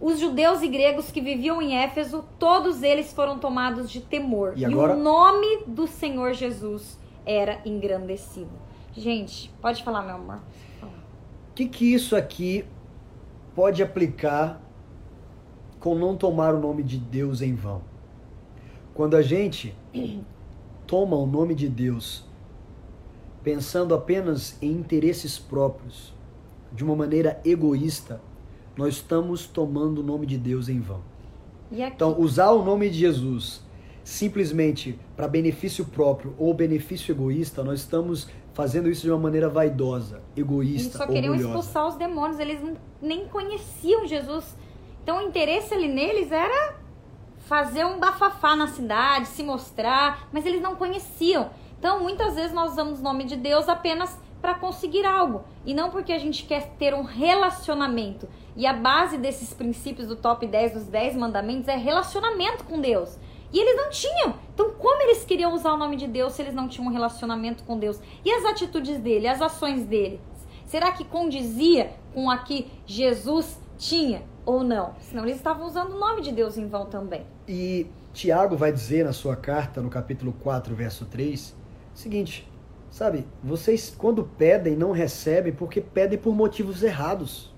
os 0.00 0.20
judeus 0.20 0.62
e 0.62 0.68
gregos 0.68 1.10
que 1.10 1.20
viviam 1.20 1.60
em 1.60 1.76
Éfeso, 1.76 2.24
todos 2.38 2.82
eles 2.82 3.12
foram 3.12 3.38
tomados 3.38 3.90
de 3.90 4.00
temor. 4.00 4.52
E, 4.56 4.64
agora... 4.64 4.92
e 4.92 4.96
o 4.96 5.02
nome 5.02 5.64
do 5.66 5.86
Senhor 5.86 6.34
Jesus 6.34 6.98
era 7.24 7.60
engrandecido. 7.64 8.65
Gente, 8.96 9.50
pode 9.60 9.84
falar, 9.84 10.02
meu 10.02 10.14
amor. 10.14 10.40
O 10.82 11.54
que, 11.54 11.68
que 11.68 11.92
isso 11.92 12.16
aqui 12.16 12.64
pode 13.54 13.82
aplicar 13.82 14.60
com 15.78 15.94
não 15.94 16.16
tomar 16.16 16.54
o 16.54 16.60
nome 16.60 16.82
de 16.82 16.96
Deus 16.96 17.42
em 17.42 17.54
vão? 17.54 17.82
Quando 18.94 19.14
a 19.16 19.22
gente 19.22 19.74
toma 20.86 21.16
o 21.16 21.26
nome 21.26 21.54
de 21.54 21.68
Deus 21.68 22.24
pensando 23.42 23.94
apenas 23.94 24.60
em 24.62 24.72
interesses 24.72 25.38
próprios, 25.38 26.12
de 26.72 26.82
uma 26.82 26.96
maneira 26.96 27.40
egoísta, 27.44 28.20
nós 28.76 28.94
estamos 28.94 29.46
tomando 29.46 30.00
o 30.00 30.02
nome 30.02 30.26
de 30.26 30.36
Deus 30.36 30.68
em 30.68 30.80
vão. 30.80 31.00
Então, 31.70 32.18
usar 32.18 32.50
o 32.50 32.64
nome 32.64 32.90
de 32.90 32.98
Jesus 32.98 33.64
simplesmente 34.02 34.98
para 35.16 35.26
benefício 35.26 35.84
próprio 35.84 36.34
ou 36.38 36.54
benefício 36.54 37.12
egoísta, 37.12 37.64
nós 37.64 37.80
estamos 37.80 38.28
fazendo 38.56 38.88
isso 38.88 39.02
de 39.02 39.10
uma 39.10 39.18
maneira 39.18 39.50
vaidosa, 39.50 40.22
egoísta, 40.34 40.88
Eles 40.88 40.96
só 40.96 41.06
queriam 41.06 41.34
orgulhosa. 41.34 41.58
expulsar 41.58 41.88
os 41.88 41.96
demônios, 41.96 42.38
eles 42.40 42.58
nem 43.02 43.28
conheciam 43.28 44.06
Jesus. 44.06 44.56
Então, 45.02 45.18
o 45.18 45.20
interesse 45.20 45.74
ali 45.74 45.86
neles 45.86 46.32
era 46.32 46.74
fazer 47.40 47.84
um 47.84 48.00
bafafá 48.00 48.56
na 48.56 48.66
cidade, 48.66 49.28
se 49.28 49.42
mostrar, 49.42 50.26
mas 50.32 50.46
eles 50.46 50.62
não 50.62 50.74
conheciam. 50.74 51.50
Então, 51.78 52.02
muitas 52.02 52.34
vezes 52.34 52.54
nós 52.54 52.72
usamos 52.72 52.98
o 53.00 53.02
nome 53.02 53.24
de 53.24 53.36
Deus 53.36 53.68
apenas 53.68 54.18
para 54.40 54.54
conseguir 54.54 55.04
algo 55.04 55.44
e 55.66 55.74
não 55.74 55.90
porque 55.90 56.12
a 56.12 56.18
gente 56.18 56.44
quer 56.46 56.70
ter 56.78 56.94
um 56.94 57.02
relacionamento. 57.02 58.26
E 58.56 58.66
a 58.66 58.72
base 58.72 59.18
desses 59.18 59.52
princípios 59.52 60.08
do 60.08 60.16
top 60.16 60.46
10 60.46 60.72
dos 60.72 60.84
10 60.84 61.14
mandamentos 61.14 61.68
é 61.68 61.76
relacionamento 61.76 62.64
com 62.64 62.80
Deus. 62.80 63.18
E 63.52 63.58
eles 63.60 63.76
não 63.76 63.90
tinham. 63.90 64.34
Então, 64.54 64.65
queriam 65.36 65.52
usar 65.52 65.74
o 65.74 65.76
nome 65.76 65.96
de 65.96 66.06
Deus 66.06 66.32
se 66.32 66.40
eles 66.40 66.54
não 66.54 66.66
tinham 66.66 66.88
um 66.88 66.90
relacionamento 66.90 67.62
com 67.64 67.78
Deus? 67.78 68.00
E 68.24 68.32
as 68.32 68.42
atitudes 68.46 68.98
dele, 68.98 69.28
as 69.28 69.42
ações 69.42 69.84
dele? 69.84 70.18
Será 70.64 70.90
que 70.92 71.04
condizia 71.04 71.92
com 72.14 72.30
a 72.30 72.38
que 72.38 72.72
Jesus 72.86 73.60
tinha 73.76 74.22
ou 74.46 74.64
não? 74.64 74.94
Senão 74.98 75.24
eles 75.24 75.36
estavam 75.36 75.66
usando 75.66 75.92
o 75.92 75.98
nome 75.98 76.22
de 76.22 76.32
Deus 76.32 76.56
em 76.56 76.66
vão 76.66 76.86
também. 76.86 77.26
E 77.46 77.86
Tiago 78.14 78.56
vai 78.56 78.72
dizer 78.72 79.04
na 79.04 79.12
sua 79.12 79.36
carta, 79.36 79.82
no 79.82 79.90
capítulo 79.90 80.32
4, 80.42 80.74
verso 80.74 81.04
3, 81.04 81.54
o 81.94 81.98
seguinte: 81.98 82.50
sabe, 82.90 83.26
vocês 83.44 83.94
quando 83.96 84.24
pedem 84.24 84.74
não 84.74 84.90
recebem 84.90 85.52
porque 85.52 85.82
pedem 85.82 86.18
por 86.18 86.34
motivos 86.34 86.82
errados 86.82 87.54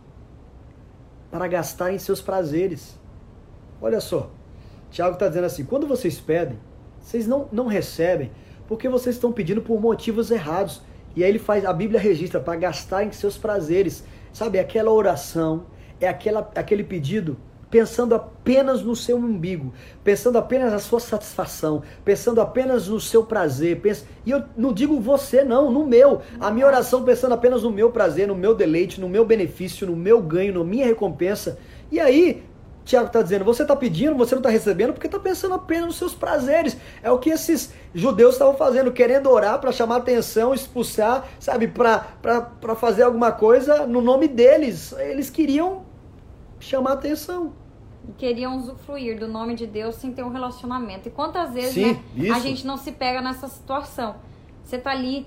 para 1.31 1.47
gastarem 1.47 1.97
seus 2.01 2.21
prazeres. 2.21 2.99
Olha 3.81 4.01
só, 4.01 4.33
Tiago 4.91 5.15
está 5.15 5.29
dizendo 5.29 5.45
assim: 5.45 5.65
quando 5.65 5.87
vocês 5.87 6.19
pedem, 6.19 6.59
vocês 7.09 7.27
não, 7.27 7.49
não 7.51 7.67
recebem 7.67 8.31
porque 8.67 8.87
vocês 8.87 9.17
estão 9.17 9.33
pedindo 9.33 9.63
por 9.63 9.81
motivos 9.81 10.31
errados. 10.31 10.83
E 11.17 11.25
aí 11.25 11.31
ele 11.31 11.39
faz, 11.39 11.65
a 11.65 11.73
Bíblia 11.73 11.99
registra 11.99 12.39
para 12.39 12.55
gastar 12.59 13.03
em 13.03 13.11
seus 13.13 13.39
prazeres. 13.39 14.05
Sabe, 14.31 14.59
aquela 14.59 14.93
oração, 14.93 15.65
é 15.99 16.07
aquela, 16.07 16.51
aquele 16.55 16.85
pedido 16.85 17.39
pensando 17.71 18.15
apenas 18.15 18.83
no 18.83 18.95
seu 18.95 19.17
umbigo, 19.17 19.73
pensando 20.05 20.37
apenas 20.37 20.71
na 20.71 20.79
sua 20.79 21.01
satisfação, 21.01 21.83
pensando 22.05 22.43
apenas 22.43 22.89
no 22.89 23.01
seu 23.01 23.25
prazer. 23.25 23.81
Pensa... 23.81 24.05
E 24.27 24.31
eu 24.31 24.45
não 24.55 24.71
digo 24.71 25.01
você, 25.01 25.43
não, 25.43 25.71
no 25.71 25.87
meu. 25.87 26.21
A 26.39 26.51
minha 26.51 26.67
oração 26.67 27.05
pensando 27.05 27.33
apenas 27.33 27.63
no 27.63 27.71
meu 27.71 27.91
prazer, 27.91 28.29
no 28.29 28.35
meu 28.35 28.55
deleite, 28.55 29.01
no 29.01 29.09
meu 29.09 29.25
benefício, 29.25 29.87
no 29.87 29.97
meu 29.97 30.21
ganho, 30.21 30.53
na 30.53 30.63
minha 30.63 30.85
recompensa. 30.85 31.59
E 31.91 31.99
aí, 31.99 32.43
Tiago 32.89 33.09
está 33.09 33.21
dizendo, 33.21 33.45
você 33.45 33.61
está 33.65 33.77
pedindo, 33.77 34.17
você 34.17 34.35
não 34.35 34.41
está 34.41 34.49
recebendo 34.49 34.95
porque 34.95 35.09
está 35.09 35.21
pensando 35.21 35.55
apenas 35.55 35.89
nos 35.89 35.97
seus 35.97 36.15
prazeres. 36.15 36.75
É 37.03 37.11
o 37.13 37.19
que 37.19 37.29
esses 37.29 37.75
judeus 37.95 38.33
estavam 38.33 38.55
fazendo, 38.55 38.91
querendo 38.91 39.29
orar 39.29 39.61
para 39.61 39.71
chamar 39.71 39.97
atenção, 39.97 40.55
expulsar, 40.55 41.29
sabe, 41.39 41.69
para 41.69 42.75
fazer 42.77 43.03
alguma 43.03 43.31
coisa 43.31 43.87
no 43.87 44.01
nome 44.01 44.27
deles. 44.27 44.93
Eles 44.93 45.29
queriam 45.29 45.85
chamar 46.59 46.93
atenção. 46.93 47.53
Queriam 48.17 48.57
usufruir 48.57 49.19
do 49.21 49.29
nome 49.29 49.55
de 49.55 49.67
Deus 49.67 49.97
sem 49.97 50.11
ter 50.15 50.23
um 50.23 50.31
relacionamento. 50.31 51.09
E 51.09 51.11
quantas 51.11 51.53
vezes 51.53 51.75
Sim, 51.75 52.01
né, 52.15 52.31
a 52.31 52.39
gente 52.39 52.67
não 52.67 52.79
se 52.79 52.93
pega 52.93 53.21
nessa 53.21 53.49
situação? 53.49 54.17
Você 54.65 54.77
está 54.77 54.93
ali 54.93 55.27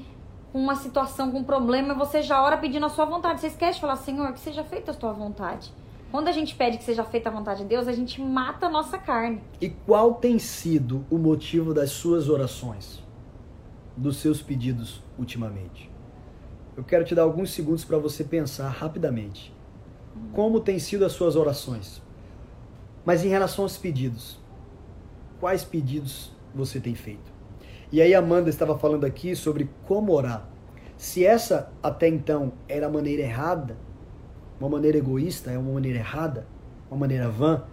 com 0.52 0.58
uma 0.58 0.76
situação, 0.76 1.32
com 1.32 1.38
um 1.38 1.44
problema, 1.44 1.94
e 1.94 1.96
você 1.96 2.24
já 2.24 2.42
ora 2.42 2.58
pedindo 2.58 2.88
a 2.88 2.90
sua 2.90 3.06
vontade. 3.06 3.40
Você 3.40 3.48
esquece 3.48 3.76
de 3.76 3.82
falar, 3.82 3.98
Senhor, 3.98 4.34
que 4.34 4.40
seja 4.40 4.64
feita 4.64 4.90
a 4.90 4.96
tua 4.96 5.14
vontade. 5.14 5.72
Quando 6.12 6.28
a 6.28 6.34
gente 6.34 6.54
pede 6.56 6.78
que 6.78 6.84
seja 6.84 7.06
feita 7.06 7.30
a 7.30 7.32
vontade 7.32 7.62
de 7.62 7.70
Deus, 7.70 7.88
a 7.88 7.94
gente 7.94 8.22
mata 8.22 8.66
a 8.66 8.70
nossa 8.70 8.98
carne. 8.98 9.42
E 9.62 9.70
qual 9.70 10.16
tem 10.16 10.38
sido 10.38 11.06
o 11.10 11.18
motivo 11.18 11.74
das 11.74 11.92
suas 11.92 12.28
orações? 12.28 13.02
Dos 13.96 14.18
seus 14.18 14.42
pedidos 14.42 15.02
ultimamente? 15.18 15.90
Eu 16.76 16.84
quero 16.84 17.06
te 17.06 17.16
dar 17.16 17.22
alguns 17.22 17.54
segundos 17.54 17.86
para 17.86 17.98
você 17.98 18.26
pensar 18.26 18.68
rapidamente. 18.68 19.56
Como 20.34 20.60
têm 20.60 20.80
sido 20.80 21.06
as 21.06 21.14
suas 21.14 21.38
orações? 21.38 22.02
Mas 23.06 23.24
em 23.24 23.30
relação 23.30 23.64
aos 23.64 23.78
pedidos, 23.78 24.38
quais 25.40 25.64
pedidos 25.64 26.34
você 26.54 26.82
tem 26.82 26.94
feito? 26.94 27.32
E 27.90 28.02
aí 28.02 28.14
Amanda 28.14 28.50
estava 28.50 28.78
falando 28.78 29.06
aqui 29.06 29.34
sobre 29.34 29.70
como 29.88 30.12
orar. 30.12 30.46
Se 30.98 31.26
essa 31.26 31.72
até 31.82 32.10
então 32.10 32.52
era 32.68 32.88
a 32.88 32.92
maneira 32.92 33.22
errada, 33.22 33.78
uma 34.62 34.70
maneira 34.70 34.98
egoísta, 34.98 35.50
é 35.52 35.58
uma 35.58 35.74
maneira 35.74 35.98
errada, 35.98 36.46
uma 36.90 37.00
maneira 37.00 37.28
vã. 37.28 37.64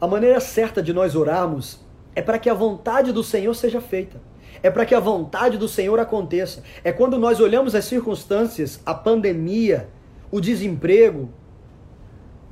A 0.00 0.06
maneira 0.06 0.40
certa 0.40 0.82
de 0.82 0.92
nós 0.92 1.14
orarmos 1.14 1.80
é 2.14 2.22
para 2.22 2.38
que 2.38 2.48
a 2.48 2.54
vontade 2.54 3.12
do 3.12 3.22
Senhor 3.22 3.54
seja 3.54 3.80
feita. 3.80 4.18
É 4.62 4.70
para 4.70 4.86
que 4.86 4.94
a 4.94 5.00
vontade 5.00 5.58
do 5.58 5.68
Senhor 5.68 5.98
aconteça. 6.00 6.62
É 6.82 6.90
quando 6.90 7.18
nós 7.18 7.38
olhamos 7.38 7.74
as 7.74 7.84
circunstâncias, 7.84 8.80
a 8.84 8.94
pandemia, 8.94 9.88
o 10.30 10.40
desemprego, 10.40 11.28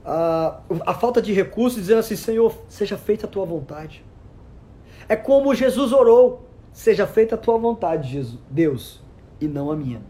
a, 0.05 0.61
a 0.87 0.95
falta 0.95 1.23
de 1.23 1.33
recursos, 1.33 1.81
dizendo 1.81 2.01
assim: 2.01 2.17
Senhor, 2.17 2.55
seja 2.69 2.99
feita 2.99 3.27
a 3.27 3.29
tua 3.29 3.47
vontade. 3.47 4.05
É 5.09 5.17
como 5.17 5.55
Jesus 5.55 5.93
orou: 5.93 6.49
seja 6.73 7.07
feita 7.07 7.35
a 7.35 7.39
tua 7.39 7.59
vontade, 7.59 8.11
Jesus, 8.11 8.39
Deus, 8.51 9.03
e 9.41 9.47
não 9.47 9.71
a 9.71 9.77
minha. 9.77 10.03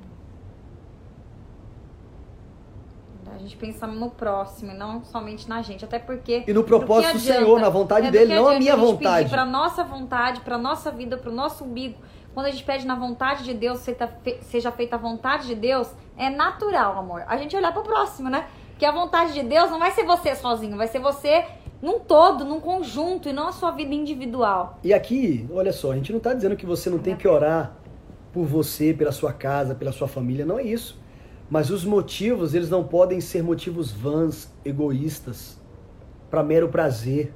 Gente 3.41 3.57
pensa 3.57 3.87
no 3.87 4.11
próximo 4.11 4.73
e 4.73 4.75
não 4.75 5.03
somente 5.05 5.49
na 5.49 5.63
gente. 5.63 5.85
Até 5.85 5.99
porque. 5.99 6.45
E 6.47 6.53
no 6.53 6.63
propósito 6.65 7.15
do 7.15 7.19
Senhor, 7.19 7.61
na 7.61 7.69
vontade 7.69 8.07
é 8.07 8.11
dele, 8.11 8.35
não 8.35 8.49
a 8.49 8.59
minha 8.59 8.75
a 8.75 8.77
vontade. 8.77 9.29
Para 9.29 9.45
nossa 9.45 9.83
vontade, 9.83 10.41
para 10.41 10.57
nossa 10.57 10.91
vida, 10.91 11.17
para 11.17 11.31
o 11.31 11.35
nosso 11.35 11.65
umbigo. 11.65 11.99
Quando 12.33 12.47
a 12.47 12.51
gente 12.51 12.63
pede 12.63 12.87
na 12.87 12.95
vontade 12.95 13.43
de 13.43 13.53
Deus, 13.53 13.81
seja 14.43 14.71
feita 14.71 14.95
a 14.95 14.99
vontade 14.99 15.49
de 15.49 15.55
Deus, 15.55 15.91
é 16.17 16.31
natural, 16.31 16.99
amor. 16.99 17.25
A 17.27 17.37
gente 17.37 17.57
olhar 17.57 17.73
para 17.73 17.83
o 17.83 17.85
próximo, 17.85 18.31
né? 18.31 18.47
Porque 18.71 18.85
a 18.85 18.93
vontade 18.93 19.33
de 19.33 19.43
Deus 19.43 19.71
não 19.71 19.79
vai 19.79 19.91
ser 19.91 20.05
você 20.05 20.35
sozinho, 20.37 20.77
vai 20.77 20.87
ser 20.87 21.01
você 21.01 21.45
num 21.83 21.99
todo, 21.99 22.45
num 22.45 22.61
conjunto 22.61 23.29
e 23.29 23.33
não 23.33 23.49
a 23.49 23.53
sua 23.53 23.71
vida 23.73 23.95
individual. 23.95 24.79
E 24.85 24.95
aqui, 24.95 25.47
olha 25.53 25.73
só, 25.73 25.93
a 25.93 25.97
gente 25.97 26.13
não 26.13 26.19
está 26.19 26.33
dizendo 26.33 26.57
que 26.57 26.67
você 26.67 26.89
não 26.89 26.99
tem 26.99 27.17
que 27.17 27.27
orar 27.27 27.77
por 28.33 28.45
você, 28.45 28.95
pela 28.95 29.13
sua 29.13 29.33
casa, 29.33 29.75
pela 29.75 29.93
sua 29.93 30.07
família, 30.07 30.45
não 30.45 30.59
é 30.59 30.63
isso. 30.63 30.99
Mas 31.51 31.69
os 31.69 31.85
motivos, 31.85 32.55
eles 32.55 32.71
não 32.71 32.85
podem 32.85 33.21
ser 33.21 33.43
motivos 33.43 33.91
vãs, 33.91 34.49
egoístas, 34.65 35.61
para 36.31 36.45
mero 36.45 36.69
prazer. 36.69 37.35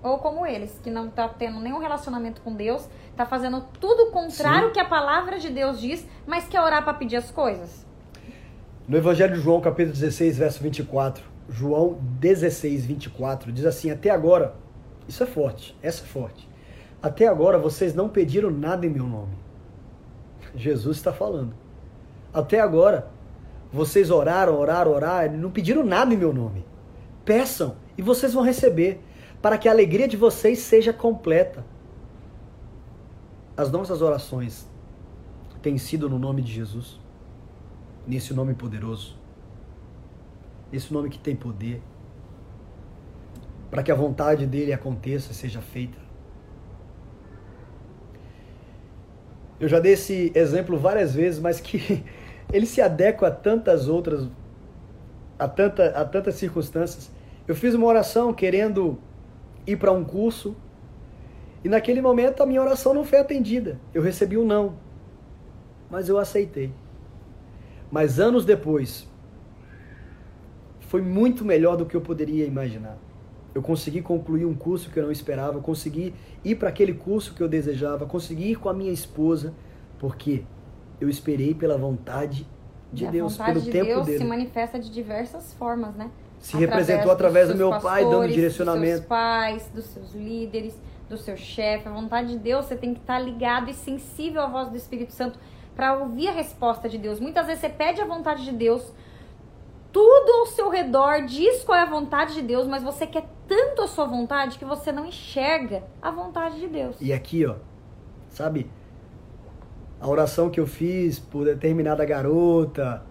Ou 0.00 0.18
como 0.18 0.46
eles, 0.46 0.78
que 0.80 0.88
não 0.88 1.10
tá 1.10 1.28
tendo 1.28 1.58
nenhum 1.58 1.78
relacionamento 1.78 2.40
com 2.42 2.54
Deus, 2.54 2.88
tá 3.16 3.26
fazendo 3.26 3.60
tudo 3.80 4.12
contrário 4.12 4.68
Sim. 4.68 4.74
que 4.74 4.80
a 4.80 4.84
palavra 4.84 5.40
de 5.40 5.50
Deus 5.50 5.80
diz, 5.80 6.06
mas 6.24 6.46
quer 6.46 6.60
orar 6.60 6.84
para 6.84 6.94
pedir 6.94 7.16
as 7.16 7.30
coisas. 7.32 7.84
No 8.86 8.96
Evangelho 8.96 9.34
de 9.34 9.40
João, 9.40 9.60
capítulo 9.60 9.92
16, 9.92 10.38
verso 10.38 10.62
24, 10.62 11.24
João 11.48 11.98
16, 12.20 12.86
24, 12.86 13.52
diz 13.52 13.66
assim: 13.66 13.90
Até 13.90 14.10
agora, 14.10 14.54
isso 15.08 15.22
é 15.24 15.26
forte, 15.26 15.76
essa 15.82 16.04
é 16.04 16.06
forte. 16.06 16.48
Até 17.02 17.26
agora 17.26 17.58
vocês 17.58 17.94
não 17.94 18.08
pediram 18.08 18.50
nada 18.50 18.86
em 18.86 18.90
meu 18.90 19.06
nome. 19.06 19.36
Jesus 20.54 20.96
está 20.96 21.12
falando. 21.12 21.54
Até 22.32 22.60
agora, 22.60 23.10
vocês 23.72 24.10
oraram, 24.10 24.58
oraram, 24.58 24.92
oraram, 24.92 25.36
não 25.36 25.50
pediram 25.50 25.84
nada 25.84 26.12
em 26.12 26.16
meu 26.16 26.32
nome. 26.32 26.64
Peçam 27.24 27.76
e 27.96 28.02
vocês 28.02 28.32
vão 28.32 28.42
receber, 28.42 29.00
para 29.42 29.58
que 29.58 29.68
a 29.68 29.72
alegria 29.72 30.06
de 30.06 30.16
vocês 30.16 30.58
seja 30.60 30.92
completa. 30.92 31.64
As 33.56 33.70
nossas 33.70 34.00
orações 34.02 34.68
tem 35.62 35.76
sido 35.76 36.08
no 36.08 36.18
nome 36.18 36.42
de 36.42 36.52
Jesus, 36.52 36.98
nesse 38.06 38.32
nome 38.32 38.54
poderoso, 38.54 39.18
nesse 40.72 40.92
nome 40.92 41.10
que 41.10 41.18
tem 41.18 41.36
poder, 41.36 41.82
para 43.70 43.82
que 43.82 43.92
a 43.92 43.94
vontade 43.94 44.46
dele 44.46 44.72
aconteça, 44.72 45.32
seja 45.32 45.60
feita. 45.60 45.98
Eu 49.60 49.68
já 49.68 49.78
dei 49.78 49.92
esse 49.92 50.32
exemplo 50.34 50.78
várias 50.78 51.14
vezes, 51.14 51.38
mas 51.38 51.60
que 51.60 52.02
ele 52.52 52.66
se 52.66 52.80
adequa 52.80 53.28
a 53.28 53.30
tantas 53.30 53.88
outras, 53.88 54.28
a, 55.38 55.48
tanta, 55.48 55.86
a 55.90 56.04
tantas 56.04 56.34
circunstâncias. 56.34 57.10
Eu 57.46 57.54
fiz 57.54 57.74
uma 57.74 57.86
oração 57.86 58.32
querendo 58.32 58.98
ir 59.66 59.76
para 59.76 59.92
um 59.92 60.04
curso 60.04 60.56
e 61.62 61.68
naquele 61.68 62.00
momento 62.00 62.42
a 62.42 62.46
minha 62.46 62.60
oração 62.60 62.94
não 62.94 63.04
foi 63.04 63.18
atendida. 63.18 63.78
Eu 63.92 64.02
recebi 64.02 64.36
um 64.36 64.44
não, 64.44 64.74
mas 65.90 66.08
eu 66.08 66.18
aceitei. 66.18 66.72
Mas 67.90 68.20
anos 68.20 68.44
depois, 68.44 69.08
foi 70.80 71.02
muito 71.02 71.44
melhor 71.44 71.76
do 71.76 71.86
que 71.86 71.94
eu 71.94 72.00
poderia 72.00 72.46
imaginar. 72.46 72.96
Eu 73.54 73.62
consegui 73.62 74.00
concluir 74.00 74.44
um 74.44 74.54
curso 74.54 74.90
que 74.90 74.98
eu 74.98 75.04
não 75.04 75.10
esperava, 75.10 75.60
consegui 75.60 76.14
ir 76.44 76.54
para 76.54 76.68
aquele 76.68 76.94
curso 76.94 77.34
que 77.34 77.42
eu 77.42 77.48
desejava, 77.48 78.06
consegui 78.06 78.52
ir 78.52 78.56
com 78.56 78.68
a 78.68 78.74
minha 78.74 78.92
esposa, 78.92 79.52
porque 79.98 80.44
eu 81.00 81.08
esperei 81.08 81.54
pela 81.54 81.78
vontade 81.78 82.46
de 82.92 83.04
e 83.04 83.08
Deus, 83.08 83.36
pelo 83.36 83.60
de 83.60 83.70
tempo 83.70 83.86
Deus 83.86 84.06
dele. 84.06 84.18
se 84.18 84.24
manifesta 84.24 84.78
de 84.78 84.90
diversas 84.90 85.52
formas, 85.54 85.94
né? 85.94 86.10
Se 86.38 86.56
através 86.56 86.70
representou 86.70 87.12
através 87.12 87.48
do 87.48 87.54
meu 87.54 87.70
pastores, 87.70 88.02
pai, 88.02 88.10
dando 88.10 88.32
direcionamento. 88.32 88.86
Dos 88.86 88.96
seus 88.96 89.08
pais, 89.08 89.70
dos 89.74 89.84
seus 89.86 90.14
líderes, 90.14 90.80
do 91.08 91.16
seu 91.16 91.36
chefe. 91.36 91.88
A 91.88 91.92
vontade 91.92 92.28
de 92.28 92.38
Deus, 92.38 92.64
você 92.64 92.76
tem 92.76 92.94
que 92.94 93.00
estar 93.00 93.18
ligado 93.18 93.70
e 93.70 93.74
sensível 93.74 94.42
à 94.42 94.46
voz 94.46 94.68
do 94.68 94.76
Espírito 94.76 95.12
Santo 95.12 95.38
para 95.76 95.98
ouvir 95.98 96.28
a 96.28 96.32
resposta 96.32 96.88
de 96.88 96.98
Deus. 96.98 97.20
Muitas 97.20 97.46
vezes 97.46 97.60
você 97.60 97.68
pede 97.68 98.00
a 98.00 98.04
vontade 98.06 98.44
de 98.44 98.52
Deus, 98.52 98.92
tudo 99.92 100.40
ao 100.40 100.46
seu 100.46 100.68
redor 100.68 101.24
diz 101.26 101.62
qual 101.64 101.78
é 101.78 101.82
a 101.82 101.86
vontade 101.86 102.34
de 102.34 102.42
Deus, 102.42 102.66
mas 102.66 102.82
você 102.82 103.06
quer 103.06 103.28
tanto 103.46 103.82
a 103.82 103.88
sua 103.88 104.06
vontade 104.06 104.58
que 104.58 104.64
você 104.64 104.92
não 104.92 105.04
enxerga 105.04 105.82
a 106.00 106.10
vontade 106.10 106.60
de 106.60 106.68
Deus. 106.68 106.96
E 107.00 107.12
aqui, 107.12 107.44
ó, 107.44 107.56
sabe? 108.28 108.70
A 110.00 110.08
oração 110.08 110.48
que 110.48 110.58
eu 110.58 110.66
fiz 110.66 111.18
por 111.18 111.44
determinada 111.44 112.04
garota 112.04 113.02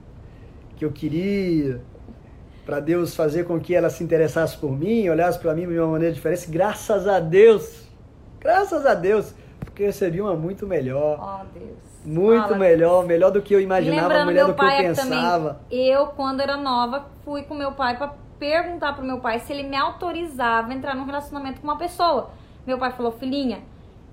que 0.75 0.86
eu 0.86 0.91
queria 0.91 1.82
para 2.65 2.80
Deus 2.80 3.15
fazer 3.15 3.45
com 3.45 3.60
que 3.60 3.75
ela 3.75 3.89
se 3.89 4.04
interessasse 4.04 4.58
por 4.58 4.71
mim, 4.71 5.10
olhasse 5.10 5.38
para 5.38 5.54
mim 5.54 5.67
de 5.67 5.78
uma 5.78 5.88
maneira 5.88 6.13
diferente, 6.13 6.49
graças 6.49 7.08
a 7.08 7.19
Deus. 7.19 7.89
Graças 8.39 8.86
a 8.86 8.93
Deus, 8.93 9.34
porque 9.60 9.84
eu 9.84 9.88
recebi 9.88 10.21
uma 10.21 10.36
muito 10.36 10.65
melhor. 10.65 11.19
Oh, 11.19 11.60
Deus. 11.60 11.78
Muito 12.06 12.43
Fala, 12.43 12.58
melhor, 12.58 13.06
melhor 13.06 13.32
do 13.32 13.41
que 13.41 13.54
eu 13.54 13.60
imaginava, 13.60 14.23
melhor 14.25 14.47
do 14.47 14.54
que 14.54 14.63
eu 14.63 14.69
pensava. 14.69 15.60
Também, 15.69 15.88
eu, 15.88 16.08
quando 16.08 16.39
era 16.39 16.56
nova, 16.56 17.08
fui 17.25 17.43
com 17.43 17.54
meu 17.54 17.73
pai 17.73 17.97
para 17.97 18.13
perguntar 18.39 18.93
pro 18.93 19.04
meu 19.04 19.19
pai 19.19 19.39
se 19.39 19.52
ele 19.52 19.63
me 19.63 19.75
autorizava 19.75 20.71
a 20.71 20.73
entrar 20.73 20.95
num 20.95 21.04
relacionamento 21.04 21.60
com 21.60 21.67
uma 21.67 21.78
pessoa. 21.78 22.30
Meu 22.65 22.78
pai 22.78 22.91
falou: 22.93 23.12
"Filhinha, 23.12 23.60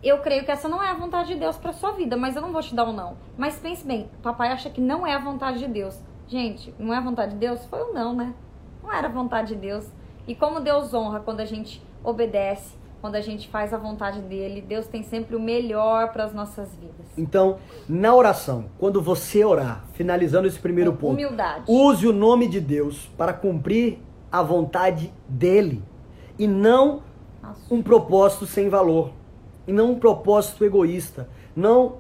eu 0.09 0.19
creio 0.19 0.45
que 0.45 0.51
essa 0.51 0.69
não 0.69 0.83
é 0.83 0.91
a 0.91 0.95
vontade 0.95 1.29
de 1.29 1.41
Deus 1.41 1.57
para 1.57 1.73
sua 1.73 1.93
vida, 1.93 2.17
mas 2.17 2.37
eu 2.37 2.43
não 2.43 2.53
vou 2.53 2.63
te 2.63 2.75
dar 2.75 2.85
um 2.85 2.93
não. 2.93 3.17
Mas 3.37 3.59
pense 3.59 3.87
bem, 3.87 4.09
papai 4.23 4.53
acha 4.53 4.71
que 4.71 4.81
não 4.81 5.07
é 5.07 5.15
a 5.15 5.19
vontade 5.19 5.59
de 5.59 5.69
Deus. 5.69 5.99
Gente, 6.29 6.75
não 6.79 6.93
é 6.93 6.99
a 6.99 7.01
vontade 7.01 7.33
de 7.33 7.39
Deus? 7.39 7.65
Foi 7.67 7.83
um 7.83 7.93
não, 7.93 8.15
né? 8.15 8.35
Não 8.83 8.93
era 8.93 9.09
a 9.09 9.11
vontade 9.11 9.55
de 9.55 9.61
Deus. 9.61 9.87
E 10.27 10.35
como 10.35 10.61
Deus 10.61 10.93
honra 10.93 11.21
quando 11.21 11.41
a 11.41 11.45
gente 11.45 11.83
obedece, 12.03 12.77
quando 13.01 13.15
a 13.15 13.21
gente 13.21 13.49
faz 13.49 13.73
a 13.73 13.79
vontade 13.79 14.21
dele, 14.21 14.61
Deus 14.61 14.87
tem 14.87 15.03
sempre 15.03 15.37
o 15.37 15.41
melhor 15.41 16.13
para 16.13 16.25
as 16.25 16.35
nossas 16.35 16.75
vidas. 16.75 17.07
Então, 17.17 17.59
na 17.89 18.15
oração, 18.15 18.67
quando 18.79 19.01
você 19.01 19.45
orar, 19.45 19.85
finalizando 19.93 20.49
esse 20.49 20.59
primeiro 20.59 20.93
Com 20.93 20.99
ponto, 20.99 21.13
humildade. 21.13 21.65
use 21.69 22.07
o 22.07 22.13
nome 22.13 22.49
de 22.49 22.61
Deus 22.61 23.09
para 23.17 23.33
cumprir 23.33 23.99
a 24.31 24.43
vontade 24.43 25.13
dele 25.29 25.83
e 26.39 26.47
não 26.47 27.03
um 27.71 27.81
propósito 27.83 28.45
sem 28.47 28.69
valor, 28.69 29.13
e 29.67 29.73
não 29.73 29.93
um 29.93 29.99
propósito 29.99 30.65
egoísta, 30.65 31.29
não 31.55 31.97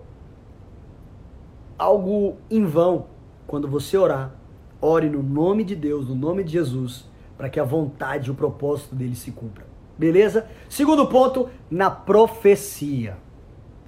algo 1.78 2.36
em 2.50 2.64
vão. 2.64 3.06
Quando 3.46 3.68
você 3.68 3.96
orar, 3.96 4.34
ore 4.80 5.08
no 5.08 5.22
nome 5.22 5.64
de 5.64 5.74
Deus, 5.74 6.08
no 6.08 6.14
nome 6.14 6.42
de 6.42 6.52
Jesus, 6.52 7.08
para 7.36 7.48
que 7.48 7.60
a 7.60 7.64
vontade 7.64 8.28
e 8.28 8.30
o 8.30 8.34
propósito 8.34 8.94
dele 8.94 9.14
se 9.14 9.30
cumpra. 9.30 9.64
Beleza? 9.98 10.46
Segundo 10.68 11.06
ponto, 11.06 11.48
na 11.70 11.90
profecia. 11.90 13.16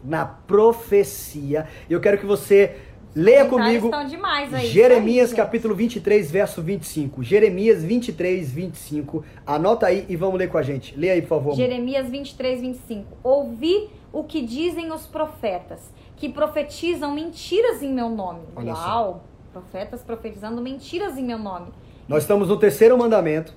Na 0.05 0.25
profecia. 0.25 1.67
Eu 1.89 2.01
quero 2.01 2.19
que 2.19 2.27
você 2.27 2.77
leia 3.15 3.45
comigo 3.47 3.91
aí, 3.93 4.67
Jeremias 4.67 5.33
capítulo 5.33 5.75
23, 5.75 6.31
verso 6.31 6.63
25. 6.63 7.23
Jeremias 7.23 7.83
23, 7.83 8.51
25. 8.51 9.25
Anota 9.47 9.87
aí 9.87 10.07
e 10.09 10.17
vamos 10.17 10.39
ler 10.39 10.49
com 10.49 10.59
a 10.59 10.63
gente. 10.63 10.97
Leia 10.97 11.15
aí, 11.15 11.23
por 11.23 11.29
favor. 11.29 11.55
Jeremias 11.55 12.09
23, 12.09 12.61
25. 12.61 13.07
Ouvi 13.23 13.89
o 14.13 14.25
que 14.25 14.43
dizem 14.43 14.93
os 14.93 15.07
profetas, 15.07 15.93
que 16.17 16.29
profetizam 16.29 17.15
mentiras 17.15 17.83
em 17.83 17.93
meu 17.93 18.09
nome. 18.09 18.41
Olha 18.57 18.73
Uau! 18.73 19.25
Só. 19.53 19.61
Profetas 19.61 20.03
profetizando 20.03 20.61
mentiras 20.61 21.17
em 21.17 21.25
meu 21.25 21.39
nome. 21.39 21.69
Nós 22.07 22.23
estamos 22.23 22.49
no 22.49 22.57
terceiro 22.57 22.97
mandamento 22.97 23.55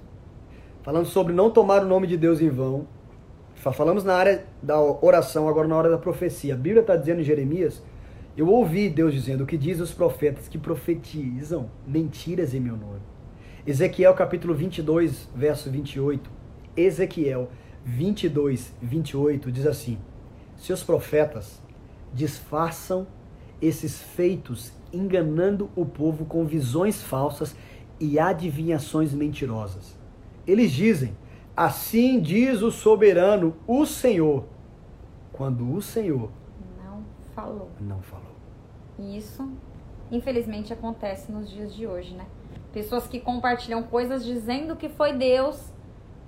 falando 0.84 1.06
sobre 1.06 1.34
não 1.34 1.50
tomar 1.50 1.84
o 1.84 1.86
nome 1.86 2.08
de 2.08 2.18
Deus 2.18 2.42
em 2.42 2.50
vão. 2.50 2.88
Falamos 3.56 4.04
na 4.04 4.16
área 4.16 4.46
da 4.62 4.82
oração, 4.82 5.48
agora 5.48 5.68
na 5.68 5.78
hora 5.78 5.90
da 5.90 5.98
profecia. 5.98 6.56
A 6.56 6.58
Bíblia 6.58 6.82
está 6.82 6.96
dizendo 6.96 7.22
em 7.22 7.24
Jeremias: 7.24 7.82
Eu 8.36 8.48
ouvi 8.48 8.90
Deus 8.90 9.14
dizendo 9.14 9.44
o 9.44 9.48
que 9.48 9.58
diz 9.58 9.80
os 9.82 9.92
profetas 9.92 10.48
que 10.48 10.58
profetizam 10.58 11.70
mentiras 11.86 12.54
em 12.54 12.62
meu 12.62 12.78
nome. 12.78 13.02
Ezequiel 13.68 14.14
capítulo 14.14 14.54
22, 14.54 15.30
verso 15.36 15.70
28. 15.70 16.32
Ezequiel 16.78 17.50
22, 17.84 18.74
28 18.82 19.52
diz 19.52 19.68
assim: 19.68 19.98
Seus 20.56 20.82
profetas 20.82 21.62
disfarçam 22.14 23.06
esses 23.62 24.02
feitos, 24.02 24.72
enganando 24.94 25.70
o 25.76 25.86
povo 25.86 26.24
com 26.24 26.46
visões 26.46 27.04
falsas 27.04 27.54
e 28.00 28.18
adivinhações 28.18 29.14
mentirosas. 29.14 29.98
Eles 30.48 30.72
dizem: 30.72 31.16
Assim 31.56 32.20
diz 32.22 32.62
o 32.62 32.72
soberano, 32.72 33.56
o 33.68 33.86
Senhor. 33.86 34.46
Quando 35.34 35.74
o 35.74 35.82
Senhor 35.82 36.32
não 36.82 37.04
falou. 37.36 37.70
Não 37.80 38.02
falou. 38.02 38.21
Isso, 39.02 39.50
infelizmente, 40.12 40.72
acontece 40.72 41.32
nos 41.32 41.50
dias 41.50 41.74
de 41.74 41.88
hoje, 41.88 42.14
né? 42.14 42.26
Pessoas 42.72 43.08
que 43.08 43.20
compartilham 43.20 43.84
coisas 43.84 44.24
dizendo 44.24 44.76
que 44.76 44.88
foi 44.88 45.14
Deus 45.14 45.72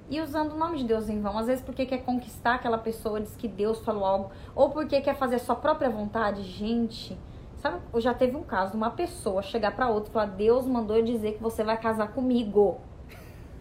e 0.10 0.20
usando 0.20 0.54
o 0.54 0.58
nome 0.58 0.80
de 0.80 0.86
Deus 0.86 1.08
em 1.10 1.22
vão. 1.22 1.38
Às 1.38 1.48
vezes 1.48 1.64
porque 1.64 1.86
quer 1.86 2.00
conquistar 2.00 2.56
aquela 2.56 2.78
pessoa, 2.78 3.22
diz 3.22 3.36
que 3.36 3.48
Deus 3.48 3.80
falou 3.80 4.06
algo, 4.06 4.32
ou 4.56 4.70
porque 4.70 5.00
quer 5.02 5.16
fazer 5.16 5.36
a 5.36 5.40
sua 5.40 5.56
própria 5.56 5.90
vontade. 5.90 6.44
Gente, 6.44 7.18
sabe, 7.58 7.80
já 7.98 8.14
teve 8.14 8.36
um 8.36 8.44
caso 8.44 8.72
de 8.72 8.78
uma 8.78 8.92
pessoa 8.92 9.42
chegar 9.42 9.76
para 9.76 9.88
outra 9.88 10.10
e 10.10 10.14
falar: 10.14 10.26
Deus 10.26 10.68
mandou 10.68 10.98
eu 10.98 11.04
dizer 11.04 11.34
que 11.34 11.42
você 11.42 11.64
vai 11.64 11.78
casar 11.78 12.10
comigo. 12.10 12.82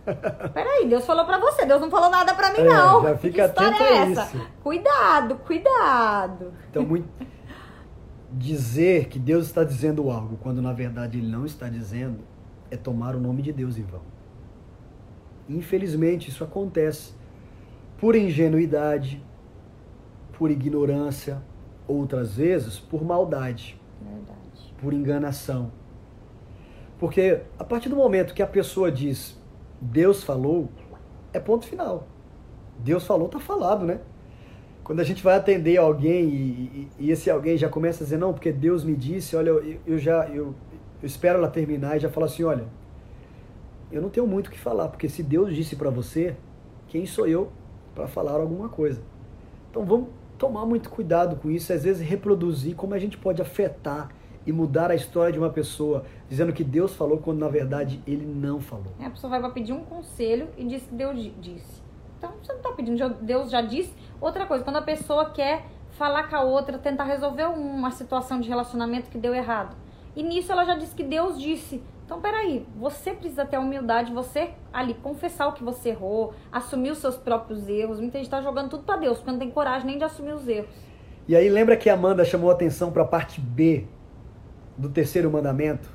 Peraí, 0.53 0.89
Deus 0.89 1.07
falou 1.07 1.25
pra 1.25 1.39
você, 1.39 1.65
Deus 1.65 1.81
não 1.81 1.89
falou 1.89 2.11
nada 2.11 2.35
pra 2.35 2.53
mim, 2.53 2.59
é, 2.59 2.65
não. 2.65 3.03
Já 3.03 3.17
fica 3.17 3.35
que 3.35 3.41
atento 3.61 3.83
é 3.83 3.97
essa? 3.99 4.37
Isso. 4.37 4.47
Cuidado, 4.63 5.37
cuidado. 5.47 6.53
Então, 6.71 6.83
muito... 6.83 7.09
dizer 8.33 9.09
que 9.09 9.19
Deus 9.19 9.47
está 9.47 9.65
dizendo 9.65 10.11
algo, 10.11 10.37
quando 10.39 10.63
na 10.63 10.73
verdade 10.73 11.19
ele 11.19 11.29
não 11.29 11.45
está 11.45 11.69
dizendo, 11.69 12.21
é 12.71 12.77
tomar 12.77 13.15
o 13.15 13.21
nome 13.21 13.43
de 13.43 13.53
Deus 13.53 13.77
em 13.77 13.83
vão. 13.83 14.03
Infelizmente, 15.49 16.31
isso 16.31 16.43
acontece 16.43 17.13
por 17.99 18.17
ingenuidade, 18.17 19.23
por 20.33 20.51
ignorância, 20.51 21.43
outras 21.87 22.37
vezes 22.37 22.79
por 22.79 23.05
maldade, 23.05 23.79
Verdade. 24.01 24.75
por 24.81 24.93
enganação. 24.93 25.71
Porque 26.99 27.43
a 27.59 27.65
partir 27.65 27.89
do 27.89 27.97
momento 27.97 28.33
que 28.33 28.43
a 28.43 28.47
pessoa 28.47 28.91
diz, 28.91 29.39
Deus 29.81 30.23
falou, 30.23 30.69
é 31.33 31.41
ponto 31.41 31.67
final. 31.67 32.07
Deus 32.79 33.05
falou, 33.05 33.29
tá 33.29 33.39
falado, 33.39 33.85
né? 33.85 34.01
Quando 34.85 35.01
a 35.01 35.05
gente 35.05 35.23
vai 35.23 35.37
atender 35.37 35.77
alguém 35.77 36.25
e, 36.25 36.89
e, 36.99 37.07
e 37.07 37.11
esse 37.11 37.31
alguém 37.31 37.57
já 37.57 37.69
começa 37.69 38.03
a 38.03 38.05
dizer, 38.05 38.19
não, 38.19 38.33
porque 38.33 38.51
Deus 38.51 38.85
me 38.85 38.97
disse, 38.97 39.37
olha, 39.37 39.51
eu, 39.51 39.81
eu 39.87 39.99
já, 39.99 40.27
eu, 40.29 40.55
eu, 41.01 41.07
espero 41.07 41.39
ela 41.39 41.49
terminar 41.49 41.97
e 41.97 42.01
já 42.01 42.11
fala 42.11 42.27
assim, 42.27 42.43
olha, 42.43 42.65
eu 43.93 44.03
não 44.03 44.11
tenho 44.11 44.27
muito 44.27 44.49
o 44.49 44.51
que 44.51 44.59
falar, 44.59 44.89
porque 44.89 45.09
se 45.09 45.23
Deus 45.23 45.55
disse 45.55 45.77
para 45.77 45.91
você, 45.91 46.35
quem 46.89 47.07
sou 47.07 47.27
eu 47.27 47.53
para 47.95 48.09
falar 48.09 48.33
alguma 48.33 48.69
coisa? 48.69 49.01
Então 49.71 49.85
vamos 49.85 50.09
tomar 50.37 50.67
muito 50.67 50.91
cuidado 50.91 51.37
com 51.37 51.51
isso, 51.51 51.73
às 51.73 51.85
vezes 51.85 52.07
reproduzir 52.07 52.75
como 52.75 52.95
a 52.95 52.99
gente 52.99 53.17
pode 53.17 53.41
afetar 53.41 54.11
e 54.45 54.51
mudar 54.51 54.91
a 54.91 54.95
história 54.95 55.33
de 55.33 55.39
uma 55.39 55.51
pessoa, 55.51 56.05
dizendo 56.29 56.53
que 56.53 56.65
Deus 56.65 56.95
falou 56.95 57.19
quando 57.19 57.39
na 57.39 57.49
verdade 57.49 58.03
ele 58.07 58.27
não 58.27 58.61
falou. 58.61 58.93
É, 58.99 59.07
a 59.07 59.11
pessoa 59.11 59.41
vai 59.41 59.53
pedir 59.53 59.73
um 59.73 59.85
conselho 59.85 60.49
e 60.57 60.65
diz 60.65 60.83
que 60.83 60.95
Deus 60.95 61.31
disse. 61.41 61.82
Então 62.23 62.33
você 62.41 62.53
não 62.53 62.61
está 62.61 62.71
pedindo, 62.71 63.15
Deus 63.21 63.51
já 63.51 63.61
disse. 63.61 63.93
Outra 64.21 64.47
coisa, 64.47 64.63
quando 64.63 64.77
a 64.77 64.83
pessoa 64.83 65.31
quer 65.31 65.65
falar 65.99 66.29
com 66.29 66.37
a 66.37 66.43
outra, 66.43 66.79
tentar 66.79 67.03
resolver 67.03 67.47
uma 67.47 67.91
situação 67.91 68.39
de 68.39 68.49
relacionamento 68.49 69.11
que 69.11 69.19
deu 69.19 69.35
errado. 69.35 69.75
E 70.15 70.23
nisso 70.23 70.53
ela 70.53 70.65
já 70.65 70.77
disse 70.77 70.95
que 70.95 71.03
Deus 71.03 71.41
disse: 71.41 71.83
então, 72.07 72.21
peraí, 72.21 72.65
você 72.77 73.13
precisa 73.13 73.45
ter 73.45 73.57
a 73.57 73.61
humildade, 73.61 74.13
você 74.13 74.51
ali 74.73 74.95
confessar 74.95 75.49
o 75.49 75.53
que 75.53 75.65
você 75.65 75.89
errou, 75.89 76.33
assumir 76.53 76.93
os 76.93 76.99
seus 76.99 77.17
próprios 77.17 77.69
erros. 77.69 77.99
Muita 77.99 78.19
gente 78.19 78.31
tá 78.31 78.41
jogando 78.41 78.71
tudo 78.71 78.85
para 78.85 78.99
Deus, 78.99 79.19
porque 79.19 79.33
não 79.33 79.39
tem 79.39 79.51
coragem 79.51 79.87
nem 79.87 79.99
de 79.99 80.05
assumir 80.05 80.35
os 80.35 80.47
erros. 80.47 80.71
E 81.27 81.35
aí, 81.35 81.49
lembra 81.49 81.77
que 81.77 81.91
a 81.91 81.95
Amanda 81.95 82.25
chamou 82.25 82.51
a 82.51 82.53
atenção 82.53 82.93
para 82.93 83.03
a 83.03 83.07
parte 83.07 83.41
B 83.41 83.87
do 84.79 84.89
terceiro 84.91 85.29
mandamento, 85.31 85.89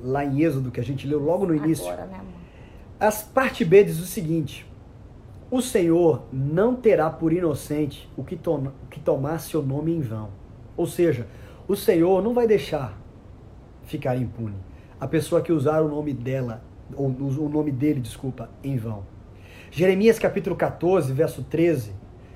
lá 0.00 0.24
em 0.24 0.40
Êxodo, 0.40 0.70
que 0.70 0.80
a 0.80 0.84
gente 0.84 1.06
leu 1.06 1.18
logo 1.18 1.46
no 1.46 1.54
início? 1.54 1.86
Agora, 1.86 2.06
né, 2.06 2.18
amor? 2.18 2.32
A 2.98 3.12
parte 3.34 3.62
B 3.62 3.84
diz 3.84 3.98
o 4.00 4.06
seguinte: 4.06 4.66
O 5.50 5.60
Senhor 5.60 6.22
não 6.32 6.74
terá 6.74 7.08
por 7.08 7.32
inocente 7.32 8.10
o 8.16 8.24
que, 8.24 8.36
to 8.36 8.72
que 8.90 8.98
tomar 9.00 9.38
seu 9.38 9.62
nome 9.62 9.94
em 9.94 10.00
vão. 10.00 10.30
Ou 10.76 10.86
seja, 10.86 11.26
o 11.68 11.76
Senhor 11.76 12.22
não 12.22 12.34
vai 12.34 12.46
deixar 12.46 12.98
ficar 13.84 14.16
impune 14.16 14.56
a 15.00 15.06
pessoa 15.06 15.42
que 15.42 15.52
usar 15.52 15.82
o 15.82 15.88
nome 15.88 16.12
dela, 16.12 16.62
ou 16.94 17.08
o 17.08 17.48
nome 17.48 17.70
dele, 17.70 18.00
desculpa, 18.00 18.48
em 18.62 18.76
vão. 18.76 19.04
Jeremias 19.70 20.18
capítulo 20.18 20.56
14, 20.56 21.12
verso 21.12 21.42
13. 21.42 21.92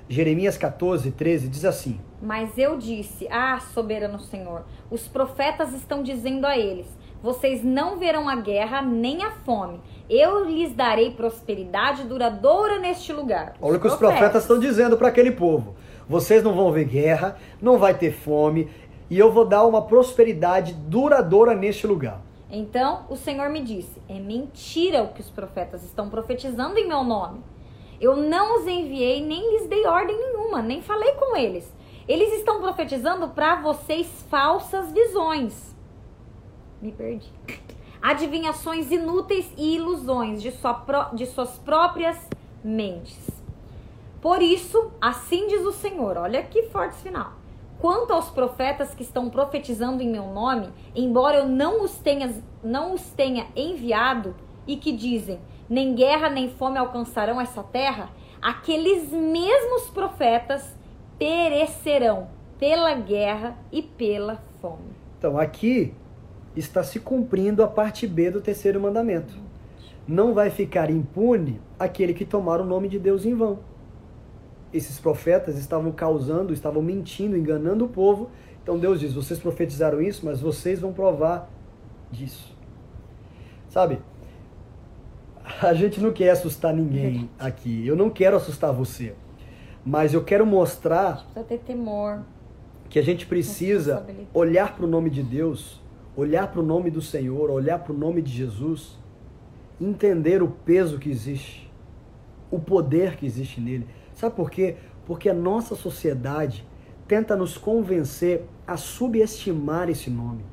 Jeremias 0.07 0.57
14, 0.57 1.11
13 1.11 1.47
diz 1.47 1.65
assim: 1.65 1.99
Mas 2.21 2.57
eu 2.57 2.77
disse, 2.77 3.27
ah, 3.31 3.59
soberano 3.59 4.19
Senhor, 4.19 4.63
os 4.89 5.07
profetas 5.07 5.73
estão 5.73 6.03
dizendo 6.03 6.45
a 6.45 6.57
eles: 6.57 6.87
vocês 7.21 7.63
não 7.63 7.97
verão 7.97 8.27
a 8.27 8.35
guerra 8.35 8.81
nem 8.81 9.23
a 9.23 9.31
fome. 9.31 9.79
Eu 10.09 10.43
lhes 10.45 10.73
darei 10.73 11.11
prosperidade 11.11 12.03
duradoura 12.03 12.79
neste 12.79 13.13
lugar. 13.13 13.53
Olha 13.61 13.77
o 13.77 13.79
que 13.79 13.87
os 13.87 13.95
profetas 13.95 14.43
estão 14.43 14.59
dizendo 14.59 14.97
para 14.97 15.07
aquele 15.07 15.31
povo. 15.31 15.75
Vocês 16.09 16.43
não 16.43 16.53
vão 16.53 16.71
ver 16.71 16.85
guerra, 16.85 17.37
não 17.61 17.77
vai 17.77 17.93
ter 17.93 18.11
fome, 18.11 18.69
e 19.09 19.19
eu 19.19 19.31
vou 19.31 19.45
dar 19.45 19.65
uma 19.65 19.83
prosperidade 19.83 20.73
duradoura 20.73 21.53
neste 21.53 21.85
lugar. 21.85 22.21
Então 22.49 23.05
o 23.09 23.15
Senhor 23.15 23.49
me 23.49 23.61
disse: 23.61 24.01
É 24.09 24.19
mentira 24.19 25.03
o 25.03 25.13
que 25.13 25.21
os 25.21 25.29
profetas 25.29 25.83
estão 25.83 26.09
profetizando 26.09 26.77
em 26.77 26.87
meu 26.87 27.03
nome. 27.03 27.39
Eu 27.99 28.17
não 28.17 28.59
os 28.59 28.67
enviei, 28.67 29.23
nem 29.23 29.53
lhes 29.53 29.67
dei 29.67 29.85
ordem 29.85 30.17
nenhuma, 30.17 30.61
nem 30.61 30.81
falei 30.81 31.11
com 31.13 31.37
eles. 31.37 31.71
Eles 32.07 32.33
estão 32.33 32.59
profetizando 32.59 33.29
para 33.29 33.61
vocês 33.61 34.07
falsas 34.29 34.91
visões. 34.91 35.70
Me 36.81 36.91
perdi. 36.91 37.31
Adivinhações 38.01 38.89
inúteis 38.89 39.51
e 39.55 39.75
ilusões 39.75 40.41
de, 40.41 40.51
sua 40.51 40.73
pro, 40.73 41.13
de 41.13 41.27
suas 41.27 41.59
próprias 41.59 42.17
mentes. 42.63 43.29
Por 44.19 44.41
isso, 44.41 44.91
assim 44.99 45.47
diz 45.47 45.61
o 45.61 45.71
Senhor: 45.71 46.17
olha 46.17 46.41
que 46.43 46.63
forte 46.63 46.95
final. 46.95 47.33
Quanto 47.79 48.13
aos 48.13 48.29
profetas 48.29 48.93
que 48.93 49.03
estão 49.03 49.29
profetizando 49.29 50.03
em 50.03 50.09
meu 50.09 50.27
nome, 50.27 50.69
embora 50.95 51.37
eu 51.37 51.47
não 51.47 51.83
os 51.83 51.97
tenha, 51.97 52.33
não 52.63 52.93
os 52.93 53.09
tenha 53.11 53.47
enviado, 53.55 54.35
e 54.65 54.77
que 54.77 54.91
dizem: 54.91 55.39
nem 55.69 55.93
guerra 55.93 56.29
nem 56.29 56.49
fome 56.49 56.77
alcançarão 56.77 57.39
essa 57.39 57.63
terra, 57.63 58.09
aqueles 58.41 59.11
mesmos 59.11 59.89
profetas 59.89 60.75
perecerão 61.17 62.29
pela 62.57 62.93
guerra 62.95 63.57
e 63.71 63.81
pela 63.81 64.41
fome. 64.59 64.91
Então, 65.17 65.37
aqui 65.37 65.93
está 66.55 66.83
se 66.83 66.99
cumprindo 66.99 67.63
a 67.63 67.67
parte 67.67 68.05
B 68.07 68.31
do 68.31 68.41
terceiro 68.41 68.79
mandamento. 68.79 69.33
Não 70.07 70.33
vai 70.33 70.49
ficar 70.49 70.89
impune 70.89 71.61
aquele 71.79 72.13
que 72.13 72.25
tomar 72.25 72.59
o 72.59 72.65
nome 72.65 72.89
de 72.89 72.99
Deus 72.99 73.25
em 73.25 73.33
vão 73.33 73.59
esses 74.73 74.99
profetas 74.99 75.57
estavam 75.57 75.91
causando, 75.91 76.53
estavam 76.53 76.81
mentindo, 76.81 77.37
enganando 77.37 77.85
o 77.85 77.89
povo. 77.89 78.29
Então 78.63 78.77
Deus 78.77 78.99
diz: 78.99 79.13
vocês 79.13 79.39
profetizaram 79.39 80.01
isso, 80.01 80.25
mas 80.25 80.39
vocês 80.39 80.79
vão 80.79 80.93
provar 80.93 81.49
disso. 82.11 82.55
Sabe? 83.69 83.99
A 85.61 85.73
gente 85.73 85.99
não 85.99 86.11
quer 86.11 86.29
assustar 86.29 86.73
ninguém 86.73 87.29
aqui. 87.37 87.85
Eu 87.85 87.95
não 87.95 88.09
quero 88.09 88.37
assustar 88.37 88.71
você. 88.71 89.15
Mas 89.83 90.13
eu 90.13 90.23
quero 90.23 90.45
mostrar. 90.45 91.23
Precisa 91.23 91.43
ter 91.43 91.57
temor. 91.59 92.21
Que 92.89 92.99
a 92.99 93.01
gente 93.01 93.25
precisa 93.25 94.05
olhar 94.33 94.75
para 94.75 94.85
o 94.85 94.87
nome 94.87 95.09
de 95.09 95.23
Deus, 95.23 95.81
olhar 96.15 96.51
para 96.51 96.59
o 96.59 96.65
nome 96.65 96.89
do 96.89 97.01
Senhor, 97.01 97.49
olhar 97.49 97.79
para 97.79 97.93
o 97.93 97.97
nome 97.97 98.21
de 98.21 98.31
Jesus, 98.31 98.97
entender 99.79 100.43
o 100.43 100.47
peso 100.47 100.99
que 100.99 101.09
existe, 101.09 101.71
o 102.49 102.59
poder 102.59 103.15
que 103.15 103.25
existe 103.25 103.59
nele. 103.61 103.87
Sabe 104.13 104.35
por 104.35 104.51
quê? 104.51 104.75
Porque 105.05 105.29
a 105.29 105.33
nossa 105.33 105.75
sociedade 105.75 106.65
tenta 107.07 107.35
nos 107.35 107.57
convencer 107.57 108.45
a 108.65 108.77
subestimar 108.77 109.89
esse 109.89 110.09
nome, 110.09 110.43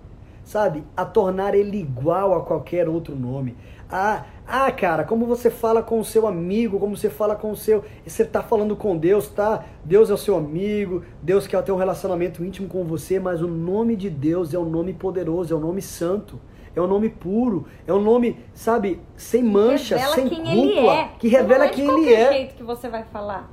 sabe? 0.49 0.83
A 0.97 1.05
tornar 1.05 1.55
ele 1.55 1.79
igual 1.79 2.33
a 2.33 2.41
qualquer 2.41 2.89
outro 2.89 3.15
nome. 3.15 3.55
Ah, 3.91 4.25
ah, 4.47 4.73
cara, 4.73 5.05
como 5.05 5.27
você 5.27 5.51
fala 5.51 5.83
com 5.83 6.01
o 6.01 6.05
seu 6.05 6.27
amigo, 6.27 6.79
como 6.79 6.97
você 6.97 7.11
fala 7.11 7.37
com 7.37 7.51
o 7.51 7.57
seu. 7.57 7.85
Você 8.07 8.23
está 8.23 8.43
falando 8.43 8.75
com 8.75 8.97
Deus, 8.97 9.29
tá? 9.29 9.67
Deus 9.85 10.09
é 10.09 10.15
o 10.15 10.17
seu 10.17 10.39
amigo, 10.39 11.05
Deus 11.23 11.47
quer 11.47 11.63
ter 11.63 11.71
um 11.71 11.77
relacionamento 11.77 12.43
íntimo 12.43 12.67
com 12.67 12.83
você, 12.85 13.21
mas 13.21 13.43
o 13.43 13.47
nome 13.47 13.95
de 13.95 14.09
Deus 14.09 14.55
é 14.55 14.59
um 14.59 14.65
nome 14.65 14.95
poderoso, 14.95 15.53
é 15.53 15.57
um 15.57 15.61
nome 15.61 15.83
santo 15.83 16.41
é 16.77 16.81
um 16.81 16.87
nome 16.87 17.09
puro, 17.09 17.67
é 17.89 17.93
um 17.93 18.01
nome, 18.01 18.39
sabe, 18.55 19.01
sem 19.17 19.43
mancha, 19.43 19.97
revela 19.97 20.15
sem 20.15 20.29
quem 20.29 20.45
cúpula, 20.45 20.63
ele 20.63 20.87
é. 20.87 21.11
que 21.19 21.27
revela 21.27 21.65
é 21.65 21.69
quem 21.71 21.89
ele 21.89 22.15
é. 22.15 22.33
jeito 22.33 22.55
que 22.55 22.63
você 22.63 22.89
vai 22.89 23.03
falar. 23.03 23.51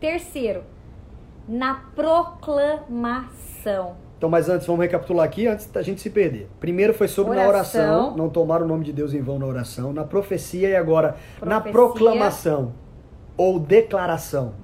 Terceiro, 0.00 0.64
na 1.46 1.84
proclamação. 1.94 4.05
Então, 4.16 4.30
mas 4.30 4.48
antes, 4.48 4.66
vamos 4.66 4.82
recapitular 4.82 5.26
aqui, 5.26 5.46
antes 5.46 5.66
da 5.66 5.82
gente 5.82 6.00
se 6.00 6.08
perder. 6.08 6.48
Primeiro 6.58 6.94
foi 6.94 7.06
sobre 7.06 7.38
oração, 7.38 7.82
na 7.82 7.92
oração, 7.98 8.16
não 8.16 8.30
tomar 8.30 8.62
o 8.62 8.66
nome 8.66 8.84
de 8.84 8.92
Deus 8.92 9.12
em 9.12 9.20
vão 9.20 9.38
na 9.38 9.46
oração, 9.46 9.92
na 9.92 10.04
profecia 10.04 10.70
e 10.70 10.76
agora 10.76 11.16
profecia. 11.38 11.48
na 11.48 11.60
proclamação 11.60 12.72
ou 13.36 13.58
declaração. 13.58 14.54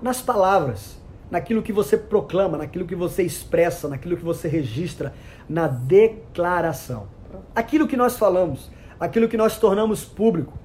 Nas 0.00 0.22
palavras, 0.22 1.00
naquilo 1.30 1.62
que 1.62 1.72
você 1.72 1.96
proclama, 1.96 2.56
naquilo 2.56 2.86
que 2.86 2.94
você 2.94 3.22
expressa, 3.22 3.88
naquilo 3.88 4.16
que 4.16 4.24
você 4.24 4.48
registra, 4.48 5.12
na 5.48 5.66
declaração. 5.66 7.08
Aquilo 7.54 7.88
que 7.88 7.96
nós 7.96 8.16
falamos, 8.16 8.70
aquilo 8.98 9.28
que 9.28 9.36
nós 9.36 9.58
tornamos 9.58 10.04
público. 10.04 10.56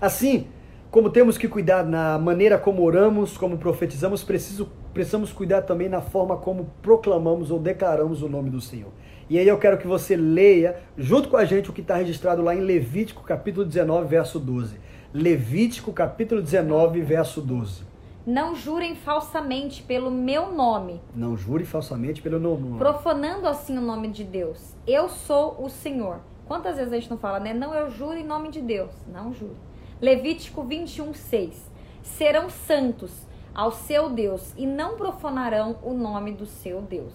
Assim, 0.00 0.46
como 0.90 1.10
temos 1.10 1.38
que 1.38 1.48
cuidar 1.48 1.84
na 1.84 2.18
maneira 2.18 2.58
como 2.58 2.82
oramos, 2.82 3.36
como 3.36 3.56
profetizamos, 3.56 4.22
preciso, 4.22 4.68
precisamos 4.92 5.32
cuidar 5.32 5.62
também 5.62 5.88
na 5.88 6.00
forma 6.00 6.36
como 6.36 6.70
proclamamos 6.82 7.50
ou 7.50 7.58
declaramos 7.58 8.22
o 8.22 8.28
nome 8.28 8.50
do 8.50 8.60
Senhor. 8.60 8.90
E 9.28 9.38
aí 9.38 9.48
eu 9.48 9.58
quero 9.58 9.78
que 9.78 9.86
você 9.86 10.14
leia, 10.16 10.80
junto 10.96 11.28
com 11.28 11.36
a 11.36 11.44
gente, 11.44 11.70
o 11.70 11.72
que 11.72 11.80
está 11.80 11.96
registrado 11.96 12.42
lá 12.42 12.54
em 12.54 12.60
Levítico 12.60 13.22
capítulo 13.22 13.64
19, 13.64 14.06
verso 14.06 14.38
12. 14.38 14.78
Levítico 15.14 15.92
capítulo 15.92 16.42
19, 16.42 17.00
verso 17.00 17.40
12. 17.40 17.84
Não 18.26 18.54
jurem 18.54 18.94
falsamente 18.94 19.82
pelo 19.82 20.10
meu 20.10 20.52
nome. 20.52 21.00
Não 21.14 21.36
jure 21.36 21.64
falsamente 21.64 22.22
pelo 22.22 22.38
meu 22.38 22.56
nome. 22.56 22.78
Profanando 22.78 23.48
assim 23.48 23.76
o 23.78 23.80
nome 23.80 24.08
de 24.08 24.22
Deus. 24.22 24.74
Eu 24.86 25.08
sou 25.08 25.56
o 25.64 25.68
Senhor. 25.68 26.20
Quantas 26.46 26.76
vezes 26.76 26.92
a 26.92 26.96
gente 26.96 27.10
não 27.10 27.18
fala, 27.18 27.40
né? 27.40 27.54
Não, 27.54 27.74
eu 27.74 27.90
juro 27.90 28.16
em 28.16 28.24
nome 28.24 28.50
de 28.50 28.60
Deus. 28.60 28.92
Não 29.12 29.32
jure. 29.32 29.56
Levítico 30.00 30.62
21, 30.62 31.14
6. 31.14 31.70
Serão 32.02 32.50
santos 32.50 33.26
ao 33.54 33.72
seu 33.72 34.10
Deus 34.10 34.52
e 34.56 34.66
não 34.66 34.96
profanarão 34.96 35.76
o 35.82 35.92
nome 35.92 36.32
do 36.32 36.46
seu 36.46 36.80
Deus. 36.80 37.12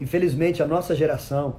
Infelizmente, 0.00 0.62
a 0.62 0.66
nossa 0.66 0.94
geração 0.94 1.56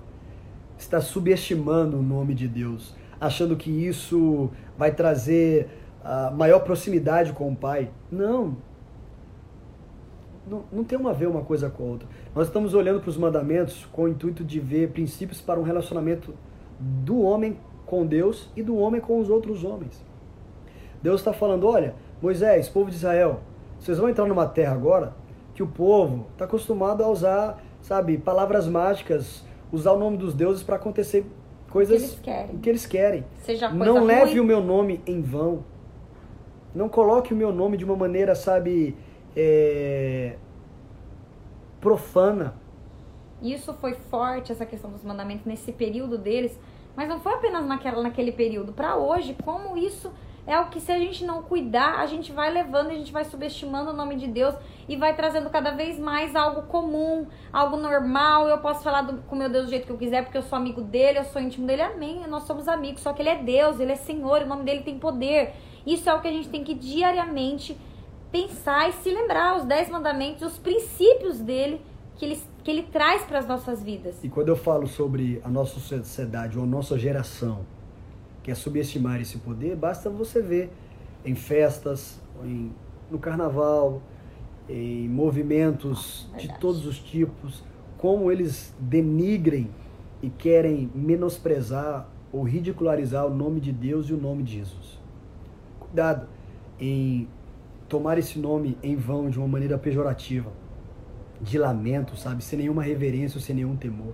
está 0.77 1.01
subestimando 1.01 1.97
o 1.97 2.01
nome 2.01 2.33
de 2.33 2.47
Deus, 2.47 2.95
achando 3.19 3.55
que 3.55 3.69
isso 3.69 4.49
vai 4.77 4.91
trazer 4.93 5.69
a 6.03 6.31
maior 6.31 6.59
proximidade 6.59 7.33
com 7.33 7.51
o 7.51 7.55
Pai. 7.55 7.91
Não. 8.11 8.57
Não, 10.47 10.63
não 10.71 10.83
tem 10.83 10.97
uma 10.97 11.11
a 11.11 11.13
ver 11.13 11.27
uma 11.27 11.43
coisa 11.43 11.69
com 11.69 11.83
a 11.83 11.87
outra. 11.87 12.07
Nós 12.33 12.47
estamos 12.47 12.73
olhando 12.73 13.01
para 13.01 13.09
os 13.09 13.17
mandamentos 13.17 13.85
com 13.91 14.03
o 14.03 14.07
intuito 14.07 14.43
de 14.43 14.59
ver 14.59 14.89
princípios 14.89 15.41
para 15.41 15.59
um 15.59 15.63
relacionamento 15.63 16.33
do 16.79 17.21
homem 17.21 17.57
com 17.85 18.05
Deus 18.05 18.49
e 18.55 18.63
do 18.63 18.77
homem 18.77 19.01
com 19.01 19.19
os 19.19 19.29
outros 19.29 19.63
homens. 19.63 20.03
Deus 21.03 21.21
está 21.21 21.33
falando: 21.33 21.67
olha, 21.67 21.93
Moisés, 22.21 22.69
povo 22.69 22.89
de 22.89 22.95
Israel, 22.95 23.41
vocês 23.79 23.97
vão 23.97 24.09
entrar 24.09 24.25
numa 24.25 24.45
terra 24.45 24.73
agora 24.73 25.13
que 25.53 25.63
o 25.63 25.67
povo 25.67 26.27
está 26.31 26.45
acostumado 26.45 27.03
a 27.03 27.07
usar, 27.09 27.61
sabe, 27.81 28.17
palavras 28.17 28.67
mágicas, 28.67 29.43
usar 29.71 29.91
o 29.91 29.99
nome 29.99 30.17
dos 30.17 30.33
deuses 30.33 30.63
para 30.63 30.77
acontecer 30.77 31.25
coisas 31.69 31.97
que 31.97 32.03
eles 32.03 32.19
querem. 32.21 32.57
Que 32.57 32.69
eles 32.69 32.85
querem. 32.85 33.25
Seja 33.39 33.69
Não 33.69 33.97
ruim. 33.97 34.05
leve 34.05 34.39
o 34.39 34.43
meu 34.43 34.61
nome 34.61 35.01
em 35.05 35.21
vão. 35.21 35.63
Não 36.73 36.87
coloque 36.87 37.33
o 37.33 37.37
meu 37.37 37.51
nome 37.51 37.77
de 37.77 37.83
uma 37.83 37.95
maneira, 37.95 38.35
sabe, 38.35 38.95
é, 39.35 40.35
profana. 41.81 42.53
Isso 43.41 43.73
foi 43.73 43.93
forte, 43.93 44.51
essa 44.51 44.65
questão 44.65 44.91
dos 44.91 45.03
mandamentos, 45.03 45.45
nesse 45.45 45.71
período 45.71 46.17
deles, 46.17 46.59
mas 46.95 47.07
não 47.07 47.19
foi 47.19 47.33
apenas 47.33 47.65
naquela, 47.65 48.03
naquele 48.03 48.31
período. 48.31 48.73
Para 48.73 48.97
hoje, 48.97 49.35
como 49.43 49.77
isso 49.77 50.11
é 50.49 50.59
o 50.59 50.65
que 50.65 50.81
se 50.81 50.91
a 50.91 50.97
gente 50.97 51.23
não 51.23 51.43
cuidar, 51.43 51.99
a 51.99 52.07
gente 52.07 52.31
vai 52.31 52.51
levando, 52.51 52.89
a 52.89 52.95
gente 52.95 53.11
vai 53.11 53.23
subestimando 53.23 53.91
o 53.91 53.93
nome 53.93 54.15
de 54.15 54.25
Deus 54.25 54.55
e 54.87 54.97
vai 54.97 55.15
trazendo 55.15 55.47
cada 55.51 55.69
vez 55.69 55.99
mais 55.99 56.35
algo 56.35 56.63
comum, 56.63 57.27
algo 57.53 57.77
normal. 57.77 58.47
Eu 58.47 58.57
posso 58.57 58.81
falar 58.83 59.03
do, 59.03 59.21
com 59.21 59.35
meu 59.35 59.47
Deus 59.47 59.65
do 59.65 59.69
jeito 59.69 59.85
que 59.85 59.91
eu 59.91 59.97
quiser, 59.97 60.23
porque 60.23 60.39
eu 60.39 60.41
sou 60.41 60.57
amigo 60.57 60.81
dele, 60.81 61.19
eu 61.19 61.23
sou 61.25 61.39
íntimo 61.39 61.67
dele, 61.67 61.83
amém. 61.83 62.25
Nós 62.27 62.43
somos 62.43 62.67
amigos, 62.67 63.01
só 63.01 63.13
que 63.13 63.21
ele 63.21 63.29
é 63.29 63.35
Deus, 63.35 63.79
ele 63.79 63.91
é 63.91 63.95
Senhor, 63.95 64.41
o 64.41 64.47
nome 64.47 64.63
dele 64.63 64.81
tem 64.81 64.97
poder. 64.97 65.53
Isso 65.85 66.09
é 66.09 66.13
o 66.15 66.19
que 66.19 66.27
a 66.27 66.31
gente 66.31 66.49
tem 66.49 66.63
que 66.63 66.73
diariamente 66.73 67.77
pensar 68.31 68.89
e 68.89 68.93
se 68.93 69.11
lembrar, 69.11 69.55
os 69.55 69.65
dez 69.65 69.87
mandamentos, 69.87 70.41
os 70.41 70.57
princípios 70.57 71.39
dele 71.39 71.79
que 72.17 72.25
ele, 72.25 72.41
que 72.63 72.71
ele 72.71 72.83
traz 72.83 73.21
para 73.21 73.37
as 73.37 73.47
nossas 73.47 73.83
vidas. 73.83 74.23
E 74.23 74.29
quando 74.29 74.49
eu 74.49 74.55
falo 74.55 74.87
sobre 74.87 75.39
a 75.43 75.49
nossa 75.49 75.79
sociedade 75.79 76.57
ou 76.57 76.63
a 76.63 76.67
nossa 76.67 76.97
geração, 76.97 77.65
que 78.43 78.51
é 78.51 78.55
subestimar 78.55 79.19
esse 79.21 79.37
poder, 79.37 79.75
basta 79.75 80.09
você 80.09 80.41
ver 80.41 80.71
em 81.25 81.35
festas, 81.35 82.19
em, 82.43 82.71
no 83.11 83.19
carnaval, 83.19 84.01
em 84.67 85.07
movimentos 85.09 86.29
ah, 86.33 86.37
de 86.37 86.59
todos 86.59 86.85
os 86.85 86.99
tipos, 86.99 87.63
como 87.97 88.31
eles 88.31 88.73
denigrem 88.79 89.69
e 90.21 90.29
querem 90.29 90.89
menosprezar 90.93 92.07
ou 92.31 92.43
ridicularizar 92.43 93.25
o 93.25 93.33
nome 93.33 93.59
de 93.59 93.71
Deus 93.71 94.07
e 94.09 94.13
o 94.13 94.17
nome 94.17 94.43
de 94.43 94.53
Jesus. 94.53 94.99
Cuidado 95.79 96.27
em 96.79 97.27
tomar 97.87 98.17
esse 98.17 98.37
nome 98.37 98.77
em 98.83 98.95
vão 98.95 99.29
de 99.29 99.39
uma 99.39 99.47
maneira 99.47 99.77
pejorativa, 99.77 100.51
de 101.41 101.57
lamento, 101.57 102.15
sabe, 102.15 102.43
sem 102.43 102.59
nenhuma 102.59 102.83
reverência, 102.83 103.39
sem 103.39 103.55
nenhum 103.55 103.75
temor. 103.75 104.13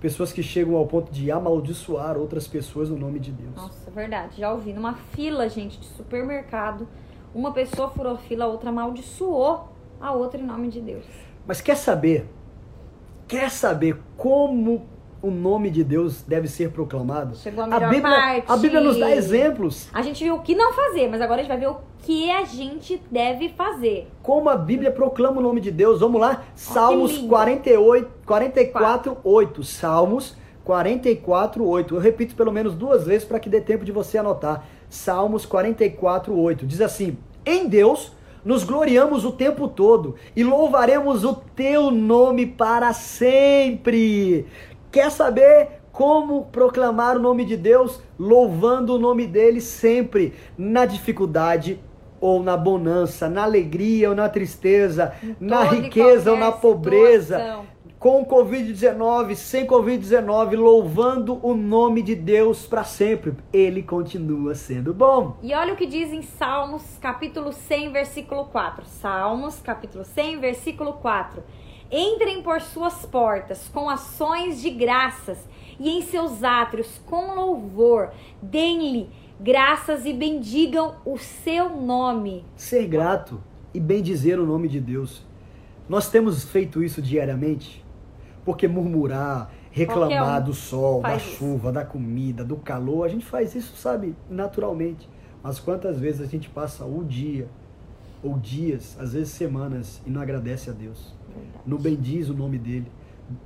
Pessoas 0.00 0.32
que 0.32 0.42
chegam 0.42 0.76
ao 0.76 0.86
ponto 0.86 1.10
de 1.10 1.30
amaldiçoar 1.30 2.16
outras 2.16 2.46
pessoas 2.46 2.88
no 2.88 2.96
nome 2.96 3.18
de 3.18 3.32
Deus. 3.32 3.54
Nossa, 3.56 3.90
verdade. 3.90 4.38
Já 4.38 4.52
ouvi 4.52 4.72
numa 4.72 4.94
fila, 4.94 5.48
gente, 5.48 5.78
de 5.78 5.86
supermercado. 5.86 6.86
Uma 7.34 7.52
pessoa 7.52 7.90
furou 7.90 8.12
a 8.12 8.18
fila, 8.18 8.44
a 8.44 8.48
outra 8.48 8.70
amaldiçoou 8.70 9.68
a 10.00 10.12
outra 10.12 10.40
em 10.40 10.44
nome 10.44 10.68
de 10.68 10.80
Deus. 10.80 11.04
Mas 11.46 11.60
quer 11.60 11.76
saber? 11.76 12.28
Quer 13.26 13.50
saber 13.50 14.00
como 14.16 14.86
o 15.20 15.30
nome 15.30 15.70
de 15.70 15.82
Deus 15.82 16.22
deve 16.22 16.46
ser 16.46 16.70
proclamado? 16.70 17.36
Chegou 17.36 17.64
a 17.64 17.66
melhor 17.66 17.82
a 17.82 17.88
Bíblia, 17.88 18.16
parte. 18.16 18.44
A 18.52 18.56
Bíblia 18.56 18.80
nos 18.80 18.98
dá 18.98 19.10
exemplos. 19.10 19.88
A 19.92 20.02
gente 20.02 20.22
viu 20.22 20.36
o 20.36 20.42
que 20.42 20.54
não 20.54 20.72
fazer, 20.72 21.08
mas 21.08 21.20
agora 21.20 21.40
a 21.40 21.42
gente 21.42 21.48
vai 21.48 21.58
ver 21.58 21.68
o 21.68 21.78
que 21.98 22.30
a 22.30 22.44
gente 22.44 23.02
deve 23.10 23.48
fazer. 23.50 24.08
Como 24.22 24.48
a 24.48 24.56
Bíblia 24.56 24.92
proclama 24.92 25.40
o 25.40 25.42
nome 25.42 25.60
de 25.60 25.70
Deus. 25.70 26.00
Vamos 26.00 26.20
lá. 26.20 26.44
Salmos 26.54 27.18
48, 27.18 28.10
44, 28.28 29.16
8. 29.24 29.64
Salmos 29.64 30.36
44, 30.62 31.66
8. 31.66 31.94
Eu 31.94 32.00
repito 32.00 32.34
pelo 32.34 32.52
menos 32.52 32.74
duas 32.74 33.06
vezes 33.06 33.26
para 33.26 33.40
que 33.40 33.48
dê 33.48 33.58
tempo 33.58 33.86
de 33.86 33.90
você 33.90 34.18
anotar. 34.18 34.66
Salmos 34.90 35.46
44, 35.46 36.38
8. 36.38 36.66
Diz 36.66 36.82
assim: 36.82 37.16
Em 37.44 37.66
Deus 37.66 38.12
nos 38.44 38.64
gloriamos 38.64 39.24
o 39.24 39.32
tempo 39.32 39.66
todo 39.66 40.14
e 40.36 40.44
louvaremos 40.44 41.24
o 41.24 41.34
teu 41.56 41.90
nome 41.90 42.44
para 42.44 42.92
sempre. 42.92 44.46
Quer 44.92 45.10
saber 45.10 45.80
como 45.90 46.44
proclamar 46.46 47.16
o 47.16 47.20
nome 47.20 47.46
de 47.46 47.56
Deus? 47.56 48.02
Louvando 48.18 48.94
o 48.94 48.98
nome 48.98 49.26
dele 49.26 49.60
sempre, 49.60 50.34
na 50.56 50.84
dificuldade 50.84 51.80
ou 52.20 52.42
na 52.42 52.56
bonança, 52.56 53.28
na 53.28 53.44
alegria 53.44 54.10
ou 54.10 54.14
na 54.14 54.28
tristeza, 54.28 55.14
na 55.40 55.62
riqueza 55.64 56.30
ou 56.30 56.36
na 56.36 56.52
pobreza. 56.52 57.38
Situação 57.38 57.77
com 57.98 58.24
Covid-19, 58.24 59.34
sem 59.34 59.66
Covid-19, 59.66 60.56
louvando 60.56 61.44
o 61.44 61.52
nome 61.54 62.00
de 62.00 62.14
Deus 62.14 62.64
para 62.64 62.84
sempre. 62.84 63.34
Ele 63.52 63.82
continua 63.82 64.54
sendo 64.54 64.94
bom. 64.94 65.36
E 65.42 65.52
olha 65.52 65.74
o 65.74 65.76
que 65.76 65.86
diz 65.86 66.12
em 66.12 66.22
Salmos, 66.22 66.82
capítulo 67.00 67.52
100, 67.52 67.90
versículo 67.92 68.44
4. 68.46 68.86
Salmos, 68.86 69.58
capítulo 69.60 70.04
100, 70.04 70.38
versículo 70.38 70.92
4. 70.94 71.42
Entrem 71.90 72.40
por 72.42 72.60
suas 72.60 73.04
portas 73.04 73.68
com 73.68 73.90
ações 73.90 74.62
de 74.62 74.70
graças 74.70 75.38
e 75.80 75.90
em 75.90 76.02
seus 76.02 76.44
átrios 76.44 77.00
com 77.04 77.34
louvor. 77.34 78.10
Deem-lhe 78.40 79.08
graças 79.40 80.06
e 80.06 80.12
bendigam 80.12 80.96
o 81.04 81.18
seu 81.18 81.70
nome. 81.70 82.44
Ser 82.54 82.86
grato 82.86 83.42
e 83.74 83.80
bendizer 83.80 84.38
o 84.38 84.46
nome 84.46 84.68
de 84.68 84.80
Deus. 84.80 85.26
Nós 85.88 86.08
temos 86.10 86.44
feito 86.44 86.82
isso 86.82 87.02
diariamente? 87.02 87.87
Porque 88.48 88.66
murmurar, 88.66 89.50
reclamar 89.70 90.40
um 90.40 90.44
do 90.46 90.54
sol, 90.54 91.02
da 91.02 91.18
chuva, 91.18 91.70
da 91.70 91.84
comida, 91.84 92.42
do 92.42 92.56
calor, 92.56 93.04
a 93.04 93.08
gente 93.08 93.26
faz 93.26 93.54
isso, 93.54 93.76
sabe, 93.76 94.16
naturalmente. 94.30 95.06
Mas 95.42 95.60
quantas 95.60 96.00
vezes 96.00 96.22
a 96.22 96.24
gente 96.24 96.48
passa 96.48 96.82
o 96.86 97.04
dia, 97.04 97.46
ou 98.22 98.38
dias, 98.38 98.96
às 98.98 99.12
vezes 99.12 99.34
semanas, 99.34 100.00
e 100.06 100.10
não 100.10 100.22
agradece 100.22 100.70
a 100.70 100.72
Deus? 100.72 101.14
Verdade. 101.28 101.58
Não 101.66 101.76
bendiz 101.76 102.30
o 102.30 102.32
nome 102.32 102.56
dele. 102.56 102.90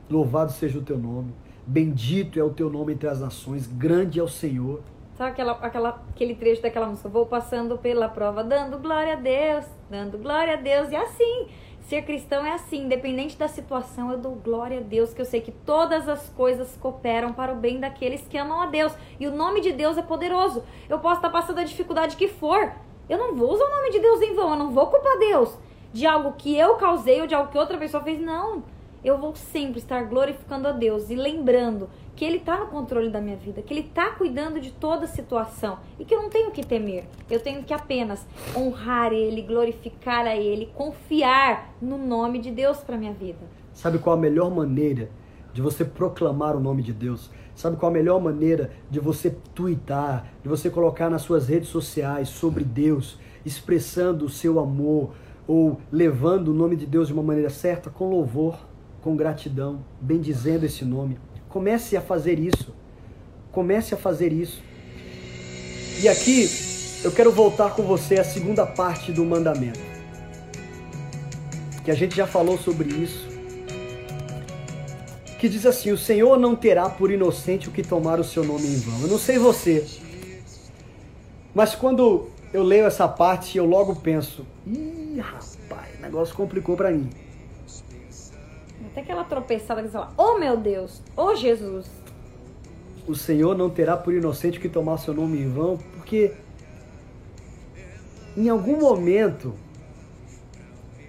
Louvado 0.09 0.53
seja 0.53 0.78
o 0.78 0.82
teu 0.82 0.96
nome. 0.96 1.34
Bendito 1.66 2.38
é 2.38 2.44
o 2.44 2.50
teu 2.50 2.70
nome 2.70 2.92
entre 2.92 3.09
as 3.09 3.18
nações. 3.18 3.66
Grande 3.66 4.20
é 4.20 4.22
o 4.22 4.28
Senhor. 4.28 4.82
Sabe 5.18 5.32
aquela, 5.32 5.53
aquela, 5.55 6.03
aquele 6.11 6.36
trecho 6.36 6.62
daquela 6.62 6.86
música? 6.86 7.09
Vou 7.09 7.26
passando 7.26 7.76
pela 7.76 8.09
prova, 8.09 8.44
dando 8.44 8.78
glória 8.78 9.14
a 9.14 9.16
Deus, 9.16 9.64
dando 9.90 10.16
glória 10.16 10.55
a 10.55 10.57
Deus. 10.59 10.92
E 10.92 10.94
assim, 10.94 11.48
Ser 11.89 12.03
cristão 12.03 12.47
é 12.47 12.53
assim, 12.53 12.85
independente 12.85 13.37
da 13.37 13.49
situação, 13.49 14.11
eu 14.11 14.18
dou 14.18 14.35
glória 14.35 14.78
a 14.78 14.83
Deus, 14.83 15.12
que 15.12 15.20
eu 15.20 15.24
sei 15.24 15.41
que 15.41 15.51
todas 15.51 16.09
as 16.09 16.28
coisas 16.30 16.76
cooperam 16.80 17.33
para 17.33 17.53
o 17.53 17.57
bem 17.57 17.80
daqueles 17.80 18.26
que 18.28 18.39
amam 18.39 18.62
a 18.62 18.66
Deus. 18.66 18.93
E 19.20 19.26
o 19.26 19.35
nome 19.35 19.61
de 19.61 19.72
Deus 19.72 19.99
é 19.99 20.03
poderoso. 20.03 20.64
Eu 20.89 20.99
posso 21.01 21.16
estar 21.16 21.30
passando 21.30 21.59
a 21.59 21.64
dificuldade 21.64 22.16
que 22.16 22.28
for. 22.28 22.72
Eu 23.09 23.18
não 23.18 23.35
vou 23.35 23.53
usar 23.53 23.64
o 23.64 23.70
nome 23.70 23.91
de 23.91 23.99
Deus 23.99 24.22
em 24.22 24.35
vão, 24.35 24.51
eu 24.51 24.59
não 24.59 24.70
vou 24.70 24.87
culpar 24.87 25.18
Deus 25.18 25.59
de 25.93 26.07
algo 26.07 26.33
que 26.33 26.57
eu 26.57 26.76
causei 26.76 27.20
ou 27.20 27.26
de 27.26 27.35
algo 27.35 27.51
que 27.51 27.59
outra 27.59 27.76
pessoa 27.76 28.03
fez. 28.03 28.20
Não. 28.20 28.62
Eu 29.05 29.18
vou 29.18 29.34
sempre 29.34 29.80
estar 29.80 30.05
glorificando 30.05 30.68
a 30.68 30.72
Deus 30.72 31.11
e 31.11 31.16
lembrando 31.16 31.90
que 32.14 32.24
Ele 32.24 32.36
está 32.36 32.57
no 32.61 32.68
controle 32.68 33.11
da 33.11 33.20
minha 33.20 33.36
vida, 33.36 33.61
que 33.61 33.74
Ele 33.74 33.80
está 33.80 34.11
cuidando 34.11 34.61
de 34.61 34.70
toda 34.70 35.07
a 35.07 35.09
situação 35.09 35.80
e 35.98 36.05
que 36.05 36.14
eu 36.14 36.22
não 36.22 36.30
tenho 36.30 36.53
que 36.53 36.64
temer. 36.64 37.07
Eu 37.28 37.40
tenho 37.40 37.64
que 37.64 37.74
apenas 37.74 38.24
honrar 38.57 39.12
Ele, 39.12 39.42
glorificar 39.42 40.24
a 40.24 40.36
Ele, 40.36 40.66
confiar 40.76 41.74
no 41.82 41.98
nome 41.98 42.38
de 42.38 42.53
Deus 42.53 42.78
para 42.78 42.96
minha 42.96 43.12
vida. 43.12 43.40
Sabe 43.72 43.98
qual 43.98 44.14
a 44.14 44.20
melhor 44.20 44.53
maneira 44.53 45.11
de 45.53 45.61
você 45.61 45.84
proclamar 45.84 46.55
o 46.55 46.61
nome 46.61 46.80
de 46.80 46.92
Deus? 46.92 47.28
Sabe 47.57 47.76
qual 47.76 47.90
a 47.90 47.92
melhor 47.92 48.20
maneira 48.20 48.70
de 48.88 49.00
você 49.00 49.36
twittar, 49.53 50.28
de 50.44 50.48
você 50.48 50.70
colocar 50.70 51.11
nas 51.11 51.22
suas 51.22 51.48
redes 51.48 51.70
sociais 51.70 52.28
sobre 52.28 52.62
Deus, 52.62 53.18
expressando 53.44 54.26
o 54.26 54.28
seu 54.28 54.61
amor 54.61 55.11
ou 55.48 55.80
levando 55.90 56.48
o 56.48 56.55
nome 56.55 56.76
de 56.76 56.86
Deus 56.86 57.09
de 57.09 57.14
uma 57.14 57.22
maneira 57.22 57.50
certa, 57.50 57.90
com 57.90 58.09
louvor, 58.09 58.57
com 59.03 59.16
gratidão, 59.16 59.84
bendizendo 60.00 60.64
esse 60.64 60.84
nome? 60.84 61.18
Comece 61.48 61.96
a 61.96 62.00
fazer 62.00 62.38
isso. 62.38 62.74
Comece 63.50 63.94
a 63.94 63.96
fazer 63.98 64.32
isso. 64.32 64.62
E 66.00 66.09
aqui 66.09 66.48
eu 67.05 67.12
quero 67.12 67.30
voltar 67.30 67.74
com 67.74 67.82
você 67.82 68.18
à 68.18 68.24
segunda 68.24 68.64
parte 68.64 69.12
do 69.12 69.24
mandamento. 69.24 69.80
Que 71.84 71.90
a 71.90 71.94
gente 71.94 72.16
já 72.16 72.26
falou 72.26 72.57
sobre 72.57 72.88
isso. 72.88 73.28
Que 75.38 75.48
diz 75.48 75.66
assim: 75.66 75.90
O 75.90 75.98
Senhor 75.98 76.38
não 76.38 76.55
terá 76.55 76.88
por 76.88 77.11
inocente 77.11 77.68
o 77.68 77.72
que 77.72 77.82
tomar 77.82 78.20
o 78.20 78.24
seu 78.24 78.44
nome 78.44 78.66
em 78.66 78.78
vão. 78.78 79.00
Eu 79.03 79.09
não 79.09 79.18
sei 79.18 79.36
você, 79.38 79.84
mas 81.55 81.74
quando 81.74 82.28
eu 82.53 82.62
leio 82.62 82.86
essa 82.86 83.07
parte, 83.09 83.59
eu 83.59 83.66
logo 83.66 83.96
penso: 83.96 84.46
Ih, 84.66 85.18
rapaz, 85.18 85.98
o 85.98 86.03
negócio 86.03 86.34
complicou 86.34 86.76
para 86.76 86.90
mim. 86.90 87.11
Até 88.93 89.01
aquela 89.01 89.24
tropeçada 89.24 89.80
que 89.80 89.88
você 89.88 89.95
fala, 89.95 90.12
oh 90.18 90.38
meu 90.38 90.55
Deus, 90.55 91.01
oh 91.16 91.34
Jesus. 91.34 91.86
O 93.09 93.14
Senhor 93.14 93.57
não 93.57 93.70
terá 93.70 93.97
por 93.97 94.12
inocente 94.12 94.61
que 94.61 94.68
tomar 94.68 94.99
seu 94.99 95.14
nome 95.14 95.38
em 95.38 95.49
vão, 95.49 95.78
porque 95.97 96.32
em 98.36 98.51
algum 98.51 98.78
momento 98.78 99.55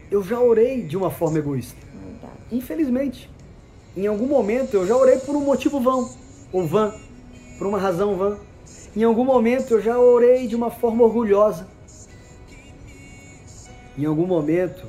eu 0.10 0.24
já 0.24 0.40
orei 0.40 0.82
de 0.82 0.96
uma 0.96 1.12
forma 1.12 1.40
egoísta. 1.40 1.76
Verdade. 1.94 2.34
Infelizmente. 2.54 3.30
Em 3.98 4.08
algum 4.08 4.28
momento 4.28 4.76
eu 4.76 4.88
já 4.88 4.96
orei 4.96 5.18
por 5.18 5.36
um 5.36 5.42
motivo 5.42 5.82
vão, 5.82 6.10
ou 6.54 6.66
vã, 6.66 6.94
por 7.58 7.68
uma 7.68 7.78
razão 7.78 8.16
vã. 8.16 8.40
Em 8.96 9.04
algum 9.04 9.26
momento 9.26 9.74
eu 9.74 9.82
já 9.82 10.00
orei 10.00 10.48
de 10.48 10.56
uma 10.56 10.72
forma 10.72 11.04
orgulhosa. 11.04 11.68
Em 13.98 14.06
algum 14.06 14.26
momento 14.26 14.88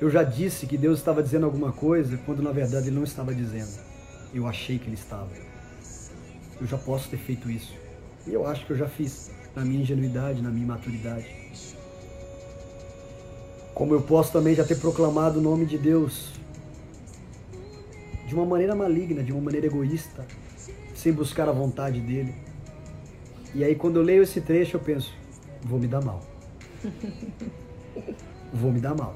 eu 0.00 0.10
já 0.10 0.22
disse 0.22 0.66
que 0.66 0.76
Deus 0.76 0.98
estava 0.98 1.22
dizendo 1.22 1.46
alguma 1.46 1.72
coisa 1.72 2.18
quando 2.26 2.42
na 2.42 2.52
verdade 2.52 2.88
Ele 2.88 2.96
não 2.96 3.04
estava 3.04 3.34
dizendo. 3.34 3.80
Eu 4.34 4.46
achei 4.46 4.78
que 4.78 4.86
Ele 4.86 4.94
estava. 4.94 5.30
Eu 6.60 6.66
já 6.66 6.76
posso 6.76 7.08
ter 7.08 7.16
feito 7.16 7.50
isso. 7.50 7.74
E 8.26 8.32
eu 8.32 8.46
acho 8.46 8.66
que 8.66 8.72
eu 8.72 8.76
já 8.76 8.88
fiz 8.88 9.30
na 9.54 9.64
minha 9.64 9.80
ingenuidade, 9.80 10.42
na 10.42 10.50
minha 10.50 10.66
maturidade. 10.66 11.26
Como 13.74 13.94
eu 13.94 14.02
posso 14.02 14.32
também 14.32 14.54
já 14.54 14.64
ter 14.64 14.76
proclamado 14.76 15.38
o 15.38 15.42
nome 15.42 15.64
de 15.64 15.78
Deus 15.78 16.32
de 18.26 18.34
uma 18.34 18.44
maneira 18.44 18.74
maligna, 18.74 19.22
de 19.22 19.32
uma 19.32 19.40
maneira 19.40 19.66
egoísta, 19.66 20.26
sem 20.94 21.12
buscar 21.12 21.48
a 21.48 21.52
vontade 21.52 22.00
dele. 22.00 22.34
E 23.54 23.64
aí 23.64 23.74
quando 23.74 23.96
eu 23.96 24.02
leio 24.02 24.22
esse 24.22 24.40
trecho 24.40 24.76
eu 24.76 24.80
penso, 24.80 25.14
vou 25.62 25.78
me 25.78 25.86
dar 25.86 26.02
mal. 26.02 26.20
vou 28.52 28.72
me 28.72 28.80
dar 28.80 28.94
mal. 28.94 29.14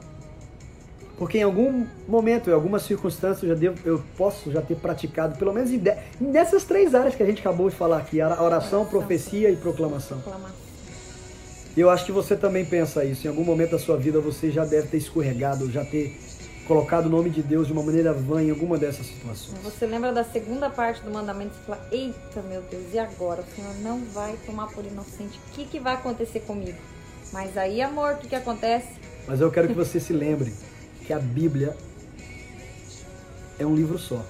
Porque 1.21 1.37
em 1.37 1.43
algum 1.43 1.87
momento, 2.09 2.49
em 2.49 2.53
alguma 2.55 2.79
circunstância, 2.79 3.45
eu, 3.45 3.51
já 3.51 3.55
devo, 3.55 3.79
eu 3.85 4.03
posso 4.17 4.51
já 4.51 4.63
ter 4.63 4.75
praticado, 4.75 5.37
pelo 5.37 5.53
menos 5.53 5.69
de, 5.69 5.79
nessas 6.19 6.65
três 6.65 6.95
áreas 6.95 7.15
que 7.15 7.23
a 7.23 7.27
gente 7.27 7.41
acabou 7.41 7.69
de 7.69 7.77
falar 7.77 7.99
aqui: 7.99 8.23
a 8.23 8.43
oração, 8.43 8.87
profecia 8.87 9.51
e 9.51 9.57
proclamação. 9.57 10.19
Eu 11.77 11.91
acho 11.91 12.07
que 12.07 12.11
você 12.11 12.35
também 12.35 12.65
pensa 12.65 13.05
isso. 13.05 13.27
Em 13.27 13.29
algum 13.29 13.45
momento 13.45 13.73
da 13.73 13.79
sua 13.79 13.99
vida 13.99 14.19
você 14.19 14.51
já 14.51 14.65
deve 14.65 14.89
ter 14.89 14.97
escorregado, 14.97 15.71
já 15.71 15.85
ter 15.85 16.19
colocado 16.67 17.05
o 17.05 17.11
nome 17.11 17.29
de 17.29 17.43
Deus 17.43 17.67
de 17.67 17.75
uma 17.75 17.83
maneira 17.83 18.15
vã 18.15 18.43
em 18.43 18.49
alguma 18.49 18.79
dessas 18.79 19.05
situações. 19.05 19.59
Você 19.63 19.87
lembra 19.87 20.15
da 20.15 20.25
segunda 20.25 20.71
parte 20.71 21.03
do 21.03 21.11
mandamento 21.11 21.53
e 21.55 21.67
fala: 21.67 21.87
Eita, 21.93 22.41
meu 22.49 22.63
Deus, 22.63 22.95
e 22.95 22.99
agora? 22.99 23.43
O 23.43 23.55
Senhor 23.55 23.75
não 23.83 24.03
vai 24.07 24.39
tomar 24.47 24.69
por 24.69 24.87
inocente. 24.87 25.39
O 25.51 25.53
que, 25.53 25.67
que 25.67 25.79
vai 25.79 25.97
acontecer 25.97 26.41
comigo? 26.41 26.79
Mas 27.31 27.59
aí, 27.59 27.83
amor, 27.83 28.15
o 28.15 28.17
que, 28.17 28.29
que 28.29 28.35
acontece? 28.35 28.89
Mas 29.29 29.43
eu 29.43 29.51
quero 29.51 29.69
que 29.69 29.75
você 29.75 30.01
se 30.01 30.15
lembre 30.15 30.51
que 31.11 31.15
a 31.15 31.19
Bíblia 31.19 31.77
é 33.59 33.67
um 33.67 33.75
livro 33.75 33.99
só, 33.99 34.25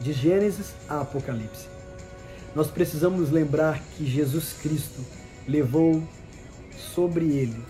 de 0.00 0.14
Gênesis 0.14 0.72
a 0.88 1.02
Apocalipse. 1.02 1.68
Nós 2.54 2.70
precisamos 2.70 3.30
lembrar 3.30 3.82
que 3.98 4.06
Jesus 4.06 4.54
Cristo 4.54 5.04
levou 5.46 6.02
sobre 6.94 7.26
ele 7.26 7.62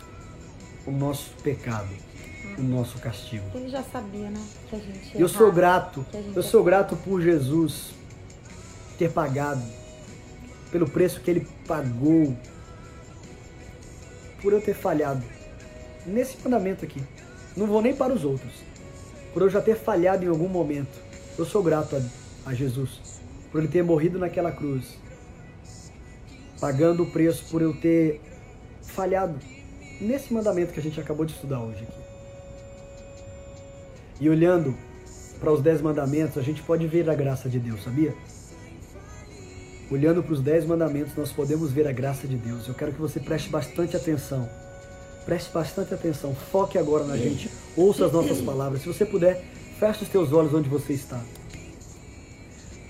o 0.87 0.93
nosso 0.93 1.31
pecado, 1.43 1.89
o 2.57 2.63
nosso 2.63 3.01
castigo. 3.01 3.45
Ele 3.53 3.69
já 3.69 3.83
sabia, 3.83 4.31
né? 4.31 4.41
Que 4.71 4.77
a 4.77 4.79
gente 4.79 5.21
eu 5.21 5.29
sou 5.29 5.51
grato, 5.51 6.07
eu 6.33 6.43
sou 6.45 6.63
grato 6.63 6.95
por 6.99 7.21
Jesus 7.21 7.95
ter 8.97 9.11
pagado, 9.11 9.65
pelo 10.71 10.89
preço 10.89 11.21
que 11.21 11.33
ele 11.33 11.49
pagou, 11.67 12.33
por 14.41 14.53
eu 14.53 14.61
ter 14.61 14.75
falhado 14.75 15.25
nesse 16.07 16.37
mandamento 16.45 16.85
aqui. 16.85 17.03
Não 17.57 17.67
vou 17.67 17.81
nem 17.81 17.95
para 17.95 18.13
os 18.13 18.25
outros. 18.25 18.53
Por 19.33 19.43
eu 19.43 19.49
já 19.49 19.61
ter 19.61 19.77
falhado 19.77 20.25
em 20.25 20.29
algum 20.29 20.49
momento. 20.49 21.01
Eu 21.39 21.47
sou 21.47 21.63
grato 21.63 21.97
a, 21.97 22.51
a 22.51 22.55
Jesus. 22.55 23.21
Por 23.51 23.61
ele 23.61 23.69
ter 23.69 23.83
morrido 23.83 24.19
naquela 24.19 24.53
cruz. 24.53 24.99
Pagando 26.61 27.05
o 27.05 27.11
preço 27.11 27.45
por 27.51 27.63
eu 27.63 27.75
ter 27.75 28.21
falhado 28.83 29.39
nesse 30.01 30.33
mandamento 30.33 30.73
que 30.73 30.81
a 30.81 30.83
gente 30.83 31.01
acabou 31.01 31.25
de 31.25 31.33
estudar 31.33 31.61
hoje 31.61 31.83
aqui. 31.83 32.01
E 34.21 34.31
olhando 34.31 34.75
para 35.39 35.53
os 35.53 35.63
dez 35.63 35.81
mandamentos, 35.81 36.39
a 36.39 36.43
gente 36.43 36.63
pode 36.63 36.87
ver 36.87 37.09
a 37.09 37.15
graça 37.15 37.49
de 37.49 37.59
Deus, 37.59 37.83
sabia? 37.85 38.15
Olhando 39.91 40.23
para 40.23 40.33
os 40.33 40.41
dez 40.41 40.65
mandamentos, 40.65 41.15
nós 41.15 41.31
podemos 41.31 41.71
ver 41.71 41.87
a 41.87 41.93
graça 41.93 42.27
de 42.27 42.37
Deus. 42.37 42.67
Eu 42.67 42.75
quero 42.75 42.93
que 42.93 43.01
você 43.01 43.21
preste 43.21 43.51
bastante 43.51 43.97
atenção 43.97 44.49
Preste 45.27 45.53
bastante 45.53 45.93
atenção, 45.93 46.37
foque 46.37 46.79
agora 46.79 47.03
na 47.03 47.16
gente, 47.16 47.51
ouça 47.77 48.07
as 48.07 48.12
nossas 48.12 48.41
palavras. 48.41 48.81
Se 48.81 48.87
você 48.87 49.05
puder, 49.05 49.43
feche 49.77 50.05
os 50.05 50.09
teus 50.09 50.33
olhos 50.33 50.55
onde 50.55 50.68
você 50.68 50.93
está. 50.93 51.20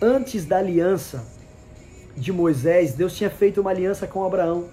Antes 0.03 0.45
da 0.45 0.59
aliança 0.59 1.27
de 2.15 2.31
Moisés, 2.31 2.93
Deus 2.93 3.17
tinha 3.17 3.31
feito 3.31 3.63
uma 3.63 3.71
aliança 3.71 4.07
com 4.07 4.23
Abraão. 4.23 4.69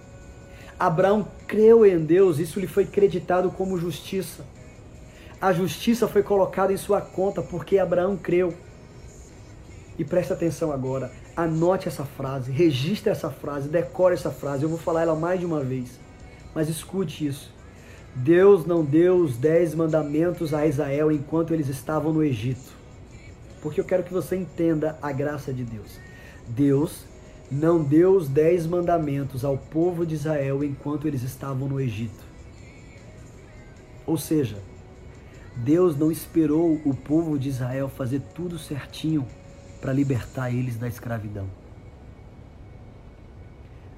Abraão 0.78 1.26
creu 1.48 1.86
em 1.86 2.00
Deus, 2.00 2.38
isso 2.38 2.60
lhe 2.60 2.68
foi 2.68 2.86
creditado 2.86 3.50
como 3.50 3.78
justiça. 3.78 4.44
A 5.40 5.54
justiça 5.54 6.06
foi 6.06 6.22
colocada 6.22 6.74
em 6.74 6.78
sua 6.78 7.00
conta 7.00 7.42
porque 7.42 7.78
Abraão 7.78 8.18
creu. 8.18 8.54
E 9.98 10.04
preste 10.04 10.34
atenção 10.34 10.70
agora, 10.74 11.12
anote 11.34 11.88
essa 11.88 12.04
frase, 12.04 12.52
registre 12.52 13.10
essa 13.10 13.30
frase, 13.30 13.70
decore 13.70 14.16
essa 14.16 14.32
frase. 14.32 14.64
Eu 14.64 14.70
vou 14.70 14.78
falar 14.78 15.04
ela 15.04 15.16
mais 15.16 15.40
de 15.40 15.46
uma 15.46 15.62
vez. 15.62 15.98
Mas 16.54 16.68
escute 16.68 17.26
isso. 17.26 17.53
Deus 18.16 18.66
não 18.66 18.86
deu 18.86 19.18
os 19.18 19.38
dez 19.38 19.74
mandamentos 19.74 20.54
a 20.54 20.68
Israel 20.68 21.12
enquanto 21.12 21.54
eles 21.54 21.68
estavam 21.68 22.14
no 22.14 22.24
Egito. 22.24 22.72
Porque 23.62 23.80
eu 23.80 23.86
quero 23.86 24.04
que 24.04 24.14
você 24.14 24.36
entenda 24.36 24.98
a 25.02 25.12
graça 25.12 25.52
de 25.52 25.64
Deus. 25.64 26.00
Deus 26.48 27.06
não 27.52 27.84
deu 27.84 28.16
os 28.16 28.28
dez 28.28 28.68
mandamentos 28.68 29.44
ao 29.44 29.58
povo 29.58 30.06
de 30.06 30.16
Israel 30.16 30.64
enquanto 30.64 31.08
eles 31.08 31.24
estavam 31.24 31.68
no 31.68 31.80
Egito. 31.80 32.24
Ou 34.06 34.18
seja, 34.18 34.58
Deus 35.56 35.98
não 35.98 36.12
esperou 36.12 36.80
o 36.86 36.94
povo 36.94 37.40
de 37.40 37.50
Israel 37.50 37.88
fazer 37.90 38.22
tudo 38.36 38.60
certinho 38.60 39.26
para 39.82 39.94
libertar 39.94 40.52
eles 40.52 40.78
da 40.78 40.88
escravidão. 40.88 41.48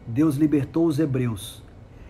Deus 0.07 0.35
libertou 0.35 0.85
os 0.85 0.99
hebreus 0.99 1.64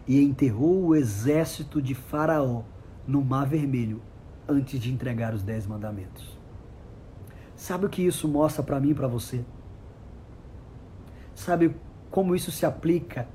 e 0.07 0.21
enterrou 0.21 0.85
o 0.85 0.95
exército 0.95 1.81
de 1.81 1.95
Faraó 1.95 2.63
no 3.07 3.23
Mar 3.23 3.47
Vermelho 3.47 4.01
antes 4.47 4.79
de 4.79 4.91
entregar 4.91 5.33
os 5.33 5.43
dez 5.43 5.65
mandamentos. 5.65 6.37
Sabe 7.55 7.85
o 7.85 7.89
que 7.89 8.01
isso 8.01 8.27
mostra 8.27 8.61
para 8.61 8.79
mim 8.79 8.91
e 8.91 8.95
para 8.95 9.07
você? 9.07 9.43
Sabe 11.33 11.75
como 12.11 12.35
isso 12.35 12.51
se 12.51 12.65
aplica 12.65 13.27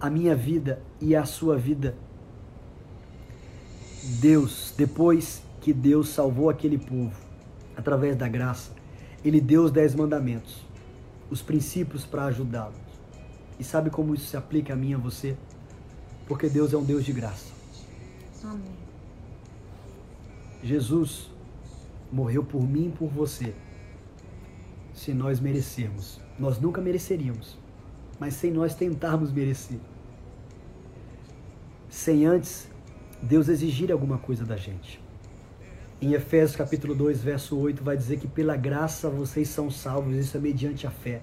à 0.00 0.08
minha 0.08 0.34
vida 0.34 0.82
e 1.00 1.14
à 1.14 1.24
sua 1.24 1.56
vida? 1.56 1.96
Deus, 4.20 4.74
depois 4.76 5.42
que 5.60 5.72
Deus 5.72 6.08
salvou 6.08 6.50
aquele 6.50 6.78
povo 6.78 7.18
através 7.76 8.16
da 8.16 8.28
graça, 8.28 8.72
ele 9.24 9.40
deu 9.40 9.64
os 9.64 9.70
dez 9.70 9.94
mandamentos, 9.94 10.62
os 11.30 11.40
princípios 11.40 12.04
para 12.04 12.26
ajudá-los. 12.26 12.76
E 13.58 13.64
sabe 13.64 13.88
como 13.88 14.14
isso 14.14 14.26
se 14.26 14.36
aplica 14.36 14.72
a 14.72 14.76
mim 14.76 14.90
e 14.90 14.94
a 14.94 14.98
você? 14.98 15.36
Porque 16.26 16.48
Deus 16.48 16.72
é 16.72 16.76
um 16.76 16.84
Deus 16.84 17.04
de 17.04 17.12
graça. 17.12 17.52
Amém. 18.42 18.74
Jesus 20.62 21.30
morreu 22.10 22.44
por 22.44 22.62
mim 22.62 22.88
e 22.88 22.92
por 22.92 23.08
você. 23.08 23.54
Se 24.94 25.12
nós 25.12 25.40
merecermos. 25.40 26.20
Nós 26.38 26.58
nunca 26.58 26.80
mereceríamos. 26.80 27.58
Mas 28.18 28.34
sem 28.34 28.50
nós 28.50 28.74
tentarmos 28.74 29.32
merecer. 29.32 29.78
Sem 31.88 32.24
antes 32.24 32.68
Deus 33.22 33.48
exigir 33.48 33.90
alguma 33.90 34.18
coisa 34.18 34.44
da 34.44 34.56
gente. 34.56 35.02
Em 36.00 36.12
Efésios 36.12 36.56
capítulo 36.56 36.94
2, 36.94 37.22
verso 37.22 37.56
8, 37.56 37.82
vai 37.82 37.96
dizer 37.96 38.18
que 38.18 38.28
pela 38.28 38.56
graça 38.56 39.08
vocês 39.08 39.48
são 39.48 39.70
salvos, 39.70 40.16
isso 40.16 40.36
é 40.36 40.40
mediante 40.40 40.86
a 40.86 40.90
fé. 40.90 41.22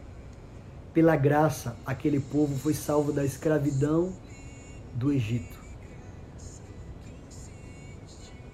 Pela 0.94 1.16
graça, 1.16 1.76
aquele 1.86 2.20
povo 2.20 2.58
foi 2.58 2.74
salvo 2.74 3.12
da 3.12 3.24
escravidão 3.24 4.12
do 4.94 5.12
Egito. 5.12 5.60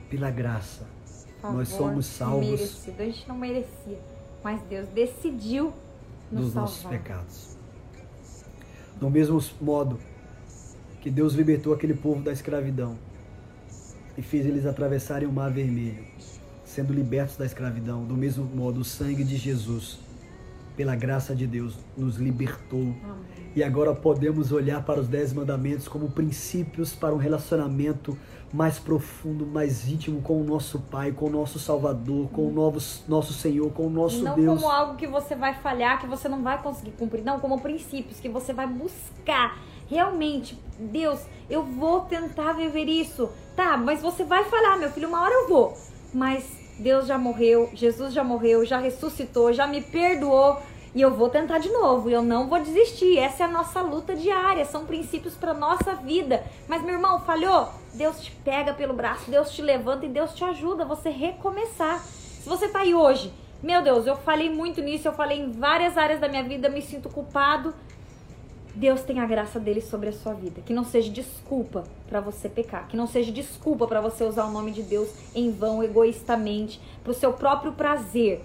Pela 0.10 0.32
graça, 0.32 0.88
Favor, 1.42 1.58
nós 1.58 1.70
somos 1.70 2.06
salvos. 2.06 2.50
Merecido. 2.50 3.02
A 3.02 3.06
gente 3.06 3.28
não 3.28 3.38
merecia, 3.38 4.00
mas 4.44 4.62
Deus 4.64 4.88
decidiu 4.90 5.74
nos 6.32 6.46
dos 6.46 6.54
salvar. 6.54 6.62
nossos 6.62 6.84
pecados. 6.86 7.58
Do 9.00 9.10
mesmo 9.10 9.44
modo 9.62 10.00
que 11.02 11.10
Deus 11.12 11.34
libertou 11.34 11.74
aquele 11.74 11.94
povo 11.94 12.22
da 12.22 12.32
escravidão 12.32 12.98
e 14.18 14.22
fez 14.22 14.46
eles 14.46 14.66
atravessarem 14.66 15.28
o 15.28 15.32
Mar 15.32 15.52
Vermelho, 15.52 16.04
sendo 16.66 16.92
libertos 16.92 17.38
da 17.38 17.46
escravidão, 17.46 18.06
do 18.06 18.16
mesmo 18.16 18.44
modo 18.46 18.80
o 18.80 18.84
sangue 18.84 19.24
de 19.24 19.38
Jesus 19.38 20.00
pela 20.78 20.96
graça 20.96 21.36
de 21.36 21.48
Deus, 21.48 21.76
nos 21.98 22.18
libertou. 22.18 22.80
Amém. 23.04 23.28
E 23.56 23.64
agora 23.64 23.96
podemos 23.96 24.52
olhar 24.52 24.84
para 24.84 25.00
os 25.00 25.08
Dez 25.08 25.34
Mandamentos 25.34 25.88
como 25.88 26.12
princípios 26.12 26.94
para 26.94 27.14
um 27.14 27.18
relacionamento 27.18 28.16
mais 28.54 28.78
profundo, 28.78 29.46
mais 29.46 29.90
íntimo 29.90 30.22
com 30.22 30.40
o 30.40 30.44
nosso 30.44 30.80
Pai, 30.80 31.12
com 31.12 31.26
o 31.26 31.30
nosso 31.30 31.58
Salvador, 31.58 32.30
com 32.30 32.48
o 32.48 32.52
novo, 32.52 32.80
nosso 33.08 33.34
Senhor, 33.34 33.72
com 33.72 33.88
o 33.88 33.90
nosso 33.90 34.24
não 34.24 34.36
Deus. 34.36 34.46
Não 34.46 34.56
como 34.58 34.72
algo 34.72 34.96
que 34.96 35.08
você 35.08 35.36
vai 35.36 35.56
falhar, 35.56 36.00
que 36.00 36.06
você 36.06 36.30
não 36.30 36.44
vai 36.44 36.62
conseguir 36.62 36.92
cumprir. 36.92 37.24
Não, 37.24 37.40
como 37.40 37.60
princípios 37.60 38.20
que 38.20 38.30
você 38.30 38.54
vai 38.54 38.68
buscar. 38.68 39.58
Realmente, 39.90 40.58
Deus, 40.80 41.20
eu 41.50 41.64
vou 41.64 42.02
tentar 42.02 42.54
viver 42.54 42.86
isso. 42.86 43.28
Tá, 43.56 43.76
mas 43.76 44.02
você 44.02 44.24
vai 44.24 44.44
falhar, 44.46 44.78
meu 44.78 44.92
filho, 44.92 45.08
uma 45.08 45.24
hora 45.24 45.34
eu 45.34 45.48
vou. 45.50 45.76
Mas 46.14 46.67
Deus 46.80 47.08
já 47.08 47.18
morreu, 47.18 47.70
Jesus 47.74 48.14
já 48.14 48.24
morreu, 48.24 48.66
já 48.66 48.78
ressuscitou, 48.78 49.52
já 49.52 49.66
me 49.66 49.82
perdoou 49.82 50.62
e 50.98 51.02
eu 51.02 51.12
vou 51.12 51.30
tentar 51.30 51.60
de 51.60 51.70
novo, 51.70 52.10
eu 52.10 52.22
não 52.22 52.48
vou 52.48 52.60
desistir. 52.60 53.20
Essa 53.20 53.44
é 53.44 53.46
a 53.46 53.52
nossa 53.52 53.82
luta 53.82 54.16
diária, 54.16 54.66
são 54.66 54.86
princípios 54.86 55.36
para 55.36 55.54
nossa 55.54 55.94
vida. 55.94 56.44
Mas 56.68 56.82
meu 56.82 56.96
irmão, 56.96 57.20
falhou? 57.20 57.70
Deus 57.94 58.20
te 58.20 58.32
pega 58.44 58.74
pelo 58.74 58.94
braço, 58.94 59.30
Deus 59.30 59.52
te 59.52 59.62
levanta 59.62 60.06
e 60.06 60.10
Deus 60.10 60.34
te 60.34 60.44
ajuda 60.44 60.84
a 60.84 60.88
você 60.88 61.10
recomeçar. 61.10 62.00
Se 62.00 62.50
você 62.50 62.68
tá 62.68 62.80
aí 62.80 62.96
hoje, 62.96 63.32
meu 63.62 63.82
Deus, 63.82 64.08
eu 64.08 64.16
falei 64.16 64.50
muito 64.50 64.82
nisso, 64.82 65.08
eu 65.08 65.14
falei 65.14 65.40
em 65.40 65.52
várias 65.52 65.98
áreas 65.98 66.20
da 66.20 66.28
minha 66.28 66.44
vida, 66.44 66.70
me 66.70 66.82
sinto 66.82 67.10
culpado. 67.10 67.74
Deus 68.78 69.02
tem 69.02 69.20
a 69.20 69.26
graça 69.26 69.60
dele 69.60 69.82
sobre 69.82 70.10
a 70.10 70.14
sua 70.14 70.34
vida. 70.34 70.62
Que 70.62 70.74
não 70.74 70.84
seja 70.84 71.12
desculpa 71.12 71.84
para 72.08 72.22
você 72.22 72.48
pecar. 72.48 72.88
Que 72.88 72.96
não 72.96 73.08
seja 73.08 73.32
desculpa 73.32 73.88
para 73.88 74.00
você 74.00 74.24
usar 74.24 74.46
o 74.46 74.52
nome 74.52 74.72
de 74.72 74.84
Deus 74.84 75.10
em 75.34 75.52
vão, 75.52 75.84
egoístamente, 75.84 76.80
para 77.04 77.12
o 77.12 77.16
seu 77.16 77.34
próprio 77.34 77.74
prazer. 77.74 78.42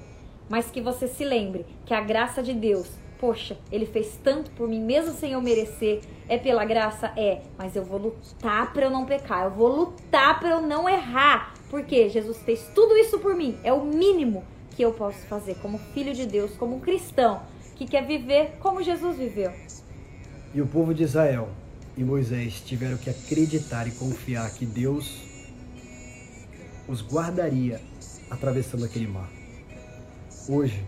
Mas 0.49 0.71
que 0.71 0.81
você 0.81 1.07
se 1.07 1.25
lembre 1.25 1.67
que 1.85 1.93
a 1.93 2.01
graça 2.01 2.43
de 2.43 2.55
Deus 2.55 2.91
poxa, 3.23 3.57
ele 3.71 3.87
fez 3.87 4.19
tanto 4.25 4.51
por 4.51 4.67
mim, 4.67 4.81
mesmo 4.81 5.13
sem 5.13 5.31
eu 5.31 5.41
merecer. 5.41 6.01
É 6.29 6.37
pela 6.37 6.65
graça? 6.65 7.13
É. 7.17 7.43
Mas 7.57 7.77
eu 7.77 7.85
vou 7.85 7.99
lutar 7.99 8.73
para 8.73 8.87
eu 8.87 8.91
não 8.91 9.07
pecar. 9.07 9.45
Eu 9.45 9.53
vou 9.53 9.69
lutar 9.69 10.41
para 10.41 10.49
eu 10.49 10.61
não 10.61 10.89
errar. 10.89 11.55
Porque 11.71 12.09
Jesus 12.09 12.39
fez 12.39 12.69
tudo 12.75 12.97
isso 12.97 13.21
por 13.21 13.37
mim. 13.37 13.57
É 13.63 13.73
o 13.73 13.85
mínimo 13.85 14.43
que 14.75 14.83
eu 14.83 14.93
posso 14.93 15.25
fazer 15.27 15.55
como 15.63 15.79
filho 15.79 16.13
de 16.13 16.27
Deus, 16.27 16.57
como 16.57 16.75
um 16.75 16.81
cristão 16.81 17.43
que 17.77 17.87
quer 17.87 18.05
viver 18.05 18.57
como 18.61 18.83
Jesus 18.83 19.17
viveu. 19.17 19.53
E 20.55 20.61
o 20.61 20.67
povo 20.67 20.93
de 20.93 21.03
Israel 21.03 21.49
e 21.97 22.05
Moisés 22.05 22.61
tiveram 22.61 22.99
que 22.99 23.09
acreditar 23.09 23.89
e 23.89 23.91
confiar 23.93 24.51
que 24.53 24.67
Deus 24.67 25.23
os 26.87 27.01
guardaria 27.01 27.81
atravessando 28.31 28.85
aquele 28.85 29.07
mar. 29.07 29.31
Hoje, 30.47 30.85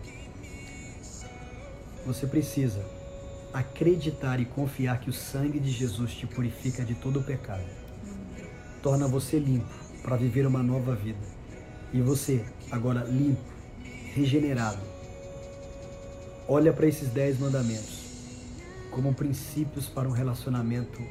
você 2.05 2.27
precisa 2.27 2.85
acreditar 3.51 4.39
e 4.39 4.45
confiar 4.45 4.99
que 4.99 5.09
o 5.09 5.13
sangue 5.13 5.59
de 5.59 5.71
Jesus 5.71 6.13
te 6.13 6.27
purifica 6.27 6.85
de 6.85 6.93
todo 6.93 7.19
o 7.19 7.23
pecado. 7.23 7.65
Torna 8.83 9.07
você 9.07 9.39
limpo 9.39 9.73
para 10.03 10.15
viver 10.15 10.45
uma 10.45 10.61
nova 10.61 10.93
vida. 10.93 11.25
E 11.91 11.99
você, 12.01 12.45
agora 12.69 13.03
limpo, 13.03 13.41
regenerado, 14.13 14.81
olha 16.47 16.71
para 16.71 16.85
esses 16.85 17.09
dez 17.09 17.39
mandamentos 17.39 18.04
como 18.95 19.13
princípios 19.13 19.87
para 19.87 20.07
um 20.07 20.11
relacionamento 20.13 21.01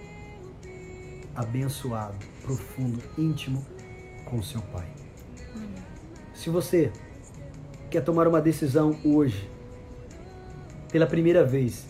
abençoado, 1.37 2.17
profundo, 2.41 2.99
íntimo 3.19 3.63
com 4.25 4.43
seu 4.43 4.63
Pai. 4.63 4.87
Se 6.33 6.49
você 6.49 6.91
quer 7.91 8.01
tomar 8.01 8.27
uma 8.27 8.41
decisão 8.41 8.99
hoje, 9.05 9.51
pela 10.91 11.07
primeira 11.07 11.45
vez, 11.45 11.85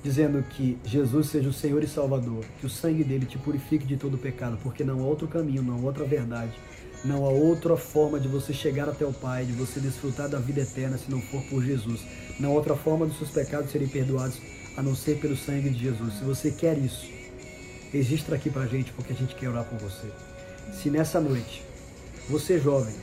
dizendo 0.00 0.40
que 0.44 0.78
Jesus 0.84 1.26
seja 1.26 1.48
o 1.48 1.52
Senhor 1.52 1.82
e 1.82 1.88
Salvador, 1.88 2.44
que 2.60 2.66
o 2.66 2.70
sangue 2.70 3.02
dele 3.02 3.26
te 3.26 3.36
purifique 3.36 3.84
de 3.84 3.96
todo 3.96 4.16
pecado, 4.16 4.56
porque 4.62 4.84
não 4.84 5.00
há 5.00 5.04
outro 5.04 5.26
caminho, 5.26 5.62
não 5.62 5.74
há 5.74 5.80
outra 5.80 6.04
verdade, 6.04 6.52
não 7.04 7.26
há 7.26 7.30
outra 7.30 7.76
forma 7.76 8.20
de 8.20 8.28
você 8.28 8.52
chegar 8.52 8.88
até 8.88 9.04
o 9.04 9.12
Pai, 9.12 9.44
de 9.44 9.52
você 9.52 9.80
desfrutar 9.80 10.28
da 10.28 10.38
vida 10.38 10.60
eterna 10.60 10.96
se 10.96 11.10
não 11.10 11.20
for 11.20 11.42
por 11.50 11.64
Jesus. 11.64 12.06
Não 12.38 12.50
há 12.50 12.52
outra 12.52 12.76
forma 12.76 13.06
dos 13.06 13.18
seus 13.18 13.30
pecados 13.30 13.72
serem 13.72 13.88
perdoados 13.88 14.40
a 14.76 14.82
não 14.82 14.94
ser 14.94 15.18
pelo 15.18 15.36
sangue 15.36 15.70
de 15.70 15.78
Jesus. 15.78 16.14
Se 16.18 16.24
você 16.24 16.50
quer 16.50 16.78
isso, 16.78 17.06
registra 17.92 18.36
aqui 18.36 18.50
pra 18.50 18.66
gente, 18.66 18.92
porque 18.92 19.12
a 19.12 19.16
gente 19.16 19.34
quer 19.34 19.48
orar 19.48 19.64
por 19.64 19.78
você. 19.78 20.08
Se 20.72 20.90
nessa 20.90 21.20
noite, 21.20 21.62
você 22.28 22.58
jovem, 22.58 22.94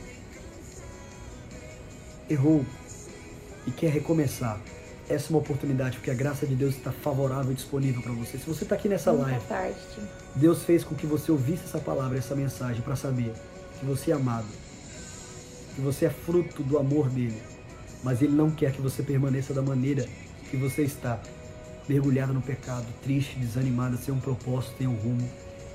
errou 2.28 2.64
e 3.66 3.70
quer 3.70 3.90
recomeçar, 3.90 4.60
essa 5.08 5.26
é 5.26 5.30
uma 5.30 5.40
oportunidade, 5.40 5.96
porque 5.96 6.10
a 6.10 6.14
graça 6.14 6.46
de 6.46 6.54
Deus 6.54 6.76
está 6.76 6.92
favorável 6.92 7.50
e 7.50 7.54
disponível 7.54 8.00
para 8.00 8.12
você. 8.12 8.38
Se 8.38 8.46
você 8.46 8.62
está 8.62 8.76
aqui 8.76 8.88
nessa 8.88 9.10
live, 9.10 9.40
Deus 10.36 10.62
fez 10.62 10.84
com 10.84 10.94
que 10.94 11.06
você 11.06 11.32
ouvisse 11.32 11.64
essa 11.64 11.78
palavra, 11.78 12.16
essa 12.16 12.34
mensagem, 12.34 12.80
para 12.80 12.94
saber 12.94 13.32
que 13.78 13.84
você 13.84 14.12
é 14.12 14.14
amado, 14.14 14.46
que 15.74 15.80
você 15.80 16.06
é 16.06 16.10
fruto 16.10 16.62
do 16.62 16.78
amor 16.78 17.08
dele, 17.08 17.42
mas 18.04 18.22
ele 18.22 18.32
não 18.32 18.50
quer 18.50 18.72
que 18.72 18.80
você 18.80 19.02
permaneça 19.02 19.52
da 19.52 19.62
maneira 19.62 20.06
que 20.48 20.56
você 20.56 20.82
está, 20.82 21.20
mergulhada 21.90 22.32
no 22.32 22.40
pecado, 22.40 22.86
triste, 23.02 23.36
desanimada, 23.36 23.96
sem 23.96 24.14
um 24.14 24.20
propósito, 24.20 24.76
sem 24.78 24.86
um 24.86 24.94
rumo. 24.94 25.28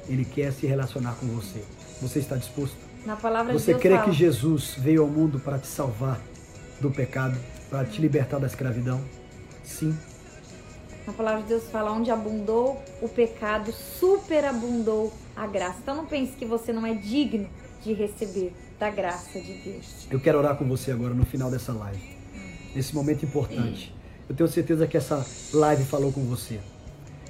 Ele 0.07 0.23
quer 0.23 0.53
se 0.53 0.65
relacionar 0.65 1.15
com 1.15 1.27
você. 1.27 1.61
Você 2.01 2.19
está 2.19 2.37
disposto? 2.37 2.77
Na 3.05 3.17
palavra 3.17 3.51
você 3.51 3.65
de 3.65 3.71
Deus 3.73 3.81
crê 3.81 3.95
fala. 3.95 4.05
que 4.05 4.11
Jesus 4.13 4.75
veio 4.77 5.01
ao 5.01 5.09
mundo 5.09 5.39
para 5.39 5.59
te 5.59 5.67
salvar 5.67 6.21
do 6.79 6.89
pecado, 6.89 7.37
para 7.69 7.83
te 7.83 8.01
libertar 8.01 8.39
da 8.39 8.47
escravidão? 8.47 9.01
Sim. 9.63 9.95
Na 11.05 11.11
palavra 11.11 11.41
de 11.41 11.49
Deus 11.49 11.69
fala, 11.69 11.91
onde 11.91 12.09
abundou 12.09 12.81
o 13.01 13.09
pecado, 13.09 13.73
superabundou 13.73 15.13
a 15.35 15.45
graça. 15.45 15.79
Então 15.83 15.95
não 15.95 16.05
pense 16.05 16.31
que 16.31 16.45
você 16.45 16.71
não 16.71 16.85
é 16.85 16.93
digno 16.93 17.47
de 17.83 17.93
receber 17.93 18.53
da 18.79 18.89
graça 18.89 19.39
de 19.39 19.53
Deus. 19.53 20.07
Eu 20.09 20.19
quero 20.19 20.37
orar 20.37 20.55
com 20.55 20.65
você 20.65 20.91
agora 20.91 21.13
no 21.13 21.25
final 21.25 21.51
dessa 21.51 21.73
live. 21.73 22.15
Nesse 22.73 22.95
momento 22.95 23.25
importante. 23.25 23.93
Eu 24.27 24.35
tenho 24.35 24.49
certeza 24.49 24.87
que 24.87 24.97
essa 24.97 25.25
live 25.53 25.83
falou 25.83 26.11
com 26.11 26.21
você. 26.25 26.59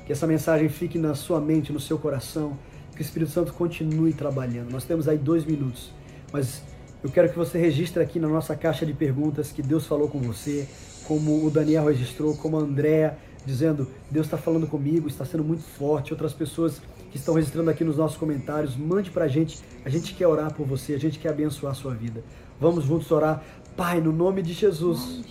Que 0.05 0.13
essa 0.13 0.25
mensagem 0.25 0.69
fique 0.69 0.97
na 0.97 1.13
sua 1.13 1.41
mente, 1.41 1.73
no 1.73 1.79
seu 1.79 1.97
coração. 1.97 2.57
Que 2.95 3.01
o 3.01 3.03
Espírito 3.03 3.31
Santo 3.31 3.53
continue 3.53 4.13
trabalhando. 4.13 4.71
Nós 4.71 4.85
temos 4.85 5.07
aí 5.07 5.17
dois 5.17 5.43
minutos. 5.43 5.91
Mas 6.31 6.61
eu 7.03 7.09
quero 7.09 7.29
que 7.29 7.37
você 7.37 7.57
registre 7.57 8.01
aqui 8.01 8.19
na 8.19 8.27
nossa 8.27 8.55
caixa 8.55 8.85
de 8.85 8.93
perguntas 8.93 9.51
que 9.51 9.61
Deus 9.61 9.85
falou 9.85 10.07
com 10.07 10.19
você, 10.19 10.67
como 11.05 11.45
o 11.45 11.51
Daniel 11.51 11.85
registrou, 11.85 12.35
como 12.37 12.57
a 12.57 12.61
Andréa, 12.61 13.17
dizendo: 13.45 13.87
Deus 14.09 14.25
está 14.25 14.37
falando 14.37 14.65
comigo, 14.65 15.07
está 15.07 15.25
sendo 15.25 15.43
muito 15.43 15.63
forte. 15.63 16.13
Outras 16.13 16.33
pessoas 16.33 16.81
que 17.11 17.17
estão 17.17 17.35
registrando 17.35 17.69
aqui 17.69 17.83
nos 17.83 17.97
nossos 17.97 18.17
comentários, 18.17 18.75
mande 18.75 19.11
pra 19.11 19.27
gente. 19.27 19.59
A 19.83 19.89
gente 19.89 20.13
quer 20.13 20.27
orar 20.27 20.53
por 20.53 20.65
você, 20.65 20.93
a 20.93 20.99
gente 20.99 21.19
quer 21.19 21.29
abençoar 21.29 21.73
a 21.73 21.75
sua 21.75 21.93
vida. 21.93 22.23
Vamos 22.59 22.85
juntos 22.85 23.11
orar. 23.11 23.43
Pai, 23.75 23.99
no 23.99 24.11
nome 24.11 24.41
de 24.41 24.53
Jesus, 24.53 25.21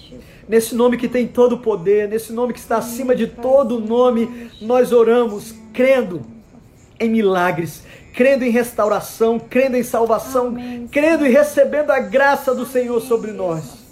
nesse 0.48 0.74
nome 0.74 0.96
que 0.96 1.08
tem 1.08 1.26
todo 1.26 1.54
o 1.54 1.58
poder, 1.58 2.08
nesse 2.08 2.32
nome 2.32 2.52
que 2.52 2.58
está 2.58 2.76
acima 2.76 3.14
de 3.14 3.26
todo 3.26 3.80
nome, 3.80 4.50
nós 4.60 4.92
oramos 4.92 5.54
crendo 5.72 6.20
em 7.00 7.08
milagres, 7.08 7.82
crendo 8.14 8.44
em 8.44 8.50
restauração, 8.50 9.38
crendo 9.38 9.76
em 9.76 9.82
salvação, 9.82 10.48
Amém. 10.48 10.86
crendo 10.88 11.26
e 11.26 11.30
recebendo 11.30 11.90
a 11.90 12.00
graça 12.00 12.54
do 12.54 12.66
Senhor 12.66 13.00
sobre 13.00 13.32
nós. 13.32 13.84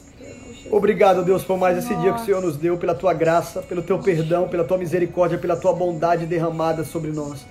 Obrigado, 0.70 1.24
Deus, 1.24 1.42
por 1.42 1.58
mais 1.58 1.76
esse 1.76 1.94
dia 1.96 2.12
que 2.12 2.20
o 2.20 2.24
Senhor 2.24 2.40
nos 2.40 2.56
deu, 2.56 2.78
pela 2.78 2.94
tua 2.94 3.12
graça, 3.12 3.60
pelo 3.62 3.82
teu 3.82 3.98
perdão, 3.98 4.48
pela 4.48 4.64
tua 4.64 4.78
misericórdia, 4.78 5.36
pela 5.38 5.56
tua 5.56 5.72
bondade 5.72 6.24
derramada 6.24 6.84
sobre 6.84 7.10
nós. 7.10 7.44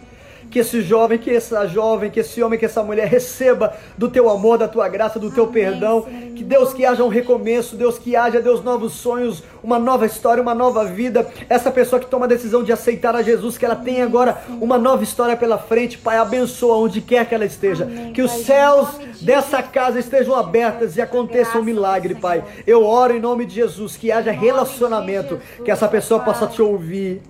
Que 0.51 0.59
esse 0.59 0.81
jovem, 0.81 1.17
que 1.17 1.31
essa 1.31 1.65
jovem, 1.65 2.11
que 2.11 2.19
esse 2.19 2.43
homem, 2.43 2.59
que 2.59 2.65
essa 2.65 2.83
mulher 2.83 3.07
receba 3.07 3.73
do 3.97 4.09
teu 4.09 4.29
amor, 4.29 4.57
da 4.57 4.67
tua 4.67 4.89
graça, 4.89 5.17
do 5.17 5.31
teu 5.31 5.45
Amém, 5.45 5.53
perdão. 5.53 6.03
Senhor, 6.03 6.33
Que 6.33 6.43
Deus, 6.43 6.73
que 6.73 6.85
haja 6.85 7.03
um 7.03 7.07
recomeço, 7.07 7.77
Deus, 7.77 7.97
que 7.97 8.17
haja, 8.17 8.41
Deus, 8.41 8.61
novos 8.61 8.91
sonhos, 8.93 9.41
uma 9.63 9.79
nova 9.79 10.05
história, 10.05 10.43
uma 10.43 10.53
nova 10.53 10.83
vida. 10.83 11.25
Essa 11.49 11.71
pessoa 11.71 12.01
que 12.01 12.05
toma 12.05 12.25
a 12.25 12.27
decisão 12.27 12.63
de 12.63 12.73
aceitar 12.73 13.15
a 13.15 13.21
Jesus, 13.21 13.57
que 13.57 13.63
ela 13.63 13.77
tenha 13.77 14.03
agora 14.03 14.41
uma 14.59 14.77
nova 14.77 15.03
história 15.03 15.37
pela 15.37 15.57
frente. 15.57 15.97
Pai, 15.97 16.17
abençoa 16.17 16.75
onde 16.75 16.99
quer 16.99 17.25
que 17.25 17.33
ela 17.33 17.45
esteja. 17.45 17.85
Amém, 17.85 18.11
que 18.11 18.21
os 18.21 18.31
Pai, 18.31 18.43
céus 18.43 18.99
de 18.99 19.25
dessa 19.25 19.63
casa 19.63 19.99
estejam 19.99 20.35
abertas 20.35 20.97
e 20.97 21.01
aconteça 21.01 21.57
um 21.57 21.63
milagre, 21.63 22.09
Senhor. 22.09 22.21
Pai. 22.21 22.43
Eu 22.67 22.83
oro 22.85 23.15
em 23.15 23.21
nome 23.21 23.45
de 23.45 23.55
Jesus, 23.55 23.95
que 23.95 24.11
haja 24.11 24.31
relacionamento, 24.31 25.39
que 25.63 25.71
essa 25.71 25.87
pessoa 25.87 26.19
possa 26.19 26.45
te 26.45 26.61
ouvir, 26.61 27.21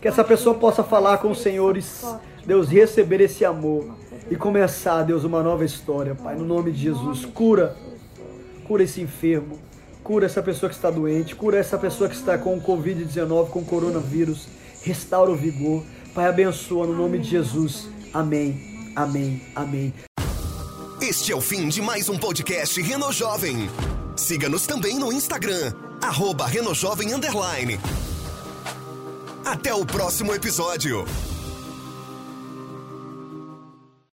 que 0.00 0.06
essa 0.06 0.22
pessoa 0.22 0.54
possa 0.54 0.84
falar 0.84 1.18
com 1.18 1.32
o 1.32 1.34
Senhor 1.34 1.76
Deus, 2.46 2.68
receber 2.68 3.20
esse 3.20 3.44
amor 3.44 3.96
e 4.30 4.36
começar, 4.36 5.02
Deus, 5.02 5.24
uma 5.24 5.42
nova 5.42 5.64
história, 5.64 6.14
Pai, 6.14 6.36
no 6.36 6.44
nome 6.44 6.72
de 6.72 6.82
Jesus. 6.82 7.24
Cura, 7.24 7.76
cura 8.66 8.82
esse 8.82 9.00
enfermo, 9.00 9.58
cura 10.02 10.26
essa 10.26 10.42
pessoa 10.42 10.68
que 10.68 10.76
está 10.76 10.90
doente, 10.90 11.34
cura 11.34 11.58
essa 11.58 11.78
pessoa 11.78 12.08
que 12.08 12.16
está 12.16 12.36
com 12.36 12.56
o 12.56 12.60
Covid-19, 12.60 13.48
com 13.48 13.60
o 13.60 13.64
coronavírus, 13.64 14.48
restaura 14.82 15.30
o 15.30 15.36
vigor. 15.36 15.82
Pai, 16.14 16.26
abençoa 16.26 16.86
no 16.86 16.94
nome 16.94 17.18
de 17.18 17.30
Jesus. 17.30 17.88
Amém, 18.12 18.92
amém, 18.94 19.42
amém. 19.54 19.92
Este 21.00 21.32
é 21.32 21.36
o 21.36 21.40
fim 21.40 21.68
de 21.68 21.82
mais 21.82 22.08
um 22.08 22.16
podcast 22.16 22.80
Reno 22.80 23.12
Jovem. 23.12 23.68
Siga-nos 24.16 24.66
também 24.66 24.98
no 24.98 25.12
Instagram, 25.12 25.72
arroba. 26.00 26.46
Até 29.44 29.74
o 29.74 29.84
próximo 29.84 30.32
episódio. 30.34 31.04